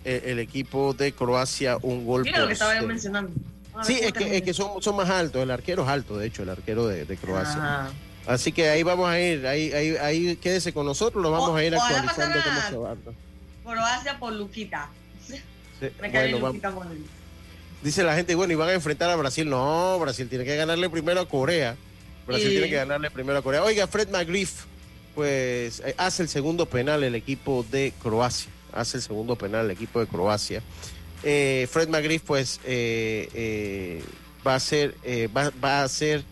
eh, 0.06 0.24
el 0.28 0.40
equipo 0.40 0.94
de 0.94 1.12
Croacia 1.14 1.78
un 1.82 2.06
gol 2.06 2.24
Mira 2.24 2.40
lo 2.40 2.48
que 2.48 2.54
estaba 2.54 2.80
yo 2.80 2.86
mencionando. 2.88 3.32
A 3.74 3.78
ver 3.78 3.86
Sí, 3.86 4.00
es 4.02 4.12
que, 4.14 4.38
es 4.38 4.42
que 4.44 4.54
son, 4.54 4.82
son 4.82 4.96
más 4.96 5.10
altos. 5.10 5.42
El 5.42 5.52
arquero 5.52 5.84
es 5.84 5.90
alto, 5.90 6.18
de 6.18 6.28
hecho, 6.28 6.44
el 6.44 6.50
arquero 6.50 6.88
de, 6.88 7.06
de 7.06 7.18
Croacia. 7.18 7.56
Ajá. 7.58 7.90
Así 8.28 8.52
que 8.52 8.70
ahí 8.70 8.84
vamos 8.84 9.08
a 9.10 9.20
ir, 9.20 9.48
ahí, 9.48 9.72
ahí, 9.72 9.96
ahí 9.98 10.36
quédese 10.36 10.74
con 10.74 10.86
nosotros, 10.86 11.24
lo 11.24 11.32
vamos 11.32 11.50
O- 11.50 11.56
a 11.56 11.64
ir 11.64 11.74
actualizando 11.74 12.38
cómo 12.44 12.62
se 12.70 12.76
va. 12.78 12.96
Croacia 13.64 14.20
por 14.20 14.34
Luquita. 14.34 14.90
Sí, 15.26 15.36
bueno, 16.00 16.40
Luquita. 16.50 16.74
Dice 17.82 18.04
la 18.04 18.16
gente, 18.16 18.36
bueno, 18.36 18.52
y 18.54 18.56
van 18.56 18.70
a 18.70 18.74
enfrentar 18.74 19.10
a 19.10 19.16
Brasil. 19.16 19.48
No, 19.50 19.98
Brasil 20.00 20.28
tiene 20.28 20.44
que 20.46 20.56
ganarle 20.56 20.90
primero 20.90 21.22
a 21.22 21.28
Corea. 21.28 21.76
Brasil 22.26 22.50
tiene 22.50 22.70
que 22.70 22.76
ganarle 22.76 23.10
primero 23.12 23.38
a 23.40 23.42
Corea. 23.42 23.64
Oiga, 23.64 23.88
Fred 23.88 24.10
McGriff, 24.10 24.64
pues 25.16 25.82
eh, 25.86 25.96
hace 25.98 26.24
el 26.24 26.30
segundo 26.30 26.66
penal 26.66 27.04
el 27.04 27.16
equipo 27.16 27.66
de 27.72 27.94
Croacia. 28.02 28.52
Hace 28.74 28.98
el 28.98 29.04
segundo 29.04 29.36
penal 29.38 29.66
el 29.66 29.72
equipo 29.72 30.00
de 30.02 30.08
Croacia. 30.08 30.62
Eh, 31.24 31.68
Fred 31.72 31.88
McGriff, 31.88 32.24
pues, 32.24 32.60
eh, 32.66 33.30
eh, 33.34 34.04
va 34.46 34.56
a 34.56 34.60
ser, 34.60 34.96
eh, 35.04 35.30
va, 35.36 35.52
va 35.64 35.84
a 35.84 35.88
ser 35.88 36.24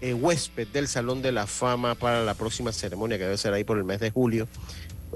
eh, 0.00 0.14
huésped 0.14 0.68
del 0.68 0.88
Salón 0.88 1.22
de 1.22 1.32
la 1.32 1.46
Fama 1.46 1.94
para 1.94 2.22
la 2.22 2.34
próxima 2.34 2.72
ceremonia 2.72 3.18
que 3.18 3.24
debe 3.24 3.38
ser 3.38 3.52
ahí 3.52 3.64
por 3.64 3.78
el 3.78 3.84
mes 3.84 4.00
de 4.00 4.10
julio. 4.10 4.48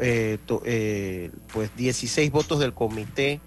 Eh, 0.00 0.38
eh, 0.64 1.30
pues 1.52 1.74
16 1.76 2.30
votos 2.30 2.58
del 2.58 2.72
comité 2.72 3.40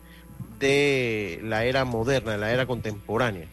de 0.59 1.39
la 1.43 1.65
era 1.65 1.85
moderna, 1.85 2.37
la 2.37 2.51
era 2.51 2.67
contemporánea, 2.67 3.47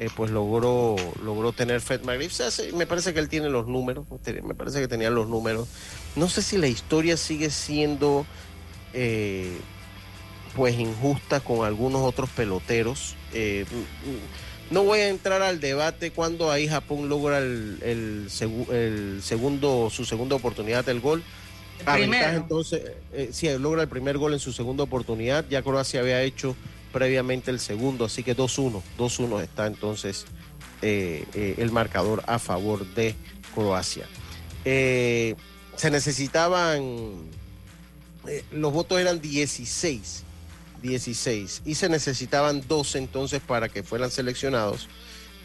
eh, 0.00 0.08
pues 0.16 0.32
logró, 0.32 0.96
logró 1.22 1.52
tener 1.52 1.80
Fred 1.80 2.02
McGriff. 2.02 2.38
Me 2.74 2.86
parece 2.86 3.14
que 3.14 3.20
él 3.20 3.28
tiene 3.28 3.50
los 3.50 3.68
números, 3.68 4.06
me 4.42 4.54
parece 4.54 4.80
que 4.80 4.88
tenía 4.88 5.10
los 5.10 5.28
números. 5.28 5.68
No 6.16 6.28
sé 6.28 6.42
si 6.42 6.58
la 6.58 6.66
historia 6.66 7.16
sigue 7.16 7.50
siendo 7.50 8.26
pues 10.54 10.78
injusta 10.78 11.40
con 11.40 11.64
algunos 11.64 12.02
otros 12.02 12.30
peloteros. 12.30 13.16
No 14.74 14.82
voy 14.84 14.98
a 15.00 15.08
entrar 15.08 15.40
al 15.40 15.60
debate 15.60 16.10
cuando 16.10 16.50
ahí 16.50 16.68
Japón 16.68 17.08
logra 17.08 17.38
el, 17.38 17.78
el 17.82 18.26
segu- 18.28 18.68
el 18.70 19.22
segundo, 19.22 19.88
su 19.90 20.04
segunda 20.04 20.36
oportunidad 20.36 20.84
del 20.84 21.00
gol. 21.00 21.22
El 21.80 21.88
A 21.88 21.96
ventaja, 21.96 22.22
primero. 22.22 22.42
entonces, 22.42 22.82
eh, 23.12 23.30
sí, 23.32 23.48
logra 23.58 23.82
el 23.82 23.88
primer 23.88 24.18
gol 24.18 24.32
en 24.34 24.38
su 24.40 24.52
segunda 24.52 24.82
oportunidad. 24.84 25.44
Ya 25.48 25.62
Croacia 25.62 26.00
había 26.00 26.20
hecho 26.22 26.54
previamente 26.92 27.50
el 27.50 27.60
segundo, 27.60 28.04
así 28.04 28.22
que 28.22 28.36
2-1. 28.36 28.82
2-1 28.98 29.42
está 29.42 29.66
entonces 29.66 30.26
eh, 30.82 31.24
eh, 31.34 31.54
el 31.58 31.70
marcador 31.72 32.22
a 32.26 32.38
favor 32.38 32.84
de 32.94 33.14
Croacia. 33.54 34.06
Se 34.64 35.90
necesitaban, 35.90 37.14
los 38.52 38.72
votos 38.72 38.98
eran 39.00 39.20
16. 39.20 40.23
16 40.84 41.62
y 41.64 41.74
se 41.74 41.88
necesitaban 41.88 42.62
12 42.68 42.98
entonces 42.98 43.40
para 43.40 43.68
que 43.68 43.82
fueran 43.82 44.10
seleccionados. 44.10 44.88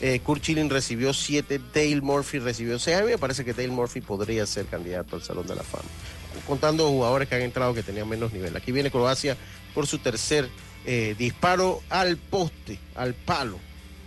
Eh, 0.01 0.19
Kurt 0.19 0.41
Schilling 0.43 0.69
recibió 0.69 1.13
7, 1.13 1.59
Dale 1.73 2.01
Murphy 2.01 2.39
recibió 2.39 2.77
6. 2.77 2.97
A 2.97 3.01
mí 3.01 3.11
me 3.11 3.17
parece 3.17 3.43
que 3.43 3.53
Dale 3.53 3.69
Murphy 3.69 4.01
podría 4.01 4.45
ser 4.45 4.65
candidato 4.65 5.15
al 5.15 5.23
Salón 5.23 5.47
de 5.47 5.55
la 5.55 5.63
Fama, 5.63 5.89
contando 6.45 6.87
jugadores 6.87 7.27
que 7.27 7.35
han 7.35 7.41
entrado 7.41 7.73
que 7.73 7.83
tenían 7.83 8.07
menos 8.07 8.31
nivel. 8.33 8.55
Aquí 8.55 8.71
viene 8.71 8.91
Croacia 8.91 9.35
por 9.73 9.87
su 9.87 9.97
tercer 9.97 10.49
eh, 10.85 11.15
disparo 11.17 11.81
al 11.89 12.17
poste, 12.17 12.79
al 12.95 13.13
palo, 13.13 13.59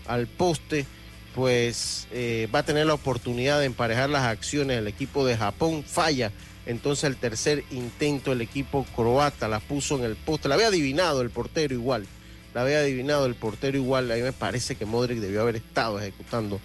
al 0.06 0.26
poste. 0.26 0.86
Pues 1.34 2.08
eh, 2.10 2.46
va 2.54 2.58
a 2.58 2.62
tener 2.62 2.84
la 2.84 2.92
oportunidad 2.92 3.58
de 3.58 3.64
emparejar 3.64 4.10
las 4.10 4.24
acciones. 4.24 4.76
El 4.76 4.86
equipo 4.86 5.24
de 5.24 5.34
Japón 5.38 5.82
falla 5.82 6.30
entonces 6.66 7.04
el 7.04 7.16
tercer 7.16 7.64
intento, 7.70 8.32
el 8.32 8.40
equipo 8.40 8.86
croata 8.94 9.48
la 9.48 9.60
puso 9.60 9.98
en 9.98 10.04
el 10.04 10.16
poste. 10.16 10.48
La 10.48 10.54
había 10.54 10.68
adivinado 10.68 11.20
el 11.20 11.30
portero 11.30 11.74
igual. 11.74 12.06
La 12.54 12.62
había 12.62 12.78
adivinado 12.78 13.26
el 13.26 13.34
portero 13.34 13.76
igual. 13.76 14.10
A 14.10 14.14
mí 14.14 14.22
me 14.22 14.32
parece 14.32 14.76
que 14.76 14.84
Modric 14.84 15.18
debió 15.18 15.42
haber 15.42 15.56
estado 15.56 15.98
ejecutando 15.98 16.60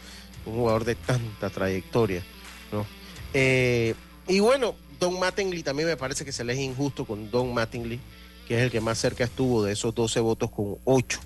un 0.46 0.54
jugador 0.54 0.86
de 0.86 0.96
tanta 0.96 1.50
trayectoria. 1.50 2.24
¿no? 2.72 2.86
Eh, 3.34 3.96
y 4.28 4.40
bueno, 4.40 4.76
Don 5.00 5.20
Mattingly 5.20 5.64
también 5.64 5.90
me 5.90 5.98
parece 5.98 6.26
que 6.26 6.32
se 6.32 6.44
le 6.44 6.54
es 6.54 6.60
injusto 6.60 7.06
con 7.06 7.32
Don 7.32 7.54
Mattingly, 7.54 8.00
que 8.48 8.58
es 8.58 8.62
el 8.64 8.72
que 8.72 8.82
más 8.82 8.98
cerca 9.00 9.24
estuvo 9.24 9.64
de 9.64 9.74
esos 9.74 9.96
12 9.96 10.20
votos 10.20 10.52
con 10.52 10.78
8. 10.86 11.20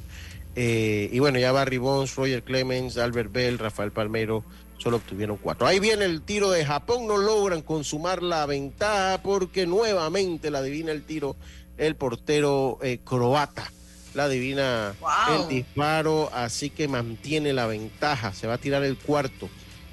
Eh, 0.56 1.10
y 1.12 1.20
bueno, 1.20 1.40
ya 1.40 1.52
Barry 1.52 1.78
Bonds, 1.78 2.16
Roger 2.16 2.44
Clemens, 2.44 2.98
Albert 2.98 3.32
Bell, 3.32 3.58
Rafael 3.58 3.92
Palmero, 3.92 4.44
solo 4.82 4.98
obtuvieron 4.98 5.38
cuatro. 5.38 5.68
Ahí 5.68 5.80
viene 5.80 6.06
el 6.06 6.22
tiro 6.22 6.50
de 6.50 6.66
Japón, 6.66 7.06
no 7.08 7.18
logran 7.18 7.62
consumar 7.62 8.24
la 8.24 8.46
ventaja 8.46 9.22
porque 9.22 9.66
nuevamente 9.68 10.50
la 10.50 10.60
adivina 10.60 10.92
el 10.92 11.04
tiro 11.04 11.36
el 11.78 11.96
portero 11.96 12.80
eh, 12.82 13.00
croata. 13.04 13.72
La 14.14 14.24
adivina 14.26 14.94
Wow. 15.00 15.44
el 15.44 15.48
disparo, 15.48 16.30
así 16.34 16.70
que 16.70 16.88
mantiene 16.88 17.54
la 17.54 17.66
ventaja. 17.68 18.34
Se 18.34 18.46
va 18.48 18.56
a 18.56 18.58
tirar 18.58 18.84
el 18.84 18.98
cuarto. 18.98 19.50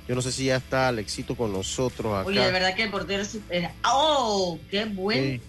Yo 0.09 0.15
no 0.15 0.23
sé 0.23 0.33
si 0.33 0.47
ya 0.47 0.57
está 0.57 0.89
Alexito 0.89 1.37
con 1.37 1.53
nosotros 1.53 2.15
acá. 2.15 2.27
Oye, 2.27 2.41
de 2.41 2.51
verdad 2.51 2.75
que 2.75 2.83
el 2.85 2.91
portero 2.91 3.23
es 3.23 3.39
¡Oh! 3.85 4.59
¡Qué 4.71 4.87
buen! 4.87 5.37
Sí, 5.39 5.41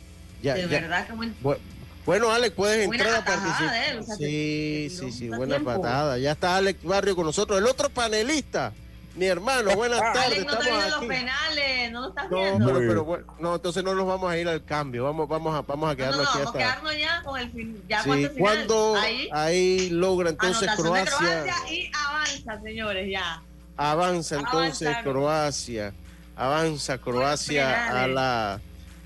ya- 0.44 0.54
de 0.56 0.62
ya. 0.64 0.68
verdad, 0.68 1.08
qué 1.08 1.14
buen. 1.14 1.34
Bu- 1.42 1.58
Bueno, 2.06 2.32
Alex, 2.32 2.54
puedes 2.56 2.86
Buena 2.88 3.04
entrar 3.04 3.22
a 3.22 3.26
participar. 3.26 3.72
de 3.72 3.90
él, 3.92 4.00
o 4.00 4.04
sea, 4.04 4.16
sí, 4.16 4.24
que- 4.24 4.92
sí, 4.92 5.06
que 5.06 5.12
sí, 5.12 5.28
buena 5.30 5.56
tiempo. 5.56 5.72
patada. 5.82 6.18
Ya 6.18 6.32
está 6.34 6.58
Alex 6.58 6.84
Barrio 6.84 7.16
con 7.16 7.26
nosotros. 7.26 7.58
El 7.60 7.66
otro 7.68 7.90
panelista, 7.90 8.74
mi 9.20 9.26
hermano, 9.28 9.76
buenas 9.76 10.00
tardes. 10.14 10.24
Alex, 10.26 10.46
no 10.46 10.58
te 10.58 10.58
estamos 10.58 10.66
vienen 10.66 10.90
los 10.90 10.98
aquí. 10.98 11.08
penales, 11.08 11.92
no 11.92 12.02
lo 12.02 12.08
estás 12.10 12.32
No, 12.32 12.38
viendo. 12.38 12.66
pero, 12.68 12.80
pero 12.80 13.04
bueno, 13.06 13.26
no, 13.40 13.56
entonces 13.56 13.84
no 13.84 13.94
nos 13.94 14.08
vamos 14.08 14.32
a 14.32 14.38
ir 14.38 14.48
al 14.48 14.64
cambio. 14.64 15.04
Vamos, 15.04 15.28
vamos 15.28 15.54
a, 15.56 15.62
vamos 15.62 15.84
a 15.90 15.94
no, 15.94 15.94
no, 15.94 15.98
quedarnos 15.98 16.24
no, 16.24 16.30
aquí 16.30 16.38
vamos 16.40 16.56
a 16.56 16.58
quedarnos 16.58 16.98
ya 16.98 17.24
con 17.24 17.40
el 17.40 17.52
fin. 17.52 17.84
Ya 17.90 18.02
Sí, 18.04 18.08
cuarto 18.10 18.30
final. 18.30 18.40
cuando 18.40 18.96
Ahí, 18.96 19.30
ahí 19.34 19.90
logra 19.90 20.30
entonces 20.30 20.70
Croacia, 20.76 21.16
Croacia 21.18 21.56
y 21.72 21.92
avanza, 21.94 22.62
señores, 22.62 23.10
ya. 23.12 23.42
avanza 23.78 24.36
entonces. 24.38 24.96
Croacia, 25.04 25.94
avanza 26.36 26.98
Croacia 26.98 28.04
a 28.04 28.08
la 28.08 28.62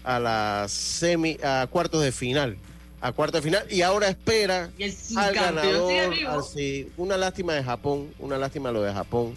a 0.05 0.19
la 0.19 0.65
semi 0.67 1.37
a 1.43 1.65
cuartos 1.69 2.03
de 2.03 2.11
final, 2.11 2.57
a 3.01 3.13
cuartos 3.13 3.41
de 3.41 3.49
final 3.49 3.65
y 3.71 3.81
ahora 3.81 4.09
espera 4.09 4.69
Y 4.77 4.83
al 5.17 5.33
ganador. 5.33 6.09
vivo. 6.13 6.29
al- 6.29 6.43
sí, 6.43 6.91
una 6.97 7.15
lástima 7.17 7.53
de 7.53 7.63
Japón, 7.63 8.13
una 8.19 8.37
lástima 8.37 8.71
lo 8.71 8.81
de 8.83 8.93
Japón. 8.93 9.33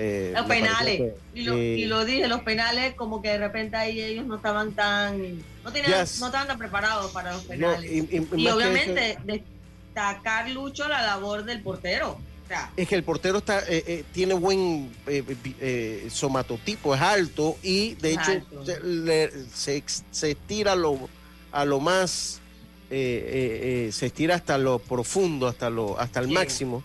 Eh, 0.00 0.30
Los 0.32 0.46
penales. 0.46 0.96
que, 0.96 1.14
Y 1.34 1.42
lo, 1.42 1.54
eh, 1.56 1.76
y 1.78 1.84
lo 1.86 2.04
dije, 2.04 2.28
los 2.28 2.42
penales, 2.42 2.94
como 2.94 3.20
que 3.20 3.30
de 3.30 3.38
repente 3.38 3.76
ahí 3.76 4.00
ellos 4.00 4.26
no 4.26 4.36
estaban 4.36 4.72
tan. 4.72 5.38
No, 5.64 5.72
tenían, 5.72 6.02
Yes. 6.02 6.20
no 6.20 6.26
estaban 6.26 6.46
tan 6.46 6.56
preparados 6.56 7.10
para 7.10 7.32
los 7.32 7.42
no, 7.42 7.48
penales. 7.48 7.90
y- 7.90 8.48
obviamente, 8.48 9.10
eso- 9.10 9.20
destacar, 9.26 10.48
Lucho, 10.50 10.86
la 10.86 11.02
labor 11.02 11.44
del 11.44 11.62
portero. 11.62 12.12
O 12.12 12.48
sea, 12.48 12.70
es 12.76 12.86
que 12.88 12.94
el 12.94 13.02
portero 13.02 13.38
está 13.38 13.58
eh, 13.68 13.82
eh, 13.86 14.04
tiene 14.12 14.34
buen 14.34 14.90
eh, 15.08 15.24
eh, 15.60 16.08
somatotipo, 16.10 16.94
es 16.94 17.00
alto 17.00 17.56
y 17.62 17.94
de 17.96 18.12
hecho 18.12 18.30
alto. 18.30 18.64
se, 18.64 18.80
le- 18.80 19.32
se 19.52 19.82
se 20.12 20.30
estira 20.30 20.72
a 20.72 20.76
lo, 20.76 21.08
a 21.50 21.64
lo 21.64 21.80
más, 21.80 22.40
eh, 22.88 22.94
eh, 22.96 23.86
eh, 23.88 23.92
se 23.92 24.06
estira 24.06 24.36
hasta 24.36 24.56
lo 24.58 24.78
profundo, 24.78 25.48
hasta, 25.48 25.68
lo, 25.68 25.98
hasta 25.98 26.20
el 26.20 26.28
Sí. 26.28 26.32
máximo. 26.32 26.84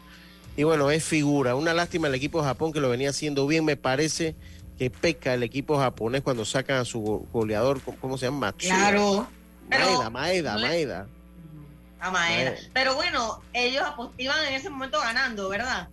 Y 0.55 0.63
bueno, 0.63 0.91
es 0.91 1.03
figura. 1.03 1.55
Una 1.55 1.73
lástima 1.73 2.07
el 2.07 2.15
equipo 2.15 2.39
de 2.39 2.45
Japón 2.45 2.71
que 2.73 2.79
lo 2.79 2.89
venía 2.89 3.09
haciendo 3.09 3.47
bien. 3.47 3.65
Me 3.65 3.75
parece 3.75 4.35
que 4.77 4.89
peca 4.89 5.33
el 5.33 5.43
equipo 5.43 5.77
japonés 5.77 6.21
cuando 6.21 6.45
sacan 6.45 6.77
a 6.77 6.85
su 6.85 6.99
go- 6.99 7.25
goleador, 7.33 7.81
¿cómo- 7.81 7.97
¿cómo 7.99 8.17
se 8.17 8.25
llama? 8.25 8.47
Matsuda. 8.51 8.69
claro. 8.75 9.27
Maeda, 9.69 10.09
Maeda, 10.09 10.57
Maeda. 10.57 11.07
a 11.99 12.11
Maeda. 12.11 12.51
Maeda. 12.51 12.57
Pero 12.73 12.95
bueno, 12.95 13.41
ellos 13.53 13.83
iban 14.17 14.45
en 14.45 14.53
ese 14.53 14.69
momento 14.69 14.99
ganando, 14.99 15.47
¿verdad? 15.49 15.87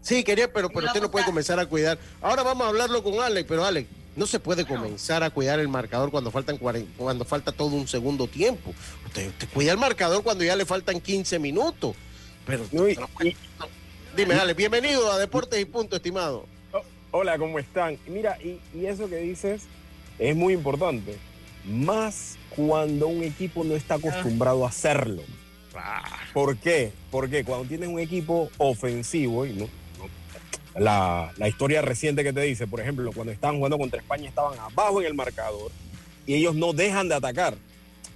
Sí, 0.00 0.24
quería, 0.24 0.52
pero, 0.52 0.68
pero 0.70 0.86
usted 0.86 1.00
no 1.00 1.10
puede 1.10 1.24
comenzar 1.26 1.58
a 1.60 1.66
cuidar. 1.66 1.98
Ahora 2.22 2.42
vamos 2.42 2.64
a 2.66 2.68
hablarlo 2.70 3.02
con 3.02 3.20
Alex, 3.20 3.46
pero 3.48 3.64
Alex, 3.64 3.88
No 4.16 4.26
se 4.28 4.38
puede 4.38 4.64
comenzar 4.64 5.24
a 5.24 5.30
cuidar 5.30 5.58
el 5.58 5.66
marcador 5.66 6.12
cuando 6.12 6.30
faltan 6.30 6.56
cuando 6.56 7.24
falta 7.24 7.50
todo 7.50 7.70
un 7.74 7.88
segundo 7.88 8.28
tiempo. 8.28 8.72
Usted, 9.06 9.32
cuida 9.52 9.72
el 9.72 9.78
marcador 9.78 10.22
cuando 10.22 10.44
ya 10.44 10.54
le 10.54 10.64
faltan 10.64 11.00
15 11.00 11.40
minutos. 11.40 11.96
Pero 12.46 12.64
dime, 14.16 14.34
dale, 14.34 14.54
bienvenido 14.54 15.10
a 15.10 15.18
Deportes 15.18 15.60
y 15.60 15.64
Punto, 15.64 15.96
estimado. 15.96 16.46
Oh, 16.72 16.82
hola, 17.12 17.38
¿cómo 17.38 17.58
están? 17.58 17.98
Mira, 18.06 18.38
y, 18.42 18.60
y 18.74 18.86
eso 18.86 19.08
que 19.08 19.16
dices 19.16 19.62
es 20.18 20.36
muy 20.36 20.54
importante. 20.54 21.16
Más 21.64 22.36
cuando 22.50 23.08
un 23.08 23.22
equipo 23.22 23.64
no 23.64 23.74
está 23.74 23.94
acostumbrado 23.94 24.64
a 24.64 24.68
hacerlo. 24.68 25.22
¿Por 26.32 26.56
qué? 26.56 26.92
Porque 27.10 27.44
cuando 27.44 27.66
tienes 27.66 27.88
un 27.88 27.98
equipo 27.98 28.50
ofensivo, 28.58 29.46
y 29.46 29.54
no, 29.54 29.68
la, 30.78 31.32
historia 31.46 31.82
reciente 31.82 32.22
que 32.22 32.32
te 32.32 32.40
dice, 32.42 32.66
por 32.66 32.80
ejemplo, 32.80 33.10
cuando 33.12 33.32
estaban 33.32 33.56
jugando 33.56 33.78
contra 33.78 34.00
España 34.00 34.28
estaban 34.28 34.58
abajo 34.58 35.00
en 35.00 35.06
el 35.06 35.14
marcador 35.14 35.72
y 36.26 36.34
ellos 36.34 36.54
no 36.54 36.72
dejan 36.72 37.08
de 37.08 37.14
atacar. 37.14 37.56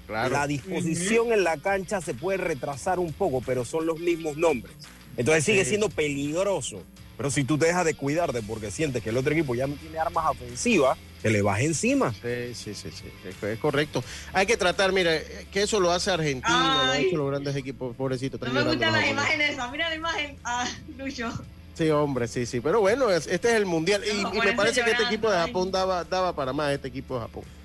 La 0.08 0.46
disposición 0.46 1.32
en 1.32 1.44
la 1.44 1.58
cancha 1.58 2.00
se 2.00 2.14
puede 2.14 2.38
retrasar 2.38 2.98
un 2.98 3.12
poco, 3.12 3.42
pero 3.44 3.64
son 3.64 3.86
los 3.86 3.98
mismos 4.00 4.36
nombres. 4.36 4.74
Entonces 5.16 5.44
sigue 5.44 5.64
siendo 5.64 5.88
peligroso. 5.88 6.82
Pero 7.16 7.32
si 7.32 7.42
tú 7.42 7.58
te 7.58 7.66
dejas 7.66 7.84
de 7.84 7.94
cuidarte 7.94 8.42
porque 8.42 8.70
sientes 8.70 9.02
que 9.02 9.10
el 9.10 9.16
otro 9.16 9.32
equipo 9.32 9.56
ya 9.56 9.66
no 9.66 9.74
tiene 9.74 9.98
armas 9.98 10.26
ofensivas, 10.30 10.96
que 11.20 11.30
le 11.30 11.42
baje 11.42 11.64
encima. 11.64 12.12
Sí, 12.12 12.54
sí, 12.54 12.74
sí, 12.74 12.90
sí, 12.92 13.04
es 13.44 13.58
correcto. 13.58 14.04
Hay 14.32 14.46
que 14.46 14.56
tratar, 14.56 14.92
mira, 14.92 15.10
que 15.50 15.62
eso 15.62 15.80
lo 15.80 15.90
hace 15.90 16.12
Argentina, 16.12 16.84
lo 16.84 16.92
han 16.92 17.00
hecho 17.00 17.16
los 17.16 17.28
grandes 17.28 17.56
equipos, 17.56 17.96
pobrecito. 17.96 18.38
No 18.38 18.52
me 18.52 18.62
gustan 18.62 18.92
las 18.92 19.10
imágenes, 19.10 19.56
mira 19.72 19.88
la 19.88 19.96
imagen, 19.96 20.36
ah, 20.44 20.68
Lucho. 20.96 21.32
Sí, 21.74 21.90
hombre, 21.90 22.28
sí, 22.28 22.46
sí. 22.46 22.60
Pero 22.60 22.80
bueno, 22.80 23.10
este 23.10 23.34
es 23.34 23.44
el 23.44 23.66
mundial. 23.66 24.02
y, 24.04 24.38
me 24.38 24.52
parece 24.52 24.84
que 24.84 24.92
este 24.92 25.02
equipo 25.02 25.28
de 25.28 25.38
Japón 25.38 25.72
daba, 25.72 26.04
daba 26.04 26.32
para 26.34 26.52
más, 26.52 26.72
este 26.72 26.86
equipo 26.86 27.16
de 27.16 27.20
Japón. 27.22 27.57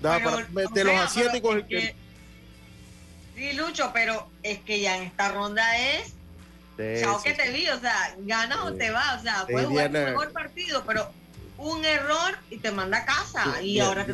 Daba 0.00 0.22
para, 0.22 0.68
de 0.72 0.84
los 0.84 0.94
asiáticos. 0.94 1.56
el 1.56 1.66
que... 1.66 1.94
Sí, 3.36 3.52
Lucho, 3.52 3.90
pero 3.92 4.28
es 4.42 4.58
que 4.60 4.80
ya 4.80 4.96
en 4.96 5.04
esta 5.04 5.30
ronda 5.32 5.64
es. 5.78 6.14
Chao 7.00 7.20
que 7.22 7.32
te 7.34 7.50
vi, 7.50 7.68
o 7.68 7.80
sea, 7.80 8.14
ganas 8.18 8.58
o 8.58 8.72
te 8.72 8.90
vas, 8.90 9.20
o 9.20 9.22
sea, 9.22 9.46
puedes 9.50 9.68
jugar 9.68 9.86
el 9.86 10.04
mejor 10.04 10.32
partido, 10.32 10.84
pero 10.86 11.10
un 11.56 11.84
error 11.84 12.38
y 12.50 12.58
te 12.58 12.70
manda 12.70 12.98
a 12.98 13.04
casa. 13.04 13.60
y 13.62 13.80
ahora 13.80 14.06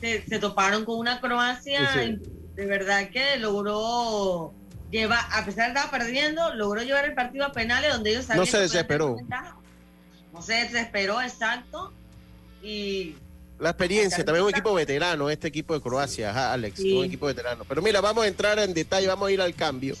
se 0.00 0.38
toparon 0.38 0.84
con 0.84 0.98
una 0.98 1.20
Croacia, 1.20 2.18
de 2.54 2.66
verdad 2.66 3.08
que 3.08 3.38
logró 3.38 4.52
lleva, 4.92 5.18
a 5.18 5.44
pesar 5.44 5.72
de 5.72 5.78
estar 5.78 5.90
perdiendo, 5.90 6.54
logró 6.54 6.82
llevar 6.82 7.06
el 7.06 7.14
partido 7.14 7.46
a 7.46 7.52
penales 7.52 7.92
donde 7.92 8.10
ellos 8.10 8.26
sabían 8.26 8.44
No 8.44 8.46
se 8.46 8.60
desesperó. 8.60 9.16
No 10.32 10.42
se 10.42 10.52
desesperó, 10.54 11.20
exacto. 11.20 11.92
Y 12.62 13.16
la 13.62 13.70
experiencia, 13.70 14.24
también 14.24 14.44
un 14.44 14.50
equipo 14.50 14.74
veterano, 14.74 15.30
este 15.30 15.46
equipo 15.46 15.72
de 15.72 15.80
Croacia, 15.80 16.52
Alex, 16.52 16.80
un 16.80 17.04
equipo 17.04 17.26
veterano. 17.26 17.64
Pero 17.68 17.80
mira, 17.80 18.00
vamos 18.00 18.24
a 18.24 18.26
entrar 18.28 18.58
en 18.58 18.74
detalle, 18.74 19.06
vamos 19.06 19.28
a 19.28 19.32
ir 19.32 19.40
al 19.40 19.54
cambio 19.54 19.94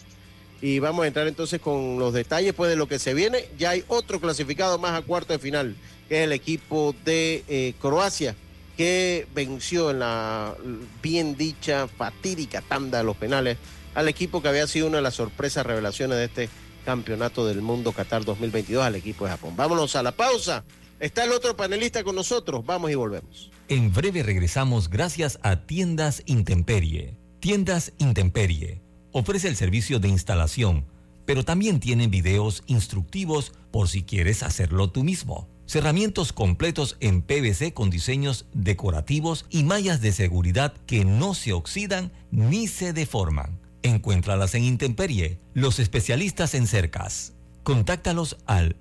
y 0.60 0.80
vamos 0.80 1.04
a 1.04 1.06
entrar 1.06 1.28
entonces 1.28 1.60
con 1.60 1.96
los 1.96 2.12
detalles 2.12 2.54
pues 2.54 2.70
de 2.70 2.76
lo 2.76 2.88
que 2.88 2.98
se 2.98 3.14
viene. 3.14 3.48
Ya 3.56 3.70
hay 3.70 3.84
otro 3.86 4.20
clasificado 4.20 4.78
más 4.78 4.98
a 4.98 5.02
cuarto 5.02 5.32
de 5.32 5.38
final, 5.38 5.76
que 6.08 6.18
es 6.18 6.24
el 6.24 6.32
equipo 6.32 6.92
de 7.04 7.44
eh, 7.46 7.74
Croacia, 7.80 8.34
que 8.76 9.28
venció 9.32 9.92
en 9.92 10.00
la 10.00 10.56
bien 11.00 11.36
dicha, 11.36 11.86
fatídica 11.86 12.62
tanda 12.62 12.98
de 12.98 13.04
los 13.04 13.16
penales 13.16 13.58
al 13.94 14.08
equipo 14.08 14.42
que 14.42 14.48
había 14.48 14.66
sido 14.66 14.88
una 14.88 14.96
de 14.96 15.02
las 15.02 15.14
sorpresas 15.14 15.64
revelaciones 15.64 16.18
de 16.18 16.24
este 16.24 16.48
campeonato 16.84 17.46
del 17.46 17.62
mundo 17.62 17.92
Qatar 17.92 18.24
2022, 18.24 18.82
al 18.82 18.96
equipo 18.96 19.24
de 19.24 19.30
Japón. 19.30 19.54
Vámonos 19.56 19.94
a 19.94 20.02
la 20.02 20.10
pausa. 20.10 20.64
Está 21.02 21.24
el 21.24 21.32
otro 21.32 21.56
panelista 21.56 22.04
con 22.04 22.14
nosotros. 22.14 22.64
Vamos 22.64 22.92
y 22.92 22.94
volvemos. 22.94 23.50
En 23.66 23.92
breve 23.92 24.22
regresamos 24.22 24.88
gracias 24.88 25.40
a 25.42 25.66
Tiendas 25.66 26.22
Intemperie. 26.26 27.18
Tiendas 27.40 27.92
Intemperie 27.98 28.82
ofrece 29.10 29.48
el 29.48 29.56
servicio 29.56 29.98
de 29.98 30.06
instalación, 30.06 30.86
pero 31.26 31.44
también 31.44 31.80
tienen 31.80 32.08
videos 32.08 32.62
instructivos 32.68 33.52
por 33.72 33.88
si 33.88 34.04
quieres 34.04 34.44
hacerlo 34.44 34.90
tú 34.90 35.02
mismo. 35.02 35.48
Cerramientos 35.66 36.32
completos 36.32 36.96
en 37.00 37.22
PVC 37.22 37.74
con 37.74 37.90
diseños 37.90 38.46
decorativos 38.54 39.46
y 39.50 39.64
mallas 39.64 40.02
de 40.02 40.12
seguridad 40.12 40.72
que 40.86 41.04
no 41.04 41.34
se 41.34 41.52
oxidan 41.52 42.12
ni 42.30 42.68
se 42.68 42.92
deforman. 42.92 43.58
Encuéntralas 43.82 44.54
en 44.54 44.62
Intemperie, 44.62 45.40
los 45.52 45.80
especialistas 45.80 46.54
en 46.54 46.68
cercas. 46.68 47.32
Contáctalos 47.64 48.36
al 48.46 48.76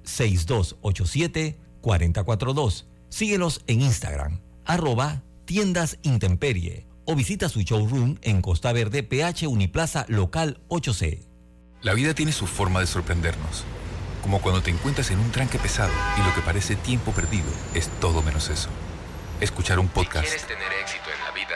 6287-442. 1.81 2.85
Síguelos 3.09 3.61
en 3.67 3.81
Instagram, 3.81 4.39
arroba 4.65 5.21
tiendas 5.45 5.97
Intemperie 6.03 6.87
o 7.05 7.15
visita 7.15 7.49
su 7.49 7.61
showroom 7.61 8.17
en 8.21 8.41
Costa 8.41 8.71
Verde, 8.71 9.03
PH 9.03 9.47
Uniplaza 9.47 10.05
Local 10.07 10.61
8C. 10.69 11.27
La 11.81 11.93
vida 11.93 12.13
tiene 12.13 12.31
su 12.31 12.47
forma 12.47 12.79
de 12.79 12.87
sorprendernos, 12.87 13.65
como 14.21 14.39
cuando 14.41 14.61
te 14.61 14.69
encuentras 14.69 15.11
en 15.11 15.19
un 15.19 15.31
tranque 15.31 15.59
pesado 15.59 15.91
y 16.17 16.25
lo 16.25 16.33
que 16.33 16.41
parece 16.41 16.75
tiempo 16.75 17.11
perdido 17.11 17.49
es 17.73 17.89
todo 17.99 18.21
menos 18.21 18.49
eso. 18.49 18.69
Escuchar 19.41 19.79
un 19.79 19.87
podcast. 19.87 20.25
quieres 20.25 20.47
tener 20.47 20.71
éxito 20.81 21.09
en 21.13 21.23
la 21.25 21.31
vida, 21.31 21.55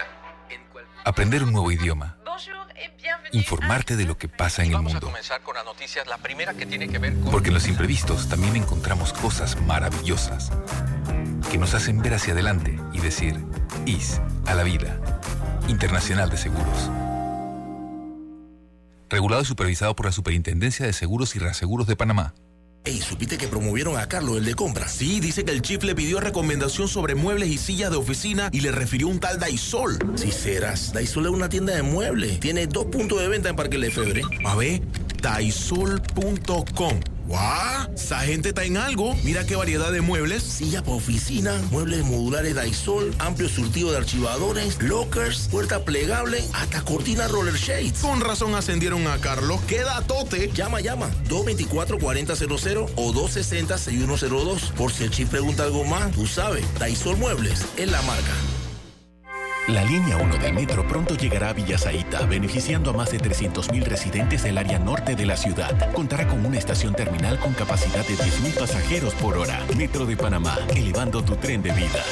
aprender 1.05 1.43
un 1.43 1.53
nuevo 1.53 1.71
idioma 1.71 2.17
informarte 3.31 3.95
de 3.95 4.05
lo 4.05 4.17
que 4.17 4.27
pasa 4.27 4.63
en 4.63 4.73
el 4.73 4.81
mundo. 4.81 5.11
Porque 7.31 7.49
en 7.49 7.53
los 7.53 7.67
imprevistos 7.67 8.29
también 8.29 8.55
encontramos 8.55 9.13
cosas 9.13 9.59
maravillosas 9.61 10.51
que 11.51 11.57
nos 11.57 11.73
hacen 11.73 12.01
ver 12.01 12.13
hacia 12.13 12.33
adelante 12.33 12.79
y 12.93 12.99
decir, 12.99 13.43
IS 13.85 14.21
a 14.45 14.53
la 14.53 14.63
vida. 14.63 14.99
Internacional 15.67 16.29
de 16.29 16.37
Seguros. 16.37 16.89
Regulado 19.09 19.41
y 19.41 19.45
supervisado 19.45 19.95
por 19.95 20.05
la 20.05 20.11
Superintendencia 20.11 20.85
de 20.85 20.93
Seguros 20.93 21.35
y 21.35 21.39
Reaseguros 21.39 21.87
de 21.87 21.95
Panamá. 21.95 22.33
Ey, 22.85 23.01
¿supiste 23.01 23.37
que 23.37 23.47
promovieron 23.47 23.97
a 23.97 24.07
Carlos, 24.07 24.37
el 24.37 24.45
de 24.45 24.53
compra? 24.53 24.87
Sí, 24.87 25.19
dice 25.19 25.43
que 25.43 25.51
el 25.51 25.63
chief 25.63 25.83
le 25.83 25.95
pidió 25.95 26.19
recomendación 26.19 26.87
sobre 26.87 27.15
muebles 27.15 27.49
y 27.49 27.57
sillas 27.57 27.89
de 27.89 27.97
oficina 27.97 28.49
y 28.51 28.61
le 28.61 28.71
refirió 28.71 29.07
un 29.07 29.19
tal 29.19 29.39
Daisol. 29.39 29.97
Si 30.15 30.31
serás, 30.31 30.93
Daisol 30.93 31.25
es 31.25 31.31
una 31.31 31.49
tienda 31.49 31.75
de 31.75 31.81
muebles. 31.81 32.39
Tiene 32.39 32.67
dos 32.67 32.85
puntos 32.85 33.19
de 33.19 33.27
venta 33.27 33.49
en 33.49 33.55
Parque 33.55 33.79
Lefebvre. 33.79 34.21
A 34.45 34.55
ver, 34.55 34.81
daisol.com 35.21 36.99
¡Guau! 37.27 37.93
Esa 37.95 38.19
gente 38.19 38.49
está 38.49 38.63
en 38.63 38.77
algo. 38.77 39.15
Mira 39.23 39.45
qué 39.45 39.55
variedad 39.55 39.91
de 39.91 40.01
muebles. 40.01 40.43
Silla 40.43 40.81
para 40.83 40.97
oficina, 40.97 41.59
muebles 41.71 42.03
modulares 42.03 42.55
Daisol, 42.55 43.13
amplio 43.19 43.49
surtido 43.49 43.91
de 43.91 43.97
archivadores, 43.97 44.81
lockers, 44.81 45.47
puerta 45.49 45.83
plegable, 45.83 46.43
hasta 46.53 46.81
cortina 46.83 47.27
roller 47.27 47.55
shades. 47.55 47.99
Con 47.99 48.21
razón 48.21 48.53
ascendieron 48.53 49.07
a 49.07 49.17
Carlos. 49.19 49.59
¡Queda 49.61 50.01
tote! 50.01 50.51
Llama, 50.53 50.81
llama. 50.81 51.09
224-4000 51.29 52.91
o 52.95 53.13
260-6102. 53.13 54.71
Por 54.73 54.91
si 54.91 55.03
el 55.03 55.09
chip 55.09 55.29
pregunta 55.29 55.63
algo 55.63 55.83
más, 55.83 56.11
tú 56.11 56.27
sabes. 56.27 56.63
Daisol 56.79 57.17
Muebles 57.17 57.65
es 57.77 57.89
la 57.89 58.01
marca. 58.03 58.33
La 59.67 59.83
línea 59.83 60.15
1 60.17 60.37
del 60.37 60.53
metro 60.53 60.87
pronto 60.87 61.15
llegará 61.15 61.49
a 61.49 61.53
Villasaita, 61.53 62.27
beneficiando 62.27 62.91
a 62.91 62.93
más 62.93 63.11
de 63.11 63.17
300.000 63.17 63.83
residentes 63.83 64.43
del 64.43 64.59
área 64.59 64.77
norte 64.77 65.15
de 65.15 65.25
la 65.25 65.35
ciudad. 65.35 65.91
Contará 65.93 66.27
con 66.27 66.45
una 66.45 66.59
estación 66.59 66.93
terminal 66.93 67.39
con 67.39 67.55
capacidad 67.55 68.05
de 68.05 68.13
10.000 68.13 68.59
pasajeros 68.59 69.15
por 69.15 69.35
hora. 69.37 69.65
Metro 69.75 70.05
de 70.05 70.15
Panamá, 70.15 70.55
elevando 70.69 71.23
tu 71.23 71.35
tren 71.37 71.63
de 71.63 71.71
vida. 71.71 72.03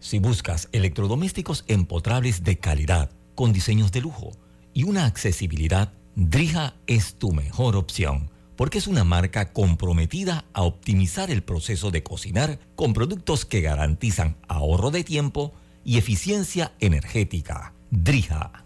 Si 0.00 0.18
buscas 0.18 0.68
electrodomésticos 0.72 1.64
empotrables 1.68 2.42
de 2.42 2.58
calidad, 2.58 3.10
con 3.36 3.52
diseños 3.52 3.92
de 3.92 4.00
lujo 4.00 4.32
y 4.74 4.82
una 4.82 5.06
accesibilidad, 5.06 5.92
Drija 6.16 6.74
es 6.88 7.14
tu 7.14 7.30
mejor 7.30 7.76
opción 7.76 8.30
porque 8.56 8.78
es 8.78 8.86
una 8.86 9.04
marca 9.04 9.52
comprometida 9.52 10.44
a 10.52 10.62
optimizar 10.62 11.30
el 11.30 11.42
proceso 11.42 11.90
de 11.90 12.02
cocinar 12.02 12.58
con 12.74 12.92
productos 12.92 13.44
que 13.44 13.60
garantizan 13.60 14.36
ahorro 14.48 14.90
de 14.90 15.04
tiempo 15.04 15.52
y 15.84 15.98
eficiencia 15.98 16.72
energética. 16.80 17.74
Drija. 17.90 18.64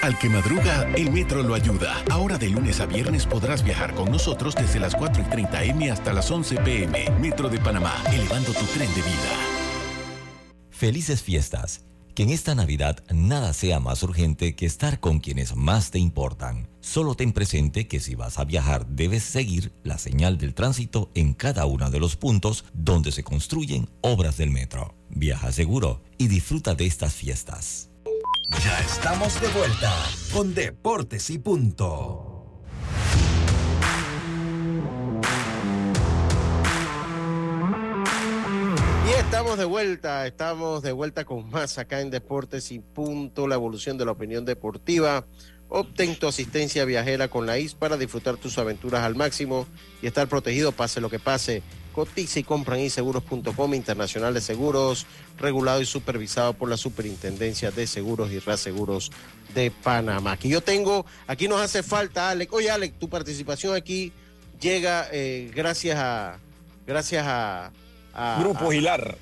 Al 0.00 0.16
que 0.16 0.28
madruga, 0.28 0.88
el 0.94 1.10
metro 1.10 1.42
lo 1.42 1.54
ayuda. 1.54 2.04
Ahora 2.08 2.38
de 2.38 2.48
lunes 2.48 2.78
a 2.80 2.86
viernes 2.86 3.26
podrás 3.26 3.64
viajar 3.64 3.94
con 3.94 4.12
nosotros 4.12 4.54
desde 4.54 4.78
las 4.78 4.94
4 4.94 5.22
y 5.22 5.30
30 5.30 5.64
M 5.64 5.90
hasta 5.90 6.12
las 6.12 6.30
11 6.30 6.56
PM. 6.58 7.10
Metro 7.20 7.48
de 7.48 7.58
Panamá, 7.58 7.94
elevando 8.12 8.52
tu 8.52 8.64
tren 8.66 8.88
de 8.94 9.02
vida. 9.02 9.58
Felices 10.70 11.20
fiestas. 11.20 11.87
Que 12.18 12.24
en 12.24 12.30
esta 12.30 12.56
Navidad 12.56 13.04
nada 13.14 13.52
sea 13.52 13.78
más 13.78 14.02
urgente 14.02 14.56
que 14.56 14.66
estar 14.66 14.98
con 14.98 15.20
quienes 15.20 15.54
más 15.54 15.92
te 15.92 16.00
importan. 16.00 16.68
Solo 16.80 17.14
ten 17.14 17.32
presente 17.32 17.86
que 17.86 18.00
si 18.00 18.16
vas 18.16 18.40
a 18.40 18.44
viajar 18.44 18.88
debes 18.88 19.22
seguir 19.22 19.72
la 19.84 19.98
señal 19.98 20.36
del 20.36 20.52
tránsito 20.52 21.12
en 21.14 21.32
cada 21.32 21.64
uno 21.66 21.92
de 21.92 22.00
los 22.00 22.16
puntos 22.16 22.64
donde 22.72 23.12
se 23.12 23.22
construyen 23.22 23.88
obras 24.00 24.36
del 24.36 24.50
metro. 24.50 24.96
Viaja 25.10 25.52
seguro 25.52 26.02
y 26.18 26.26
disfruta 26.26 26.74
de 26.74 26.86
estas 26.86 27.14
fiestas. 27.14 27.90
Ya 28.64 28.80
estamos 28.80 29.40
de 29.40 29.46
vuelta 29.50 29.94
con 30.32 30.54
Deportes 30.54 31.30
y 31.30 31.38
Punto. 31.38 32.27
Estamos 39.28 39.58
de 39.58 39.66
vuelta, 39.66 40.26
estamos 40.26 40.82
de 40.82 40.90
vuelta 40.90 41.26
con 41.26 41.50
más 41.50 41.76
acá 41.76 42.00
en 42.00 42.08
Deportes 42.08 42.72
y 42.72 42.78
Punto, 42.78 43.46
la 43.46 43.56
evolución 43.56 43.98
de 43.98 44.06
la 44.06 44.12
opinión 44.12 44.46
deportiva. 44.46 45.26
Obtén 45.68 46.18
tu 46.18 46.26
asistencia 46.26 46.86
viajera 46.86 47.28
con 47.28 47.44
la 47.44 47.58
IS 47.58 47.74
para 47.74 47.98
disfrutar 47.98 48.38
tus 48.38 48.56
aventuras 48.56 49.02
al 49.04 49.16
máximo 49.16 49.66
y 50.00 50.06
estar 50.06 50.28
protegido 50.28 50.72
pase 50.72 51.02
lo 51.02 51.10
que 51.10 51.18
pase. 51.18 51.62
Cotiza 51.92 52.38
y 52.38 52.42
compra 52.42 52.78
en 52.78 52.84
inseguros.com 52.84 53.74
Internacional 53.74 54.32
de 54.32 54.40
Seguros, 54.40 55.04
regulado 55.36 55.82
y 55.82 55.86
supervisado 55.86 56.54
por 56.54 56.70
la 56.70 56.78
Superintendencia 56.78 57.70
de 57.70 57.86
Seguros 57.86 58.32
y 58.32 58.38
Reaseguros 58.38 59.12
de 59.54 59.70
Panamá. 59.70 60.32
Aquí 60.32 60.48
yo 60.48 60.62
tengo, 60.62 61.04
aquí 61.26 61.48
nos 61.48 61.60
hace 61.60 61.82
falta, 61.82 62.30
Alex. 62.30 62.50
Oye, 62.50 62.70
Alex, 62.70 62.98
tu 62.98 63.10
participación 63.10 63.76
aquí 63.76 64.10
llega 64.58 65.06
eh, 65.12 65.50
gracias 65.54 65.98
a, 65.98 66.38
gracias 66.86 67.26
a, 67.26 67.72
a- 68.18 68.38
Grupo 68.40 68.68
a- 68.68 68.72
Gilar. 68.72 69.16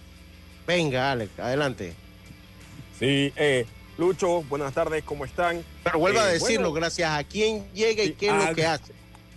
Venga, 0.66 1.12
Alex, 1.12 1.38
adelante. 1.38 1.92
Sí, 2.98 3.32
eh, 3.36 3.66
Lucho, 3.98 4.42
buenas 4.42 4.72
tardes, 4.74 5.02
¿cómo 5.04 5.24
están? 5.24 5.64
Pero 5.84 5.98
vuelva 5.98 6.22
a 6.24 6.30
Eh, 6.30 6.34
decirlo, 6.34 6.70
bueno, 6.70 6.72
gracias 6.72 7.10
a 7.10 7.24
quién 7.24 7.64
llega 7.72 8.02
y 8.02 8.12
qué 8.12 8.26
es 8.26 8.32
a- 8.32 8.48
lo 8.50 8.54
que 8.54 8.66
hace. 8.66 8.92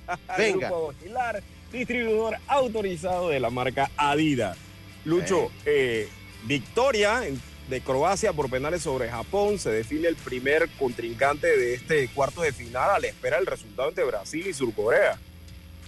Venga. 0.37 0.67
Grupo 0.69 0.93
Gilar, 1.03 1.43
distribuidor 1.71 2.37
autorizado 2.47 3.29
de 3.29 3.39
la 3.39 3.49
marca 3.49 3.89
Adidas. 3.95 4.57
Lucho, 5.05 5.49
eh, 5.65 6.09
victoria 6.45 7.21
de 7.69 7.81
Croacia 7.81 8.33
por 8.33 8.49
penales 8.49 8.81
sobre 8.81 9.09
Japón. 9.09 9.59
Se 9.59 9.69
define 9.69 10.07
el 10.09 10.15
primer 10.15 10.67
contrincante 10.79 11.47
de 11.55 11.75
este 11.75 12.07
cuarto 12.09 12.41
de 12.41 12.51
final 12.51 12.89
a 12.89 12.99
la 12.99 13.07
espera 13.07 13.37
del 13.37 13.45
resultado 13.45 13.89
entre 13.89 14.03
Brasil 14.03 14.45
y 14.47 14.53
Surcorea. 14.53 15.17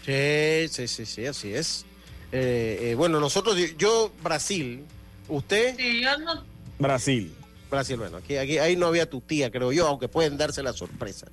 Sí, 0.06 0.68
sí, 0.70 0.88
sí, 0.88 1.06
sí, 1.06 1.26
así 1.26 1.54
es. 1.54 1.86
Eh, 2.32 2.92
eh, 2.92 2.96
bueno, 2.96 3.20
nosotros, 3.20 3.58
yo, 3.78 4.12
Brasil, 4.24 4.86
usted. 5.28 5.76
Sí, 5.78 6.02
yo 6.02 6.18
no. 6.20 6.44
Brasil. 6.80 7.34
Brasil, 7.70 7.98
bueno, 7.98 8.18
aquí, 8.18 8.36
aquí 8.36 8.58
ahí 8.58 8.76
no 8.76 8.88
había 8.88 9.10
tu 9.10 9.22
tía, 9.22 9.50
creo 9.50 9.72
yo, 9.72 9.88
aunque 9.88 10.08
pueden 10.10 10.38
darse 10.38 10.62
la 10.62 10.74
sorpresa. 10.74 11.28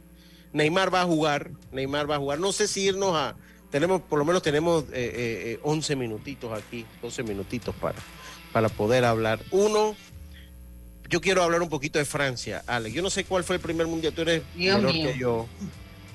Neymar 0.52 0.92
va 0.94 1.02
a 1.02 1.04
jugar, 1.04 1.50
Neymar 1.72 2.10
va 2.10 2.16
a 2.16 2.18
jugar. 2.18 2.38
No 2.38 2.52
sé 2.52 2.68
si 2.68 2.82
irnos 2.82 3.14
a. 3.14 3.34
Tenemos, 3.70 4.00
por 4.00 4.18
lo 4.18 4.24
menos 4.24 4.42
tenemos 4.42 4.84
eh, 4.84 4.86
eh, 4.92 5.42
eh, 5.52 5.60
11 5.62 5.96
minutitos 5.96 6.56
aquí, 6.56 6.86
12 7.02 7.22
minutitos 7.22 7.74
para, 7.74 7.98
para 8.52 8.68
poder 8.70 9.04
hablar. 9.04 9.40
Uno, 9.50 9.94
yo 11.10 11.20
quiero 11.20 11.42
hablar 11.42 11.60
un 11.60 11.68
poquito 11.68 11.98
de 11.98 12.06
Francia, 12.06 12.62
Alex. 12.66 12.94
Yo 12.94 13.02
no 13.02 13.10
sé 13.10 13.24
cuál 13.24 13.44
fue 13.44 13.56
el 13.56 13.62
primer 13.62 13.86
mundial, 13.86 14.14
tú 14.14 14.22
eres 14.22 14.42
Dios 14.54 14.76
menor 14.76 14.92
mío. 14.94 15.12
que 15.12 15.18
yo. 15.18 15.46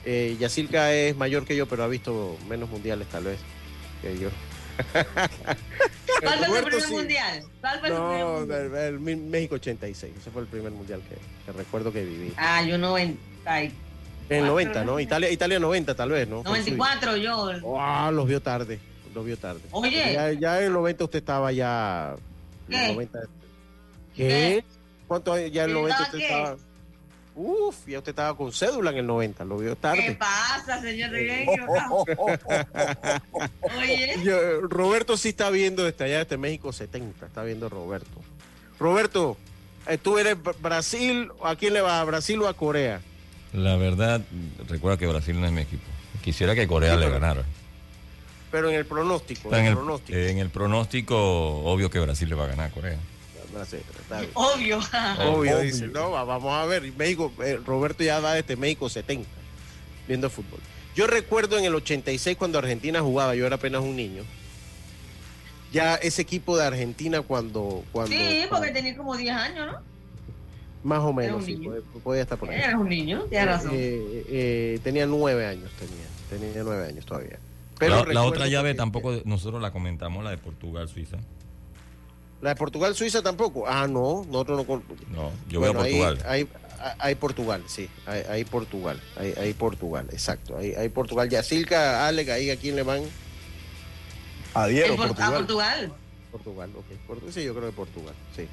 Eh, 0.06 0.36
Yacirca 0.40 0.94
es 0.94 1.16
mayor 1.16 1.46
que 1.46 1.56
yo, 1.56 1.68
pero 1.68 1.84
ha 1.84 1.88
visto 1.88 2.38
menos 2.50 2.70
mundiales 2.70 3.08
tal 3.10 3.26
vez 3.26 3.40
que 4.02 4.18
yo. 4.18 4.30
¿Cuál 6.22 6.38
fue 6.40 6.48
su 6.60 6.64
primer 6.66 6.82
sí. 6.84 6.94
mundial? 6.94 7.44
¿Cuál 7.62 7.80
fue 7.80 7.90
su 7.90 7.96
primer 7.96 8.20
No, 8.20 8.34
mundial? 8.40 8.62
el, 8.62 8.76
el 8.76 9.00
Mi- 9.00 9.16
México 9.16 9.56
86, 9.56 10.14
ese 10.20 10.32
fue 10.32 10.42
el 10.44 10.48
primer 10.48 10.72
mundial 10.72 11.02
que, 11.08 11.16
que 11.46 11.58
recuerdo 11.58 11.92
que 11.92 12.04
viví. 12.04 12.34
Ah, 12.38 12.62
yo 12.64 12.78
90. 12.78 13.20
y- 13.64 13.66
En 13.66 13.66
el 13.66 13.74
Cuatro, 14.30 14.46
90, 14.48 14.80
¿no? 14.86 14.92
¿no? 14.94 15.00
Italia, 15.00 15.30
Italia 15.32 15.60
90 15.60 15.96
tal 15.96 16.10
vez, 16.10 16.28
¿no? 16.28 16.44
94 16.44 17.18
yo. 17.18 17.52
Ah, 17.80 18.10
los 18.14 18.28
vio 18.28 18.42
tarde, 18.42 18.80
los 19.14 19.26
vio 19.26 19.38
tarde. 19.38 19.62
Oye. 19.72 20.14
Ya, 20.14 20.32
ya 20.32 20.60
en 20.60 20.66
el 20.68 20.74
90 20.74 21.04
usted 21.04 21.20
estaba 21.20 21.52
ya... 21.52 22.16
el 22.70 22.76
¿Qué? 22.76 22.88
90 22.94 23.20
¿Qué? 24.16 24.64
¿Cuánto 25.08 25.34
hay- 25.34 25.52
ya 25.52 25.64
en 25.66 25.72
el 25.72 25.76
¿Qué 25.76 25.82
90 25.82 26.04
estaba 26.04 26.08
usted 26.08 26.18
qué? 26.20 26.26
estaba... 26.26 26.58
Uf, 27.36 27.88
ya 27.88 27.98
usted 27.98 28.12
estaba 28.12 28.38
con 28.38 28.52
cédula 28.54 28.92
en 28.92 28.98
el 28.98 29.08
90, 29.08 29.44
lo 29.46 29.58
vio 29.58 29.72
¿Qué 29.72 29.82
tarde. 29.82 30.16
pasa, 30.20 30.80
señor? 30.82 31.10
Oye. 33.78 34.16
Yo- 34.24 34.62
Roberto 34.62 35.18
sí 35.18 35.30
está 35.30 35.50
viendo 35.50 35.84
desde 35.84 36.06
allá, 36.06 36.20
desde 36.20 36.38
México 36.38 36.72
70, 36.72 37.26
está 37.26 37.44
viendo 37.44 37.70
Roberto. 37.70 38.22
Roberto, 38.80 39.38
eh, 39.88 39.98
¿tú 39.98 40.18
eres 40.18 40.38
Br- 40.38 40.56
Brasil? 40.60 41.32
¿A 41.44 41.56
quién 41.56 41.74
le 41.74 41.82
vas? 41.82 41.94
¿A 42.02 42.04
Brasil 42.04 42.42
o 42.42 42.48
a 42.48 42.54
Corea? 42.54 43.02
La 43.54 43.76
verdad, 43.78 44.22
recuerda 44.68 44.98
que 44.98 45.08
Brasil 45.08 45.40
no 45.40 45.46
es 45.46 45.52
mi 45.52 45.62
equipo. 45.62 45.84
Quisiera 46.24 46.56
que 46.56 46.68
Corea 46.68 46.94
Sí, 46.94 47.00
le 47.00 47.06
pero- 47.08 47.20
ganara. 47.20 47.44
Pero 48.52 48.70
en 48.70 48.76
el 48.76 48.86
pronóstico, 48.86 49.50
en 49.50 49.56
en, 49.56 49.62
el 49.66 49.68
el, 49.72 49.76
pronóstico. 49.78 50.18
en 50.20 50.38
el 50.38 50.50
pronóstico, 50.52 51.18
obvio 51.64 51.90
que 51.90 52.00
Brasil 52.00 52.30
le 52.30 52.36
va 52.36 52.44
a 52.44 52.48
ganar 52.48 52.68
a 52.68 52.72
Corea. 52.72 52.98
Obvio. 54.34 54.80
Obvio, 55.20 55.60
dice. 55.60 55.88
No, 55.88 56.12
va- 56.12 56.24
vamos 56.24 56.52
a 56.54 56.66
ver. 56.66 56.92
México, 56.94 57.32
eh, 57.44 57.60
Roberto 57.66 58.04
ya 58.04 58.20
va 58.20 58.34
desde 58.34 58.56
México 58.56 58.90
70, 58.90 59.28
viendo 60.08 60.30
fútbol. 60.30 60.60
Yo 60.96 61.08
recuerdo 61.08 61.58
en 61.58 61.66
el 61.66 61.74
86 61.76 62.38
cuando 62.38 62.60
Argentina 62.60 63.02
jugaba, 63.02 63.36
yo 63.36 63.46
era 63.48 63.56
apenas 63.56 63.82
un 63.82 63.96
niño. 63.96 64.24
Ya 65.72 65.96
ese 65.96 66.22
equipo 66.22 66.56
de 66.56 66.66
Argentina 66.66 67.22
cuando... 67.24 67.84
cuando 67.92 68.16
Sí, 68.16 68.44
porque 68.50 68.70
tenía 68.72 68.96
como 68.96 69.18
10 69.18 69.36
años, 69.36 69.72
¿no? 69.72 69.80
Más 70.84 71.00
o 71.00 71.14
menos, 71.14 71.46
sí, 71.46 71.60
podía 72.04 72.24
estar 72.24 72.38
por 72.38 72.50
ahí. 72.50 72.60
Eras 72.60 72.76
un 72.76 72.90
niño, 72.90 73.24
tienes 73.30 73.48
razón. 73.48 73.72
Eh, 73.74 74.26
eh, 74.28 74.80
tenía 74.84 75.06
nueve 75.08 75.48
años, 75.48 75.72
tenía. 75.80 76.06
Tenía 76.30 76.62
nueve 76.64 76.88
años 76.88 77.06
todavía. 77.06 77.40
Pero 77.80 78.06
la, 78.06 78.24
otra 78.24 78.48
llave 78.48 78.72
porque- 78.72 78.78
tampoco 78.78 79.22
nosotros 79.24 79.62
la 79.62 79.72
comentamos, 79.72 80.24
la 80.26 80.32
de 80.32 80.38
Portugal-Suiza. 80.38 81.18
La 82.44 82.50
de 82.50 82.56
Portugal-Suiza 82.58 83.22
tampoco. 83.22 83.66
Ah, 83.66 83.88
no, 83.88 84.26
nosotros 84.28 84.68
no... 84.68 84.84
No, 85.16 85.32
yo 85.48 85.62
veo 85.62 85.72
Bueno, 85.74 85.80
Portugal. 85.80 86.20
Hay, 86.28 86.46
hay, 86.78 86.92
hay 87.00 87.16
Portugal, 87.16 87.64
sí. 87.68 87.90
Hay, 88.06 88.22
hay 88.30 88.44
Portugal. 88.44 89.02
Hay, 89.16 89.34
hay 89.38 89.54
Portugal, 89.54 90.08
exacto. 90.12 90.58
Hay, 90.58 90.74
hay 90.74 90.90
Portugal. 90.90 91.30
Yacilca, 91.30 92.06
Alex, 92.06 92.30
ahí 92.30 92.50
a 92.50 92.58
quién 92.58 92.76
le 92.76 92.84
van. 92.84 93.02
Adiós, 94.56 94.90
En 94.90 94.98
Por- 94.98 95.06
A 95.22 95.32
Portugal. 95.32 95.94
Portugal, 96.34 96.70
ok. 96.76 96.86
Portu- 97.08 97.32
sí, 97.32 97.46
yo 97.46 97.56
creo 97.56 97.70
que 97.70 97.76
Portugal, 97.78 98.14
sí. 98.36 98.46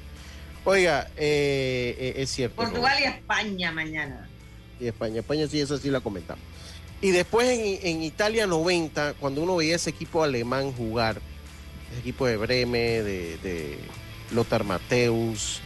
Oiga, 0.63 1.09
eh, 1.17 1.97
eh, 1.99 2.13
es 2.15 2.29
cierto. 2.29 2.55
Portugal 2.55 2.97
y. 3.01 3.03
España 3.07 3.73
mañana. 3.73 4.29
y 4.79 4.87
España. 4.87 5.19
España 5.19 5.47
sí, 5.47 5.59
esa 5.59 5.77
sí 5.77 5.89
la 5.89 5.99
comentamos. 5.99 6.45
Y 7.01 7.11
después 7.11 7.49
en, 7.49 7.85
en 7.85 8.03
Italia 8.03 8.47
90, 8.47 9.15
cuando 9.19 9.41
uno 9.41 9.57
veía 9.57 9.75
ese 9.75 9.89
equipo 9.89 10.23
alemán 10.23 10.71
jugar, 10.71 11.19
equipo 11.99 12.25
de 12.25 12.37
Breme, 12.37 13.03
de, 13.03 13.37
de 13.37 13.77
Lothar 14.31 14.63
Mateus, 14.63 15.61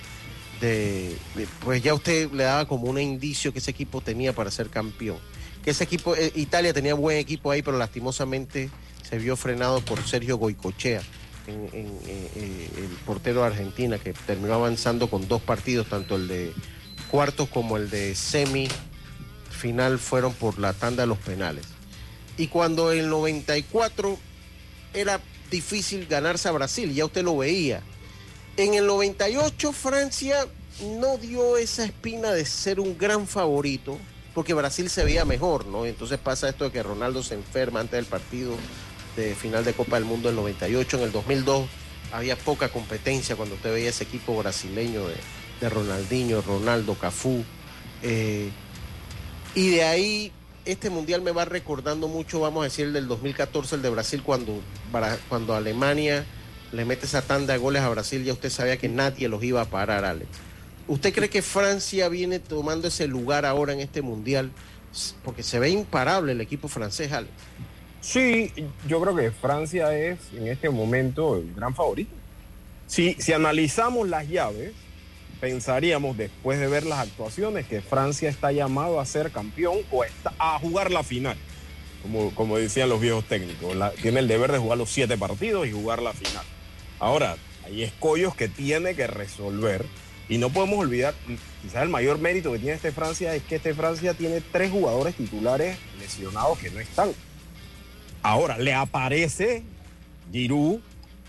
de, 0.60 1.16
pues 1.64 1.82
ya 1.84 1.94
usted 1.94 2.32
le 2.32 2.44
daba 2.44 2.66
como 2.68 2.90
un 2.90 3.00
indicio 3.00 3.52
que 3.52 3.60
ese 3.60 3.72
equipo 3.72 4.02
tenía 4.02 4.34
para 4.34 4.52
ser 4.52 4.70
campeón. 4.70 5.18
Que 5.64 5.72
ese 5.72 5.84
equipo, 5.84 6.16
eh, 6.16 6.32
Italia 6.36 6.74
tenía 6.74 6.94
buen 6.94 7.18
equipo 7.18 7.52
ahí, 7.52 7.62
pero 7.62 7.78
lastimosamente 7.78 8.70
se 9.08 9.18
vio 9.18 9.36
frenado 9.36 9.82
por 9.82 10.02
Sergio 10.08 10.38
Goicochea, 10.38 11.02
eh, 11.48 11.70
eh, 11.74 12.70
el 12.78 12.98
portero 13.06 13.42
de 13.42 13.48
Argentina, 13.48 13.98
que 13.98 14.14
terminó 14.14 14.54
avanzando 14.54 15.10
con 15.10 15.28
dos 15.28 15.42
partidos, 15.42 15.88
tanto 15.88 16.16
el 16.16 16.28
de 16.28 16.54
cuartos 17.10 17.50
como 17.50 17.78
el 17.78 17.90
de 17.90 18.16
semi 18.16 18.68
final 19.50 20.00
fueron 20.00 20.34
por 20.34 20.60
la 20.60 20.74
tanda 20.74 21.04
de 21.04 21.08
los 21.08 21.18
penales. 21.18 21.66
Y 22.38 22.48
cuando 22.48 22.92
el 22.92 23.10
94 23.10 24.18
era 24.94 25.20
difícil 25.50 26.06
ganarse 26.08 26.48
a 26.48 26.52
Brasil, 26.52 26.94
ya 26.94 27.06
usted 27.06 27.24
lo 27.24 27.38
veía. 27.38 27.82
En 28.58 28.74
el 28.74 28.88
98 28.88 29.72
Francia 29.74 30.48
no 31.00 31.18
dio 31.18 31.58
esa 31.58 31.86
espina 31.86 32.32
de 32.32 32.46
ser 32.46 32.80
un 32.80 32.98
gran 32.98 33.28
favorito, 33.28 33.98
porque 34.34 34.54
Brasil 34.54 34.90
se 34.90 35.04
veía 35.04 35.26
mejor, 35.26 35.66
¿no? 35.66 35.86
Entonces 35.86 36.20
pasa 36.20 36.50
esto 36.50 36.66
de 36.66 36.72
que 36.72 36.84
Ronaldo 36.84 37.24
se 37.24 37.36
enferma 37.36 37.80
antes 37.80 37.98
del 37.98 38.06
partido 38.06 38.56
de 39.16 39.34
final 39.36 39.64
de 39.64 39.74
Copa 39.74 39.96
del 39.96 40.06
Mundo 40.06 40.28
del 40.28 40.36
98. 40.36 40.98
En 40.98 41.04
el 41.04 41.12
2002 41.12 41.68
había 42.12 42.36
poca 42.36 42.70
competencia 42.70 43.36
cuando 43.36 43.56
usted 43.56 43.74
veía 43.74 43.90
ese 43.90 44.04
equipo 44.04 44.38
brasileño 44.38 45.04
de, 45.08 45.70
Ronaldinho, 45.70 46.42
Ronaldo, 46.42 46.96
Cafú. 46.96 47.44
eh, 48.04 48.50
y 49.56 49.70
de 49.70 49.84
ahí, 49.84 50.32
este 50.66 50.90
mundial 50.90 51.22
me 51.22 51.32
va 51.32 51.46
recordando 51.46 52.08
mucho, 52.08 52.40
vamos 52.40 52.62
a 52.62 52.64
decir, 52.66 52.88
el 52.88 52.94
del 52.94 53.08
2014, 53.08 53.76
el 53.76 53.82
de 53.82 53.90
Brasil, 53.90 54.22
cuando, 54.24 54.60
cuando 55.30 55.56
Alemania 55.56 56.26
le 56.72 56.86
mete 56.86 57.06
esa 57.06 57.22
tanda 57.22 57.54
de 57.54 57.60
goles 57.60 57.82
a 57.82 57.90
Brasil, 57.90 58.24
ya 58.24 58.34
usted 58.34 58.50
sabía 58.50 58.78
que 58.78 58.90
nadie 58.90 59.28
los 59.28 59.44
iba 59.44 59.62
a 59.62 59.66
parar, 59.66 60.04
Alex. 60.06 60.30
¿Usted 60.88 61.14
cree 61.14 61.30
que 61.30 61.42
Francia 61.42 62.10
viene 62.10 62.40
tomando 62.40 62.88
ese 62.88 63.08
lugar 63.08 63.46
ahora 63.46 63.74
en 63.74 63.80
este 63.80 64.02
mundial? 64.02 64.52
Porque 65.24 65.44
se 65.44 65.60
ve 65.60 65.70
imparable 65.70 66.32
el 66.32 66.42
equipo 66.42 66.68
francés, 66.68 67.12
Alex. 67.12 67.32
Sí, 68.02 68.52
yo 68.88 69.02
creo 69.02 69.16
que 69.16 69.32
Francia 69.32 69.96
es 69.98 70.20
en 70.34 70.48
este 70.48 70.70
momento 70.70 71.38
el 71.38 71.54
gran 71.56 71.74
favorito. 71.74 72.12
Si, 72.88 73.16
si 73.16 73.34
analizamos 73.34 74.08
las 74.08 74.28
llaves, 74.28 74.74
pensaríamos 75.46 76.18
después 76.18 76.60
de 76.60 76.66
ver 76.66 76.88
las 76.88 76.98
actuaciones 77.08 77.68
que 77.68 77.80
Francia 77.80 78.32
está 78.32 78.52
llamado 78.52 79.00
a 79.00 79.06
ser 79.06 79.30
campeón 79.30 79.78
o 79.92 80.04
está 80.04 80.34
a 80.40 80.58
jugar 80.58 80.90
la 80.90 81.04
final, 81.04 81.38
como, 82.02 82.34
como 82.34 82.58
decían 82.58 82.90
los 82.90 83.00
viejos 83.00 83.26
técnicos. 83.26 83.78
Tiene 84.02 84.22
el 84.22 84.28
deber 84.28 84.52
de 84.52 84.58
jugar 84.58 84.80
los 84.80 84.90
siete 84.90 85.20
partidos 85.20 85.68
y 85.68 85.72
jugar 85.72 86.02
la 86.02 86.14
final. 86.14 86.44
Ahora, 87.00 87.38
hay 87.64 87.84
escollos 87.84 88.36
que 88.36 88.48
tiene 88.48 88.96
que 88.96 89.06
resolver 89.06 89.86
y 90.30 90.40
no 90.40 90.50
podemos 90.50 90.80
olvidar, 90.80 91.14
quizás 91.62 91.84
el 91.84 91.90
mayor 91.90 92.18
mérito 92.18 92.52
que 92.52 92.58
tiene 92.58 92.74
este 92.74 92.92
Francia 92.92 93.36
es 93.36 93.44
que 93.44 93.58
este 93.58 93.76
Francia 93.76 94.16
tiene 94.16 94.42
tres 94.42 94.72
jugadores 94.72 95.14
titulares 95.14 95.78
lesionados 96.00 96.58
que 96.58 96.72
no 96.72 96.80
están. 96.80 97.12
Ahora 98.24 98.58
le 98.58 98.74
aparece 98.74 99.62
Giroud 100.32 100.80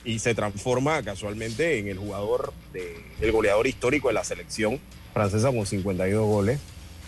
y 0.06 0.20
se 0.20 0.34
transforma 0.34 1.02
casualmente 1.02 1.78
en 1.78 1.88
el 1.88 1.98
jugador, 1.98 2.54
de, 2.72 2.96
el 3.20 3.32
goleador 3.32 3.66
histórico 3.66 4.08
de 4.08 4.14
la 4.14 4.22
selección 4.22 4.80
francesa 5.12 5.50
con 5.50 5.66
52 5.66 6.24
goles, 6.24 6.60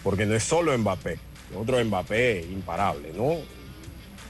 porque 0.03 0.27
no 0.27 0.35
es 0.35 0.43
solo 0.43 0.77
Mbappé, 0.77 1.19
otro 1.57 1.83
Mbappé 1.83 2.45
imparable, 2.51 3.13
¿no? 3.17 3.37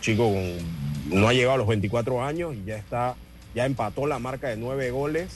Chico 0.02 0.30
con, 0.30 1.18
no 1.18 1.28
ha 1.28 1.32
llegado 1.32 1.54
a 1.54 1.58
los 1.58 1.66
24 1.66 2.22
años 2.22 2.54
y 2.54 2.64
ya 2.66 2.76
está, 2.76 3.16
ya 3.54 3.64
empató 3.64 4.06
la 4.06 4.18
marca 4.18 4.48
de 4.48 4.58
9 4.58 4.90
goles, 4.90 5.30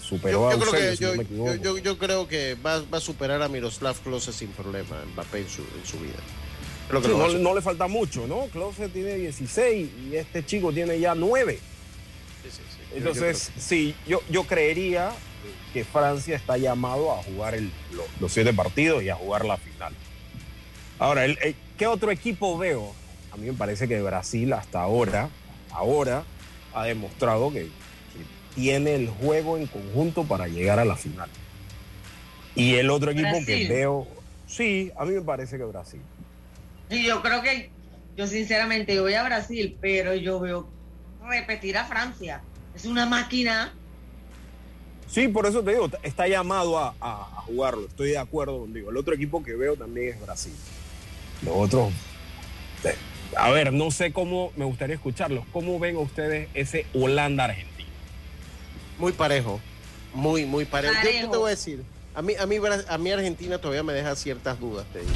superó 0.00 0.40
Yo, 0.40 0.48
a 0.48 0.54
yo 0.54 0.60
creo 0.60 0.72
que, 0.72 0.96
si 0.96 1.82
yo, 1.82 1.98
creo 1.98 2.26
que 2.26 2.54
va, 2.54 2.82
va 2.82 2.98
a 2.98 3.00
superar 3.00 3.42
a 3.42 3.48
Miroslav 3.48 3.96
Klose 4.00 4.32
sin 4.32 4.48
problema, 4.48 4.96
Mbappé 5.12 5.40
en 5.40 5.48
su, 5.48 5.60
en 5.60 5.86
su 5.86 5.98
vida. 5.98 6.18
Creo 6.88 7.02
que 7.02 7.08
Sí, 7.08 7.38
no 7.38 7.54
le 7.54 7.60
falta 7.60 7.86
mucho, 7.86 8.26
¿no? 8.26 8.46
Klose 8.46 8.88
tiene 8.88 9.16
16 9.16 9.90
y 10.10 10.16
este 10.16 10.44
chico 10.46 10.72
tiene 10.72 10.98
ya 10.98 11.14
9. 11.14 11.71
Yo- 12.92 12.98
Entonces, 12.98 13.50
sí, 13.58 13.94
yo, 14.06 14.20
yo 14.28 14.44
creería 14.44 15.10
que 15.72 15.84
Francia 15.84 16.36
está 16.36 16.56
llamado 16.58 17.12
a 17.12 17.22
jugar 17.22 17.54
el- 17.54 17.72
lo- 17.92 18.04
los 18.20 18.32
siete 18.32 18.52
partidos 18.52 19.02
y 19.02 19.08
a 19.08 19.14
jugar 19.14 19.44
la 19.44 19.56
final. 19.56 19.94
Ahora, 20.98 21.24
el- 21.24 21.38
el- 21.42 21.56
¿qué 21.78 21.86
otro 21.86 22.10
equipo 22.10 22.58
veo? 22.58 22.92
A 23.32 23.36
mí 23.36 23.46
me 23.46 23.54
parece 23.54 23.88
que 23.88 24.00
Brasil 24.02 24.52
hasta 24.52 24.82
ahora, 24.82 25.30
ahora, 25.70 26.24
ha 26.74 26.84
demostrado 26.84 27.50
que, 27.52 27.62
que 27.64 27.70
tiene 28.54 28.94
el 28.94 29.08
juego 29.08 29.56
en 29.56 29.66
conjunto 29.66 30.24
para 30.24 30.48
llegar 30.48 30.78
a 30.78 30.84
la 30.84 30.96
final. 30.96 31.28
Y 32.54 32.74
el 32.74 32.90
otro 32.90 33.10
equipo 33.10 33.28
que 33.46 33.66
veo, 33.68 34.06
sí, 34.46 34.92
a 34.98 35.06
mí 35.06 35.14
me 35.14 35.22
parece 35.22 35.56
que 35.56 35.64
Brasil. 35.64 36.00
Y 36.90 37.04
yo 37.06 37.22
creo 37.22 37.42
que, 37.42 37.70
yo 38.16 38.26
sinceramente, 38.26 38.94
yo 38.94 39.02
voy 39.02 39.14
a 39.14 39.22
Brasil, 39.22 39.78
pero 39.80 40.14
yo 40.14 40.38
veo 40.38 40.68
repetir 41.26 41.78
a 41.78 41.86
Francia. 41.86 42.42
Es 42.74 42.84
una 42.84 43.06
máquina. 43.06 43.72
Sí, 45.10 45.28
por 45.28 45.46
eso 45.46 45.62
te 45.62 45.72
digo, 45.72 45.90
está 46.02 46.26
llamado 46.26 46.78
a, 46.78 46.94
a- 47.00 47.20
a 47.36 47.40
jugarlo. 47.42 47.86
Estoy 47.86 48.10
de 48.10 48.18
acuerdo 48.18 48.60
contigo. 48.60 48.90
El 48.90 48.96
otro 48.96 49.14
equipo 49.14 49.42
que 49.42 49.54
veo 49.54 49.76
también 49.76 50.14
es 50.14 50.20
Brasil. 50.20 50.54
Los 51.44 51.54
otros. 51.56 51.92
eh, 52.84 52.96
A 53.36 53.50
ver, 53.50 53.72
no 53.72 53.90
sé 53.90 54.12
cómo, 54.12 54.52
me 54.56 54.64
gustaría 54.64 54.94
escucharlos. 54.94 55.44
¿Cómo 55.52 55.78
ven 55.78 55.96
ustedes 55.98 56.48
ese 56.54 56.86
Holanda-Argentina? 56.94 57.90
Muy 58.98 59.12
parejo, 59.12 59.60
muy, 60.14 60.44
muy 60.46 60.64
parejo. 60.64 60.94
Yo- 60.94 61.00
Yo, 61.00 61.06
Parejo. 61.10 61.30
te 61.32 61.36
voy 61.38 61.46
a 61.48 61.50
decir, 61.50 61.82
a 62.14 62.22
mí, 62.22 62.34
a, 62.38 62.46
mí, 62.46 62.56
a 62.88 62.98
mí 62.98 63.10
Argentina 63.10 63.58
todavía 63.58 63.82
me 63.82 63.92
deja 63.92 64.14
ciertas 64.16 64.58
dudas, 64.60 64.86
te 64.92 65.00
diré. 65.00 65.10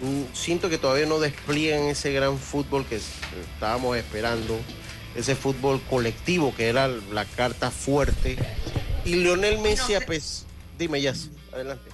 Mm, 0.00 0.32
Siento 0.34 0.68
que 0.68 0.78
todavía 0.78 1.06
no 1.06 1.18
despliegan 1.18 1.82
ese 1.84 2.12
gran 2.12 2.38
fútbol 2.38 2.84
que 2.86 2.96
s- 2.96 3.10
estábamos 3.54 3.96
esperando, 3.96 4.58
ese 5.18 5.34
fútbol 5.34 5.80
colectivo 5.90 6.54
que 6.54 6.68
era 6.68 6.86
la 6.86 7.24
carta 7.24 7.70
fuerte. 7.72 8.36
Y 9.04 9.16
Lionel 9.16 9.58
Messi, 9.58 9.94
No 9.94 10.00
pues, 10.06 10.46
dime, 10.78 11.00
ya, 11.00 11.12
adelante. 11.52 11.90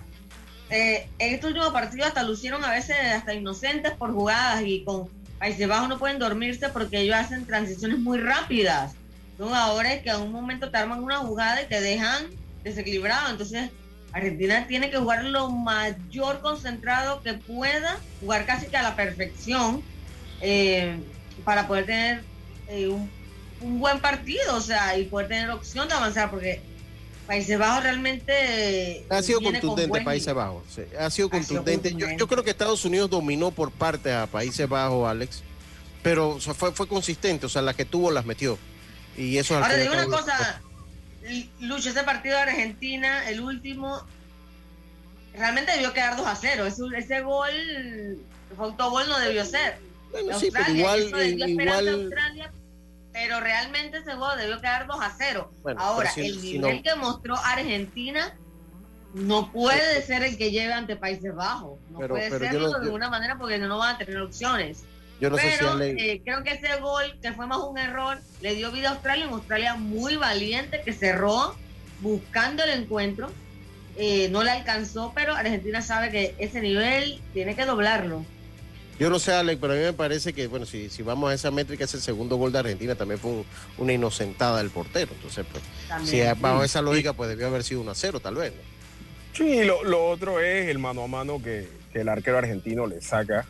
Eh, 0.69 1.09
en 1.19 1.35
este 1.35 1.47
último 1.47 1.73
partido 1.73 2.07
hasta 2.07 2.23
lucieron 2.23 2.65
a 2.65 2.71
veces 2.71 2.97
hasta 3.15 3.33
inocentes 3.33 3.93
por 3.93 4.13
jugadas 4.13 4.63
y 4.67 4.85
con 4.85 5.09
Países 5.39 5.67
Bajos 5.67 5.89
no 5.89 5.99
pueden 5.99 6.19
dormirse 6.19 6.69
porque 6.69 7.01
ellos 7.01 7.17
hacen 7.17 7.47
transiciones 7.47 7.99
muy 7.99 8.19
rápidas. 8.19 8.93
Son 9.39 9.55
ahora 9.55 10.03
que 10.03 10.11
a 10.11 10.19
un 10.19 10.31
momento 10.31 10.71
te 10.71 10.77
arman 10.77 11.03
una 11.03 11.19
jugada 11.19 11.63
y 11.63 11.67
te 11.67 11.81
dejan 11.81 12.27
desequilibrado. 12.63 13.31
Entonces, 13.31 13.71
Argentina 14.13 14.67
tiene 14.67 14.91
que 14.91 14.99
jugar 14.99 15.25
lo 15.25 15.51
mayor 15.51 16.41
concentrado 16.41 17.23
que 17.23 17.35
pueda, 17.35 17.99
jugar 18.21 18.45
casi 18.45 18.67
que 18.67 18.77
a 18.77 18.83
la 18.83 18.97
perfección 18.97 19.83
eh, 20.41 20.97
para 21.45 21.67
poder 21.67 21.87
tener 21.87 22.34
eh, 22.69 22.89
un, 22.89 23.11
un 23.61 23.81
buen 23.81 24.01
partido, 24.01 24.57
o 24.57 24.61
sea, 24.61 24.97
y 24.99 25.05
poder 25.05 25.29
tener 25.29 25.51
opción 25.51 25.89
de 25.89 25.95
avanzar, 25.95 26.31
porque 26.31 26.61
Países 27.27 27.59
Bajos 27.59 27.83
realmente 27.83 28.33
eh, 28.99 29.07
Ha 29.09 29.23
sido 29.23 29.41
contundente 29.41 29.89
buen 29.89 30.05
Países. 30.05 30.35
Bajos. 30.35 30.63
sí, 30.69 30.83
ha 30.83 30.87
sido 30.87 31.01
Ha 31.01 31.11
sido 31.11 31.31
contundente. 31.31 31.95
Yo, 31.95 32.27
creo 32.27 32.45
que 32.45 32.51
Estados 32.51 32.85
Unidos 32.85 33.09
dominó 33.09 33.51
por 33.51 33.71
parte 33.71 34.13
a 34.13 34.27
Países 34.27 34.69
Bajos, 34.69 35.09
Alex. 35.09 35.43
Pero 36.03 36.31
o 36.31 36.41
sea, 36.41 36.53
fue, 36.53 36.73
fue 36.73 36.87
consistente. 36.87 37.47
O 37.47 37.49
sea, 37.49 37.63
las 37.63 37.77
que 37.77 37.87
tuvo 37.87 38.11
las 38.11 38.27
metió. 38.27 38.59
Y 39.17 39.39
eso 39.39 39.57
Ahora 39.57 39.77
digo 39.77 39.95
una 39.95 40.07
cosa, 40.07 40.61
Lucho, 41.61 41.89
ese 41.89 42.03
partido 42.03 42.37
de 42.37 42.43
Argentina, 42.43 43.29
el 43.31 43.41
último, 43.41 44.05
realmente 45.35 45.73
debió 45.73 45.95
quedar 45.95 46.17
2 46.17 46.27
a 46.27 46.37
0. 46.37 46.67
Ese, 46.67 46.83
ese 46.99 47.21
gol, 47.23 47.53
fue 48.55 48.67
autogol, 48.67 49.09
no 49.09 49.19
debió 49.19 49.47
ser. 49.47 49.79
Bueno, 50.23 50.39
sí, 50.41 50.49
pero 50.53 50.65
Australia, 50.65 50.81
igual- 50.81 51.01
eso 51.01 51.49
igual- 51.49 51.89
Australia, 51.89 52.53
pero 53.13 53.41
realmente 53.41 53.99
ese 53.99 54.15
gol 54.15 54.37
debió 54.39 54.61
quedar 54.61 54.87
2 54.87 54.99
a 55.01 55.15
0. 55.17 55.51
Bueno, 55.63 55.81
Ahora, 55.81 56.11
si- 56.11 56.27
el 56.27 56.41
si 56.41 56.53
nivel 56.55 56.77
no- 56.77 56.83
que 56.83 56.95
mostró 56.97 57.37
Argentina 57.37 58.37
no 59.15 59.53
puede 59.53 60.03
ser 60.03 60.23
el 60.25 60.37
que 60.37 60.51
lleve 60.51 60.73
ante 60.73 60.97
Países 60.97 61.35
Bajos. 61.35 61.79
No 61.91 61.99
Pero- 61.99 62.15
puede 62.15 62.31
pero 62.31 62.45
yo 62.47 62.51
serlo 62.51 62.61
no- 62.67 62.69
de 62.73 62.79
yo- 62.79 62.85
ninguna 62.85 63.11
manera 63.11 63.37
porque 63.39 63.59
no 63.59 63.79
van 63.79 63.95
a 63.95 63.99
tener 63.99 64.19
opciones. 64.21 64.85
Yo 65.21 65.31
no 65.31 65.37
sé 65.37 65.53
si 65.53 65.59
Pero 65.59 65.81
eh, 65.81 66.21
creo 66.25 66.43
que 66.43 66.51
ese 66.55 66.77
gol, 66.81 67.17
que 67.23 67.33
fue 67.33 67.47
más 67.47 67.59
un 67.59 67.79
error, 67.79 68.19
le 68.41 68.55
dio 68.57 68.73
vida 68.73 68.89
a 68.89 68.93
Australia. 68.93 69.29
Un 69.29 69.35
Australia 69.35 69.77
muy 69.77 70.17
valiente 70.17 70.83
que 70.85 70.93
cerró 70.93 71.55
buscando 72.01 72.65
el 72.65 72.71
encuentro. 72.71 73.31
Eh, 73.97 74.29
no 74.31 74.43
le 74.43 74.51
alcanzó, 74.51 75.13
pero 75.15 75.35
Argentina 75.37 75.81
sabe 75.81 76.11
que 76.11 76.35
ese 76.39 76.61
nivel 76.61 77.21
tiene 77.33 77.55
que 77.55 77.65
doblarlo. 77.65 78.25
Yo 78.99 79.11
no 79.11 79.19
sé, 79.19 79.33
Alex, 79.33 79.59
pero 79.61 79.73
a 79.73 79.77
mí 79.77 79.83
me 79.83 79.93
parece 79.93 80.33
que, 80.33 80.47
bueno, 80.47 80.67
si, 80.67 80.89
si 80.89 81.03
vamos 81.03 81.31
a 81.31 81.35
esa 81.35 81.51
métrica, 81.51 81.85
ese 81.85 82.01
segundo 82.01 82.37
gol 82.37 82.53
de 82.53 82.61
Argentina 82.61 82.95
también 82.95 83.19
fue 83.19 83.31
un- 83.33 83.45
una 83.79 83.93
inocentada 83.93 84.59
del 84.59 84.71
portero. 84.71 85.13
Entonces, 85.15 85.45
pues, 85.51 85.65
También. 85.89 86.35
si 86.35 86.41
bajo 86.41 86.61
Sí. 86.61 86.65
esa 86.67 86.81
lógica, 86.83 87.13
pues 87.13 87.29
debió 87.29 87.49
haber 87.49 87.65
sido 87.65 87.81
1 87.81 87.91
a 87.91 87.95
0, 87.95 88.21
tal 88.21 88.37
vez. 88.37 88.53
¿no? 88.55 88.63
Sí, 89.37 89.65
lo, 89.65 89.83
lo 89.83 90.07
otro 90.07 90.39
es 90.41 90.69
el 90.69 90.79
mano 90.79 91.03
a 91.03 91.09
mano 91.09 91.43
que, 91.43 91.69
que 91.93 92.03
el 92.03 92.09
arquero 92.09 92.39
argentino 92.39 92.87
le 92.87 93.01
saca. 93.01 93.45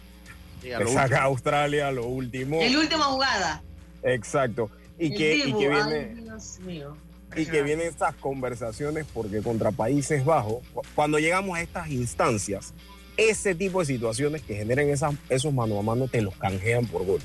Sí, 0.63 0.73
a 0.73 0.79
le 0.79 0.85
lo 0.85 0.91
saca 0.93 1.03
último. 1.05 1.21
a 1.21 1.25
Australia 1.25 1.91
lo 1.93 2.07
último. 2.07 2.63
El 2.63 2.77
última 2.79 3.05
jugada. 3.05 3.63
Exacto. 4.03 4.71
Y 4.99 5.13
El 5.13 5.19
que, 5.19 5.37
y 5.37 5.53
que 5.53 5.69
ay, 5.69 5.91
viene. 5.91 6.15
Dios 6.23 6.59
mío. 6.61 6.97
y 7.37 7.47
que 7.47 7.63
vienen 7.63 7.89
estas 7.89 8.15
conversaciones 8.15 9.05
porque 9.13 9.43
contra 9.43 9.73
Países 9.73 10.25
Bajos, 10.25 10.63
cu- 10.73 10.83
cuando 10.95 11.19
llegamos 11.19 11.59
a 11.59 11.61
estas 11.61 11.91
instancias, 11.91 12.73
ese 13.17 13.55
tipo 13.55 13.81
de 13.81 13.87
situaciones 13.87 14.43
que 14.43 14.57
generen 14.57 14.91
esas, 14.91 15.15
esos 15.29 15.53
mano 15.53 15.79
a 15.79 15.83
mano 15.83 16.09
te 16.09 16.23
los 16.23 16.35
canjean 16.37 16.87
por 16.87 17.05
gol. 17.05 17.21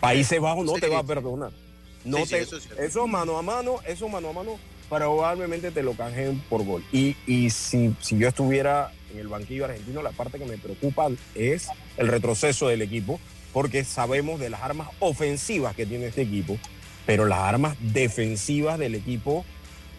Países 0.00 0.40
Bajos 0.40 0.64
no 0.64 0.74
Sí, 0.74 0.80
te 0.80 0.88
va 0.88 0.98
a 0.98 1.04
perdonar. 1.04 1.52
No 2.04 2.18
Sí, 2.18 2.24
sí, 2.24 2.30
te, 2.30 2.40
eso 2.40 2.56
esos 2.78 3.08
mano 3.08 3.38
a 3.38 3.42
mano, 3.42 3.76
esos 3.86 4.10
mano 4.10 4.30
a 4.30 4.32
mano, 4.32 4.58
probablemente 4.88 5.70
te 5.70 5.82
lo 5.82 5.92
canjeen 5.92 6.40
por 6.48 6.64
gol. 6.64 6.84
Y, 6.92 7.16
y 7.26 7.50
si, 7.50 7.94
si 8.00 8.18
yo 8.18 8.28
estuviera 8.28 8.92
en 9.12 9.20
el 9.20 9.28
banquillo 9.28 9.64
argentino, 9.64 10.02
la 10.02 10.10
parte 10.10 10.38
que 10.38 10.44
me 10.44 10.58
preocupa 10.58 11.08
es 11.34 11.68
el 11.96 12.08
retroceso 12.08 12.68
del 12.68 12.82
equipo, 12.82 13.20
porque 13.52 13.84
sabemos 13.84 14.40
de 14.40 14.50
las 14.50 14.62
armas 14.62 14.88
ofensivas 14.98 15.76
que 15.76 15.86
tiene 15.86 16.06
este 16.06 16.22
equipo, 16.22 16.58
pero 17.06 17.26
las 17.26 17.38
armas 17.38 17.76
defensivas 17.80 18.78
del 18.78 18.94
equipo 18.94 19.44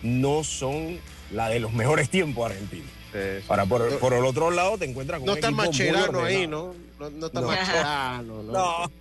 no 0.04 0.44
son 0.44 1.00
la 1.32 1.50
de 1.50 1.60
los 1.60 1.74
mejores 1.74 2.10
tiempos 2.10 2.52
argentinos. 2.52 2.88
Para 3.48 3.66
por, 3.66 3.82
el 4.14 4.26
otro 4.26 4.50
lado 4.52 4.78
te 4.78 4.86
encuentras 4.86 5.20
con 5.20 5.28
No 5.28 5.34
un 5.34 5.38
está 5.38 5.52
Macherano 5.52 6.24
ahí. 6.24 6.48
¿no? 6.48 6.74
No, 7.00 7.10
no 7.12 7.26
está 7.28 7.42
No. 7.42 7.48
Macherano, 7.48 8.44
¿no? 8.44 8.52
No. 8.54 8.92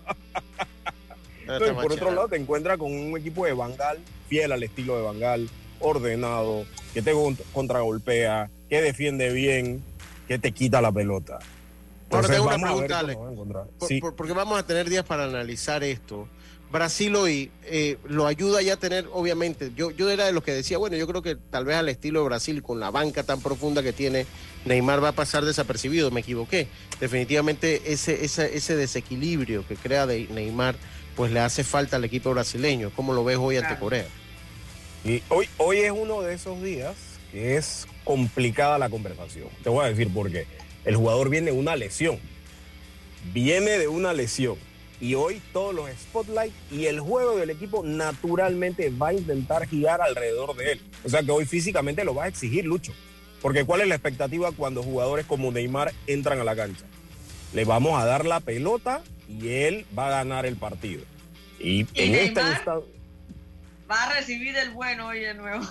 No 1.46 1.54
está 1.56 1.66
y 1.72 1.74
por 1.74 1.92
otro 1.92 2.10
lado 2.12 2.28
te 2.28 2.36
encuentras 2.36 2.78
con 2.78 2.92
un 2.92 3.16
equipo 3.18 3.44
de 3.46 3.52
Bangal, 3.52 3.98
fiel 4.28 4.52
al 4.52 4.62
estilo 4.62 4.96
de 4.96 5.02
Bangal, 5.02 5.48
ordenado, 5.80 6.64
que 6.94 7.02
te 7.02 7.12
cont- 7.14 7.42
contragolpea, 7.52 8.48
que 8.68 8.80
defiende 8.80 9.32
bien, 9.32 9.82
que 10.28 10.38
te 10.38 10.52
quita 10.52 10.80
la 10.80 10.92
pelota. 10.92 11.34
Ahora 11.34 12.26
Entonces, 12.28 12.30
tengo 12.36 12.46
una 12.48 12.58
pregunta, 12.58 12.98
Alex. 13.00 13.18
Por- 13.78 13.88
Sí. 13.88 14.00
por- 14.00 14.14
porque 14.14 14.32
vamos 14.34 14.58
a 14.58 14.66
tener 14.66 14.88
días 14.88 15.04
para 15.04 15.24
analizar 15.24 15.82
esto. 15.82 16.28
Brasil 16.72 17.14
hoy 17.14 17.50
eh, 17.64 17.98
lo 18.08 18.26
ayuda 18.26 18.62
ya 18.62 18.74
a 18.74 18.76
tener, 18.78 19.06
obviamente, 19.12 19.72
yo, 19.76 19.90
yo 19.90 20.10
era 20.10 20.24
de 20.24 20.32
los 20.32 20.42
que 20.42 20.52
decía, 20.52 20.78
bueno, 20.78 20.96
yo 20.96 21.06
creo 21.06 21.20
que 21.20 21.36
tal 21.36 21.66
vez 21.66 21.76
al 21.76 21.90
estilo 21.90 22.20
de 22.20 22.26
Brasil, 22.26 22.62
con 22.62 22.80
la 22.80 22.90
banca 22.90 23.22
tan 23.24 23.42
profunda 23.42 23.82
que 23.82 23.92
tiene, 23.92 24.26
Neymar 24.64 25.04
va 25.04 25.08
a 25.08 25.12
pasar 25.12 25.44
desapercibido, 25.44 26.10
me 26.10 26.20
equivoqué. 26.20 26.68
Definitivamente 26.98 27.92
ese, 27.92 28.24
ese, 28.24 28.56
ese 28.56 28.74
desequilibrio 28.74 29.66
que 29.68 29.76
crea 29.76 30.06
de 30.06 30.26
Neymar, 30.28 30.74
pues 31.14 31.30
le 31.30 31.40
hace 31.40 31.62
falta 31.62 31.96
al 31.96 32.04
equipo 32.04 32.30
brasileño. 32.30 32.90
¿Cómo 32.96 33.12
lo 33.12 33.22
ves 33.22 33.36
hoy 33.36 33.58
ante. 33.58 33.78
Corea? 33.78 34.06
Y 35.04 35.22
hoy, 35.28 35.48
hoy 35.58 35.78
es 35.78 35.92
uno 35.92 36.22
de 36.22 36.34
esos 36.34 36.62
días 36.62 36.94
que 37.32 37.56
es 37.56 37.86
complicada 38.04 38.78
la 38.78 38.88
conversación. 38.88 39.48
Te 39.62 39.68
voy 39.68 39.84
a 39.84 39.88
decir 39.88 40.08
por 40.12 40.30
qué. 40.30 40.46
El 40.86 40.96
jugador 40.96 41.28
viene 41.28 41.50
de 41.50 41.56
una 41.56 41.76
lesión. 41.76 42.18
Viene 43.34 43.78
de 43.78 43.88
una 43.88 44.14
lesión. 44.14 44.56
Y 45.02 45.16
hoy 45.16 45.42
todos 45.52 45.74
los 45.74 45.90
spotlights 45.90 46.54
y 46.70 46.86
el 46.86 47.00
juego 47.00 47.36
del 47.36 47.50
equipo 47.50 47.82
naturalmente 47.82 48.88
va 48.90 49.08
a 49.08 49.14
intentar 49.14 49.66
girar 49.66 50.00
alrededor 50.00 50.54
de 50.56 50.72
él. 50.72 50.80
O 51.04 51.08
sea 51.08 51.22
que 51.24 51.32
hoy 51.32 51.44
físicamente 51.44 52.04
lo 52.04 52.14
va 52.14 52.24
a 52.24 52.28
exigir 52.28 52.64
Lucho. 52.64 52.92
Porque 53.40 53.64
¿cuál 53.64 53.80
es 53.80 53.88
la 53.88 53.96
expectativa 53.96 54.52
cuando 54.52 54.80
jugadores 54.84 55.26
como 55.26 55.50
Neymar 55.50 55.92
entran 56.06 56.38
a 56.38 56.44
la 56.44 56.54
cancha? 56.54 56.84
Le 57.52 57.64
vamos 57.64 58.00
a 58.00 58.06
dar 58.06 58.24
la 58.24 58.38
pelota 58.38 59.02
y 59.28 59.48
él 59.48 59.84
va 59.98 60.06
a 60.06 60.10
ganar 60.10 60.46
el 60.46 60.54
partido. 60.54 61.02
Y, 61.58 61.80
¿Y 61.80 61.86
en 61.94 62.14
esta 62.14 62.42
Neymar? 62.44 62.58
insta- 62.60 62.74
Va 62.80 63.96
Va 63.96 64.02
a 64.04 64.14
recibir 64.14 64.56
el 64.56 64.70
bueno 64.70 65.08
hoy 65.08 65.18
de 65.20 65.34
nuevo. 65.34 65.64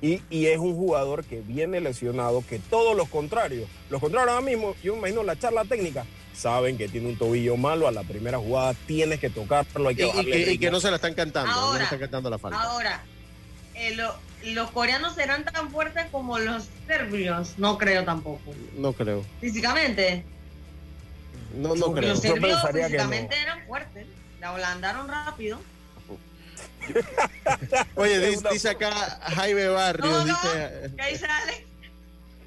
Y, 0.00 0.20
y, 0.30 0.46
es 0.46 0.58
un 0.58 0.74
jugador 0.74 1.22
que 1.24 1.42
viene 1.42 1.80
lesionado, 1.80 2.42
que 2.48 2.58
todos 2.58 2.96
los 2.96 3.08
contrarios, 3.08 3.68
los 3.88 4.00
contrarios 4.00 4.32
ahora 4.32 4.44
mismo, 4.44 4.74
yo 4.82 4.94
me 4.94 4.98
imagino 5.00 5.22
la 5.22 5.38
charla 5.38 5.64
técnica, 5.64 6.04
saben 6.34 6.78
que 6.78 6.88
tiene 6.88 7.08
un 7.08 7.16
tobillo 7.16 7.56
malo, 7.56 7.86
a 7.88 7.92
la 7.92 8.02
primera 8.02 8.38
jugada 8.38 8.74
tienes 8.86 9.20
que 9.20 9.30
tocarlo, 9.30 9.88
hay 9.88 9.94
que 9.96 10.04
y, 10.04 10.06
bajarle 10.06 10.30
y, 10.30 10.32
que, 10.32 10.38
y, 10.38 10.44
ritmo. 10.44 10.60
que 10.60 10.70
no 10.70 10.80
se 10.80 10.90
la 10.90 10.96
están 10.96 11.14
cantando, 11.14 11.50
Ahora, 11.52 11.72
no 11.72 11.78
le 11.78 11.84
están 11.84 11.98
cantando 12.00 12.30
la 12.30 12.38
falta. 12.38 12.60
Ahora, 12.62 13.02
eh, 13.74 13.94
lo- 13.94 14.14
los 14.44 14.70
coreanos 14.72 15.14
serán 15.14 15.44
tan 15.44 15.70
fuertes 15.70 16.06
como 16.10 16.38
los 16.38 16.68
serbios, 16.86 17.54
no 17.58 17.78
creo 17.78 18.04
tampoco. 18.04 18.52
No 18.76 18.92
creo. 18.92 19.24
Físicamente, 19.40 20.24
No, 21.54 21.74
no 21.76 21.92
creo. 21.92 22.10
los 22.10 22.20
serbios 22.20 22.60
pensaría 22.60 22.88
que 22.88 22.96
no. 22.96 23.02
físicamente 23.04 23.36
eran 23.40 23.66
fuertes, 23.66 24.06
la 24.40 24.52
holandaron 24.52 25.06
rápido. 25.08 25.60
Oye, 27.94 28.18
dice, 28.30 28.48
dice 28.52 28.70
acá 28.70 28.90
Jaime 29.36 29.68
Barrios, 29.68 30.08
No, 30.10 30.18
no, 30.18 30.24
dice, 30.24 30.90
¿qué 30.96 31.02
ahí 31.02 31.16
sale? 31.16 31.66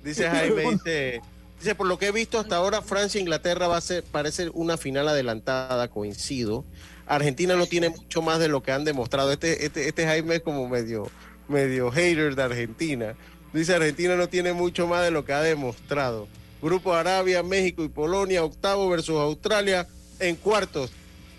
dice 0.03 0.29
Jaime, 0.29 0.61
dice, 0.71 1.21
dice, 1.59 1.75
por 1.75 1.87
lo 1.87 1.97
que 1.97 2.07
he 2.07 2.11
visto 2.11 2.39
hasta 2.39 2.57
ahora, 2.57 2.81
Francia 2.81 3.17
e 3.19 3.21
Inglaterra 3.21 3.67
va 3.67 3.77
a 3.77 3.81
ser, 3.81 4.03
parece 4.03 4.49
una 4.53 4.77
final 4.77 5.07
adelantada, 5.07 5.87
coincido. 5.87 6.65
Argentina 7.07 7.55
no 7.55 7.65
tiene 7.67 7.89
mucho 7.89 8.21
más 8.21 8.39
de 8.39 8.47
lo 8.47 8.63
que 8.63 8.71
han 8.71 8.83
demostrado. 8.83 9.31
Este, 9.31 9.65
este, 9.65 9.87
este 9.87 10.05
Jaime 10.05 10.35
es 10.35 10.41
como 10.41 10.67
medio, 10.67 11.09
medio 11.47 11.91
hater 11.91 12.35
de 12.35 12.43
Argentina. 12.43 13.15
Dice 13.53 13.73
Argentina 13.75 14.15
no 14.15 14.27
tiene 14.27 14.53
mucho 14.53 14.87
más 14.87 15.03
de 15.03 15.11
lo 15.11 15.23
que 15.23 15.33
ha 15.33 15.41
demostrado. 15.41 16.27
Grupo 16.61 16.93
Arabia, 16.93 17.43
México 17.43 17.83
y 17.83 17.89
Polonia, 17.89 18.43
octavo 18.43 18.89
versus 18.89 19.17
Australia 19.19 19.87
en 20.19 20.35
cuartos. 20.35 20.91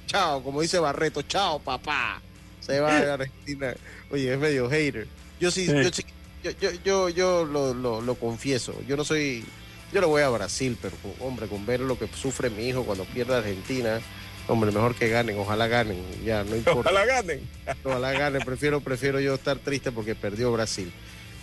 Chao, 0.06 0.42
como 0.42 0.60
dice 0.60 0.78
Barreto, 0.78 1.22
chao 1.22 1.58
papá. 1.58 2.22
Se 2.60 2.78
va 2.80 2.96
a 2.96 3.14
Argentina. 3.14 3.74
Oye, 4.10 4.32
es 4.32 4.38
medio 4.38 4.68
hater. 4.70 5.08
Yo 5.40 5.50
sí, 5.50 5.66
Sí. 5.66 5.72
yo, 5.82 5.90
sí- 5.92 6.04
yo, 6.44 6.50
yo, 6.60 6.70
yo, 6.84 7.08
yo 7.08 7.44
lo, 7.44 7.74
lo, 7.74 8.00
lo 8.00 8.14
confieso. 8.14 8.72
Yo 8.86 8.96
no 8.96 9.04
soy, 9.04 9.44
yo 9.92 10.00
no 10.00 10.08
voy 10.08 10.22
a 10.22 10.28
Brasil, 10.28 10.76
pero 10.80 10.94
hombre, 11.20 11.46
con 11.46 11.64
ver 11.66 11.80
lo 11.80 11.98
que 11.98 12.06
sufre 12.08 12.50
mi 12.50 12.68
hijo 12.68 12.84
cuando 12.84 13.04
pierde 13.04 13.36
Argentina, 13.36 14.00
hombre, 14.48 14.70
mejor 14.72 14.94
que 14.94 15.08
ganen, 15.08 15.38
ojalá 15.38 15.66
ganen, 15.68 16.02
ya 16.24 16.44
no 16.44 16.56
importa. 16.56 16.90
Ojalá 16.90 17.04
ganen. 17.06 17.40
Ojalá 17.84 18.12
ganen, 18.12 18.42
prefiero, 18.42 18.80
prefiero 18.80 19.20
yo 19.20 19.34
estar 19.34 19.58
triste 19.58 19.92
porque 19.92 20.14
perdió 20.14 20.52
Brasil. 20.52 20.92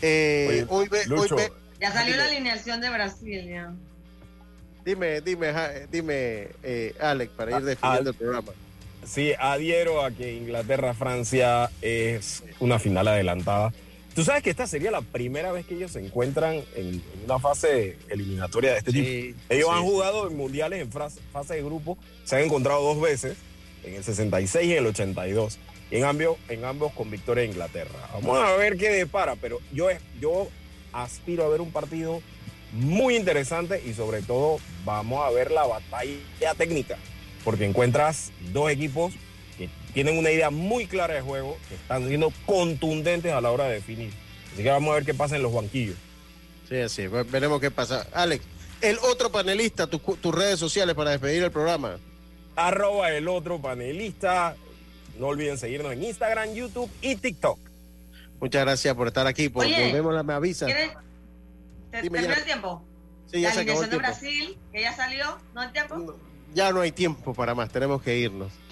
Eh, 0.01 0.47
Oye, 0.49 0.65
hoy 0.69 0.87
ve, 0.89 0.99
hoy 0.99 1.05
Lucho, 1.07 1.35
ve- 1.35 1.51
Ya 1.79 1.91
salió 1.91 2.13
Dime. 2.13 2.17
la 2.25 2.29
alineación 2.31 2.81
de 2.81 2.89
Brasil, 2.89 3.47
ya. 3.49 3.71
dime, 4.85 5.21
dime, 5.21 5.53
Ja- 5.53 5.71
dime, 5.89 6.49
eh, 6.61 6.93
Alex, 6.99 7.31
para 7.35 7.57
ir 7.57 7.63
despidiendo 7.63 8.09
el 8.09 8.15
programa. 8.15 8.51
Sí, 9.05 9.33
adhiero 9.37 10.03
a 10.03 10.11
que 10.11 10.33
Inglaterra-Francia 10.33 11.69
es 11.81 12.41
una 12.59 12.79
final 12.79 13.07
adelantada. 13.07 13.73
Tú 14.15 14.23
sabes 14.23 14.43
que 14.43 14.51
esta 14.51 14.67
sería 14.67 14.91
la 14.91 15.01
primera 15.01 15.51
vez 15.51 15.65
que 15.65 15.73
ellos 15.75 15.91
se 15.91 15.99
encuentran 15.99 16.61
en, 16.75 17.01
una 17.25 17.39
fase 17.39 17.97
eliminatoria 18.09 18.73
de 18.73 18.77
este 18.77 18.91
tipo. 18.91 19.05
Sí, 19.05 19.35
Ellos 19.49 19.69
sí. 19.69 19.75
han 19.75 19.83
jugado 19.83 20.27
en 20.27 20.37
mundiales 20.37 20.81
en 20.81 20.91
fase 20.91 21.55
de 21.55 21.63
grupo, 21.63 21.97
se 22.23 22.35
han 22.35 22.43
encontrado 22.43 22.83
dos 22.83 23.01
veces, 23.01 23.37
en 23.83 23.95
el 23.95 24.03
66 24.03 24.67
y 24.67 24.71
en 24.73 24.77
el 24.79 24.87
82. 24.87 25.57
Y 25.89 25.97
en 25.97 26.05
ambos, 26.05 26.37
en 26.47 26.63
ambos 26.63 26.93
con 26.93 27.09
victoria 27.09 27.41
de 27.43 27.49
Inglaterra. 27.49 28.09
Vamos 28.13 28.37
a 28.37 28.55
ver 28.55 28.77
qué 28.77 28.89
depara, 28.89 29.35
pero 29.35 29.59
yo, 29.71 29.87
yo 30.21 30.47
aspiro 30.91 31.45
a 31.45 31.49
ver 31.49 31.61
un 31.61 31.71
partido 31.71 32.21
muy 32.71 33.15
interesante 33.15 33.81
y 33.83 33.93
sobre 33.93 34.21
todo 34.21 34.59
vamos 34.85 35.25
a 35.25 35.31
ver 35.31 35.51
la 35.51 35.65
batalla 35.65 36.53
técnica, 36.57 36.97
porque 37.43 37.65
encuentras 37.65 38.31
dos 38.51 38.71
equipos 38.71 39.13
tienen 39.93 40.17
una 40.17 40.31
idea 40.31 40.49
muy 40.49 40.87
clara 40.87 41.13
de 41.13 41.21
juego, 41.21 41.57
que 41.69 41.75
están 41.75 42.07
siendo 42.07 42.31
contundentes 42.45 43.31
a 43.31 43.41
la 43.41 43.51
hora 43.51 43.65
de 43.65 43.75
definir. 43.75 44.11
Así 44.53 44.63
que 44.63 44.69
vamos 44.69 44.91
a 44.91 44.95
ver 44.95 45.05
qué 45.05 45.13
pasa 45.13 45.35
en 45.35 45.43
los 45.43 45.53
banquillos. 45.53 45.95
Sí, 46.69 46.77
así, 46.77 47.07
ve- 47.07 47.23
veremos 47.23 47.59
qué 47.61 47.71
pasa. 47.71 48.07
Alex, 48.13 48.43
el 48.81 48.97
otro 48.99 49.31
panelista, 49.31 49.87
tu- 49.87 49.99
tus 49.99 50.33
redes 50.35 50.59
sociales 50.59 50.95
para 50.95 51.11
despedir 51.11 51.43
el 51.43 51.51
programa. 51.51 51.97
arroba 52.55 53.11
el 53.11 53.27
otro 53.27 53.59
panelista. 53.61 54.55
No 55.19 55.27
olviden 55.27 55.57
seguirnos 55.57 55.91
en 55.93 56.03
Instagram, 56.03 56.53
YouTube 56.53 56.89
y 57.01 57.15
TikTok. 57.15 57.57
Muchas 58.39 58.61
gracias 58.63 58.95
por 58.95 59.07
estar 59.07 59.25
aquí. 59.27 59.49
Por, 59.49 59.65
Oye, 59.65 59.85
volvemos, 59.91 60.25
me 60.25 60.33
avisa. 60.33 60.65
¿Te 60.67 60.73
Dime 60.73 62.17
terminó 62.19 62.21
ya. 62.27 62.33
el 62.39 62.43
tiempo? 62.45 62.83
Sí, 63.31 63.41
ya 63.41 63.49
la 63.49 63.53
se 63.55 63.61
acabó 63.61 63.83
el 63.83 63.89
de 63.89 63.97
tiempo. 63.97 64.07
Brasil, 64.07 64.57
que 64.71 64.81
ya 64.81 64.95
salió, 64.95 65.37
¿no 65.55 65.63
el 65.63 65.71
tiempo? 65.71 66.15
Ya 66.53 66.71
no 66.71 66.81
hay 66.81 66.91
tiempo 66.91 67.33
para 67.33 67.55
más, 67.55 67.71
tenemos 67.71 68.01
que 68.03 68.17
irnos. 68.17 68.51
Ya. 68.51 68.63